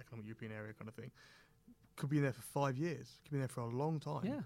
Economic 0.00 0.24
European 0.26 0.52
Area 0.52 0.72
kind 0.72 0.88
of 0.88 0.94
thing. 0.94 1.10
Could 1.96 2.08
be 2.08 2.16
in 2.16 2.22
there 2.22 2.32
for 2.32 2.40
five 2.40 2.78
years. 2.78 3.18
Could 3.24 3.32
be 3.32 3.38
there 3.38 3.48
for 3.48 3.60
a 3.60 3.66
long 3.68 4.00
time. 4.00 4.24
Yeah. 4.24 4.40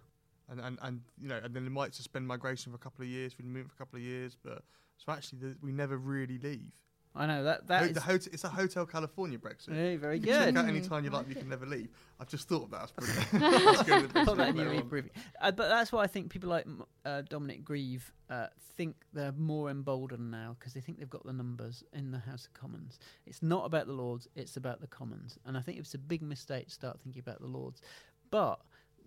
And, 0.48 0.58
and, 0.60 0.78
and 0.82 1.00
you 1.20 1.28
know, 1.28 1.38
and 1.44 1.54
then 1.54 1.64
it 1.64 1.70
might 1.70 1.94
suspend 1.94 2.26
migration 2.26 2.72
for 2.72 2.76
a 2.76 2.80
couple 2.80 3.04
of 3.04 3.08
years. 3.08 3.38
We 3.38 3.44
move 3.44 3.68
for 3.68 3.74
a 3.74 3.78
couple 3.78 3.98
of 3.98 4.02
years, 4.02 4.36
but 4.42 4.64
so 5.04 5.12
actually, 5.12 5.38
the, 5.40 5.56
we 5.62 5.72
never 5.72 5.96
really 5.96 6.38
leave. 6.38 6.72
I 7.14 7.26
know 7.26 7.44
that 7.44 7.66
that 7.66 7.80
Ho- 7.80 7.86
is 7.88 7.92
the 7.92 8.00
hotel, 8.00 8.28
it's 8.32 8.44
a 8.44 8.48
Hotel 8.48 8.86
California 8.86 9.36
Brexit. 9.36 9.66
Very, 9.66 9.96
very 9.96 10.16
You 10.16 10.28
can 10.28 10.54
check 10.54 10.56
out 10.56 10.68
any 10.68 10.80
time 10.80 11.04
you 11.04 11.10
like, 11.10 11.28
you 11.28 11.34
can 11.34 11.48
never 11.50 11.66
leave. 11.66 11.90
I've 12.18 12.28
just 12.28 12.48
thought 12.48 12.62
of 12.64 12.70
that. 12.70 12.90
That's 12.96 13.28
brilliant. 13.30 13.64
That's 13.66 13.82
good. 13.82 14.14
Put 14.26 14.36
that 14.38 14.48
in 14.48 14.56
Later 14.56 14.72
your 14.72 14.82
on. 14.82 14.88
briefing. 14.88 15.10
Uh, 15.38 15.50
but 15.52 15.68
that's 15.68 15.92
why 15.92 16.02
I 16.04 16.06
think 16.06 16.30
people 16.30 16.48
like 16.48 16.64
M- 16.64 16.84
uh, 17.04 17.20
Dominic 17.28 17.64
Grieve 17.66 18.10
uh, 18.30 18.46
think 18.78 18.96
they're 19.12 19.32
more 19.32 19.68
emboldened 19.68 20.30
now 20.30 20.56
because 20.58 20.72
they 20.72 20.80
think 20.80 21.00
they've 21.00 21.10
got 21.10 21.26
the 21.26 21.34
numbers 21.34 21.84
in 21.92 22.12
the 22.12 22.18
House 22.18 22.46
of 22.46 22.54
Commons. 22.54 22.98
It's 23.26 23.42
not 23.42 23.66
about 23.66 23.88
the 23.88 23.92
Lords; 23.92 24.26
it's 24.34 24.56
about 24.56 24.80
the 24.80 24.86
Commons. 24.86 25.38
And 25.44 25.58
I 25.58 25.60
think 25.60 25.78
it's 25.80 25.92
a 25.92 25.98
big 25.98 26.22
mistake 26.22 26.68
to 26.68 26.72
start 26.72 26.98
thinking 27.04 27.20
about 27.20 27.42
the 27.42 27.46
Lords. 27.46 27.82
But 28.30 28.58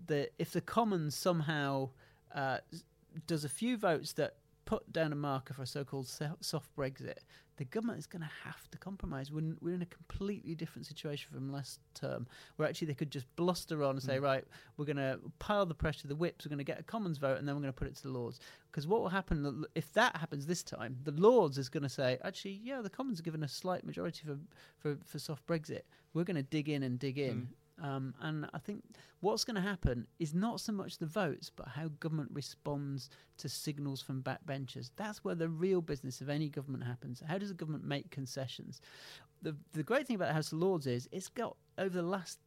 the 0.05 0.29
if 0.37 0.51
the 0.51 0.61
Commons 0.61 1.15
somehow 1.15 1.89
uh, 2.35 2.59
s- 2.71 2.83
does 3.25 3.45
a 3.45 3.49
few 3.49 3.77
votes 3.77 4.13
that 4.13 4.35
put 4.65 4.91
down 4.91 5.13
a 5.13 5.15
marker 5.15 5.53
for 5.53 5.61
a 5.63 5.67
so-called 5.67 6.07
soft 6.07 6.75
Brexit, 6.75 7.19
the 7.57 7.65
government 7.65 7.99
is 7.99 8.07
going 8.07 8.21
to 8.21 8.29
have 8.43 8.69
to 8.71 8.77
compromise. 8.77 9.31
We're 9.31 9.39
in, 9.39 9.57
we're 9.61 9.75
in 9.75 9.81
a 9.81 9.85
completely 9.85 10.55
different 10.55 10.85
situation 10.85 11.29
from 11.33 11.51
last 11.51 11.79
term, 11.93 12.27
where 12.57 12.67
actually 12.67 12.87
they 12.87 12.93
could 12.95 13.11
just 13.11 13.27
bluster 13.35 13.83
on 13.83 13.91
and 13.91 14.03
say, 14.03 14.17
Mm. 14.17 14.23
right, 14.23 14.43
we're 14.75 14.85
going 14.85 14.97
to 14.97 15.19
pile 15.39 15.65
the 15.65 15.73
pressure 15.75 16.01
to 16.01 16.07
the 16.07 16.15
whips, 16.15 16.45
we're 16.45 16.49
going 16.49 16.57
to 16.57 16.63
get 16.65 16.79
a 16.79 16.83
Commons 16.83 17.17
vote, 17.17 17.37
and 17.37 17.47
then 17.47 17.55
we're 17.55 17.61
going 17.61 17.73
to 17.73 17.77
put 17.77 17.87
it 17.87 17.95
to 17.97 18.03
the 18.03 18.09
Lords. 18.09 18.39
Because 18.71 18.87
what 18.87 19.01
will 19.01 19.09
happen 19.09 19.65
if 19.75 19.93
that 19.93 20.17
happens 20.17 20.45
this 20.45 20.63
time? 20.63 20.97
The 21.03 21.11
Lords 21.11 21.57
is 21.57 21.69
going 21.69 21.83
to 21.83 21.89
say, 21.89 22.17
actually, 22.23 22.59
yeah, 22.63 22.81
the 22.81 22.89
Commons 22.89 23.19
are 23.19 23.23
given 23.23 23.43
a 23.43 23.47
slight 23.47 23.85
majority 23.85 24.23
for 24.25 24.37
for, 24.79 24.97
for 25.05 25.19
soft 25.19 25.45
Brexit. 25.47 25.81
We're 26.13 26.25
going 26.25 26.35
to 26.35 26.43
dig 26.43 26.67
in 26.69 26.83
and 26.83 26.99
dig 26.99 27.17
in. 27.17 27.49
Um, 27.81 28.13
and 28.21 28.47
I 28.53 28.59
think 28.59 28.83
what's 29.19 29.43
going 29.43 29.55
to 29.55 29.61
happen 29.61 30.07
is 30.19 30.33
not 30.33 30.61
so 30.61 30.71
much 30.71 30.97
the 30.97 31.05
votes, 31.05 31.51
but 31.53 31.67
how 31.67 31.89
government 31.99 32.31
responds 32.33 33.09
to 33.37 33.49
signals 33.49 34.01
from 34.01 34.21
backbenchers. 34.21 34.91
That's 34.95 35.23
where 35.23 35.35
the 35.35 35.49
real 35.49 35.81
business 35.81 36.21
of 36.21 36.29
any 36.29 36.49
government 36.49 36.85
happens. 36.85 37.21
How 37.27 37.37
does 37.37 37.49
the 37.49 37.55
government 37.55 37.83
make 37.83 38.11
concessions? 38.11 38.81
The, 39.41 39.55
the 39.73 39.83
great 39.83 40.07
thing 40.07 40.15
about 40.15 40.29
the 40.29 40.33
House 40.33 40.51
of 40.51 40.59
Lords 40.59 40.87
is 40.87 41.09
it's 41.11 41.27
got, 41.27 41.57
over 41.77 41.89
the 41.89 42.01
last 42.01 42.39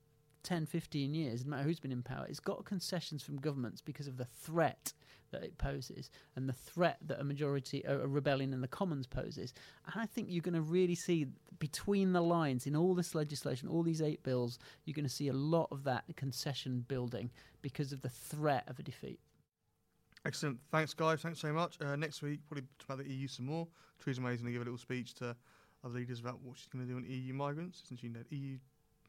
10, 0.44 0.66
15 0.66 1.14
years, 1.14 1.44
no 1.44 1.50
matter 1.50 1.64
who's 1.64 1.80
been 1.80 1.92
in 1.92 2.02
power, 2.02 2.26
it's 2.28 2.40
got 2.40 2.64
concessions 2.64 3.22
from 3.22 3.36
governments 3.36 3.82
because 3.82 4.06
of 4.08 4.16
the 4.16 4.24
threat 4.24 4.94
that 5.30 5.42
it 5.42 5.56
poses 5.58 6.10
and 6.36 6.48
the 6.48 6.52
threat 6.52 6.98
that 7.06 7.20
a 7.20 7.24
majority, 7.24 7.82
a, 7.86 8.00
a 8.00 8.06
rebellion 8.06 8.52
in 8.52 8.60
the 8.60 8.68
Commons 8.68 9.06
poses. 9.06 9.52
And 9.92 10.00
I 10.00 10.06
think 10.06 10.28
you're 10.30 10.42
going 10.42 10.54
to 10.54 10.60
really 10.60 10.94
see 10.94 11.26
between 11.58 12.12
the 12.12 12.22
lines 12.22 12.66
in 12.66 12.76
all 12.76 12.94
this 12.94 13.14
legislation, 13.14 13.68
all 13.68 13.82
these 13.82 14.02
eight 14.02 14.22
bills, 14.22 14.58
you're 14.84 14.94
going 14.94 15.04
to 15.04 15.10
see 15.10 15.28
a 15.28 15.32
lot 15.32 15.68
of 15.70 15.84
that 15.84 16.04
concession 16.16 16.84
building 16.88 17.30
because 17.62 17.92
of 17.92 18.00
the 18.02 18.08
threat 18.08 18.64
of 18.68 18.78
a 18.78 18.82
defeat. 18.82 19.20
Excellent. 20.24 20.58
Thanks, 20.70 20.94
guys. 20.94 21.22
Thanks 21.22 21.40
so 21.40 21.52
much. 21.52 21.78
Uh, 21.80 21.96
next 21.96 22.22
week, 22.22 22.40
probably 22.48 22.66
talk 22.78 22.96
about 22.96 23.06
the 23.06 23.12
EU 23.12 23.28
some 23.28 23.46
more. 23.46 23.66
Theresa 24.02 24.20
May's 24.20 24.40
going 24.40 24.46
to 24.46 24.52
give 24.52 24.62
a 24.62 24.64
little 24.64 24.78
speech 24.78 25.14
to 25.14 25.36
other 25.84 25.94
leaders 25.94 26.20
about 26.20 26.40
what 26.42 26.58
she's 26.58 26.66
going 26.68 26.86
to 26.86 26.90
do 26.90 26.96
on 26.96 27.04
EU 27.08 27.32
migrants. 27.32 27.82
Isn't 27.86 28.00
she? 28.00 28.10
EU 28.36 28.58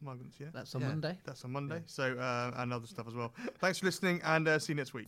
migrants, 0.02 0.38
yeah? 0.40 0.48
That's 0.54 0.76
on 0.76 0.82
Yeah. 0.82 0.88
Monday. 0.90 1.18
That's 1.26 1.44
on 1.46 1.52
Monday. 1.52 1.82
So, 1.86 2.14
uh, 2.18 2.52
and 2.58 2.74
other 2.74 2.88
stuff 2.88 3.08
as 3.08 3.16
well. 3.16 3.34
Thanks 3.60 3.80
for 3.80 3.86
listening 3.86 4.22
and 4.24 4.48
uh, 4.48 4.60
see 4.60 4.74
you 4.74 4.78
next 4.78 4.94
week. 4.94 5.08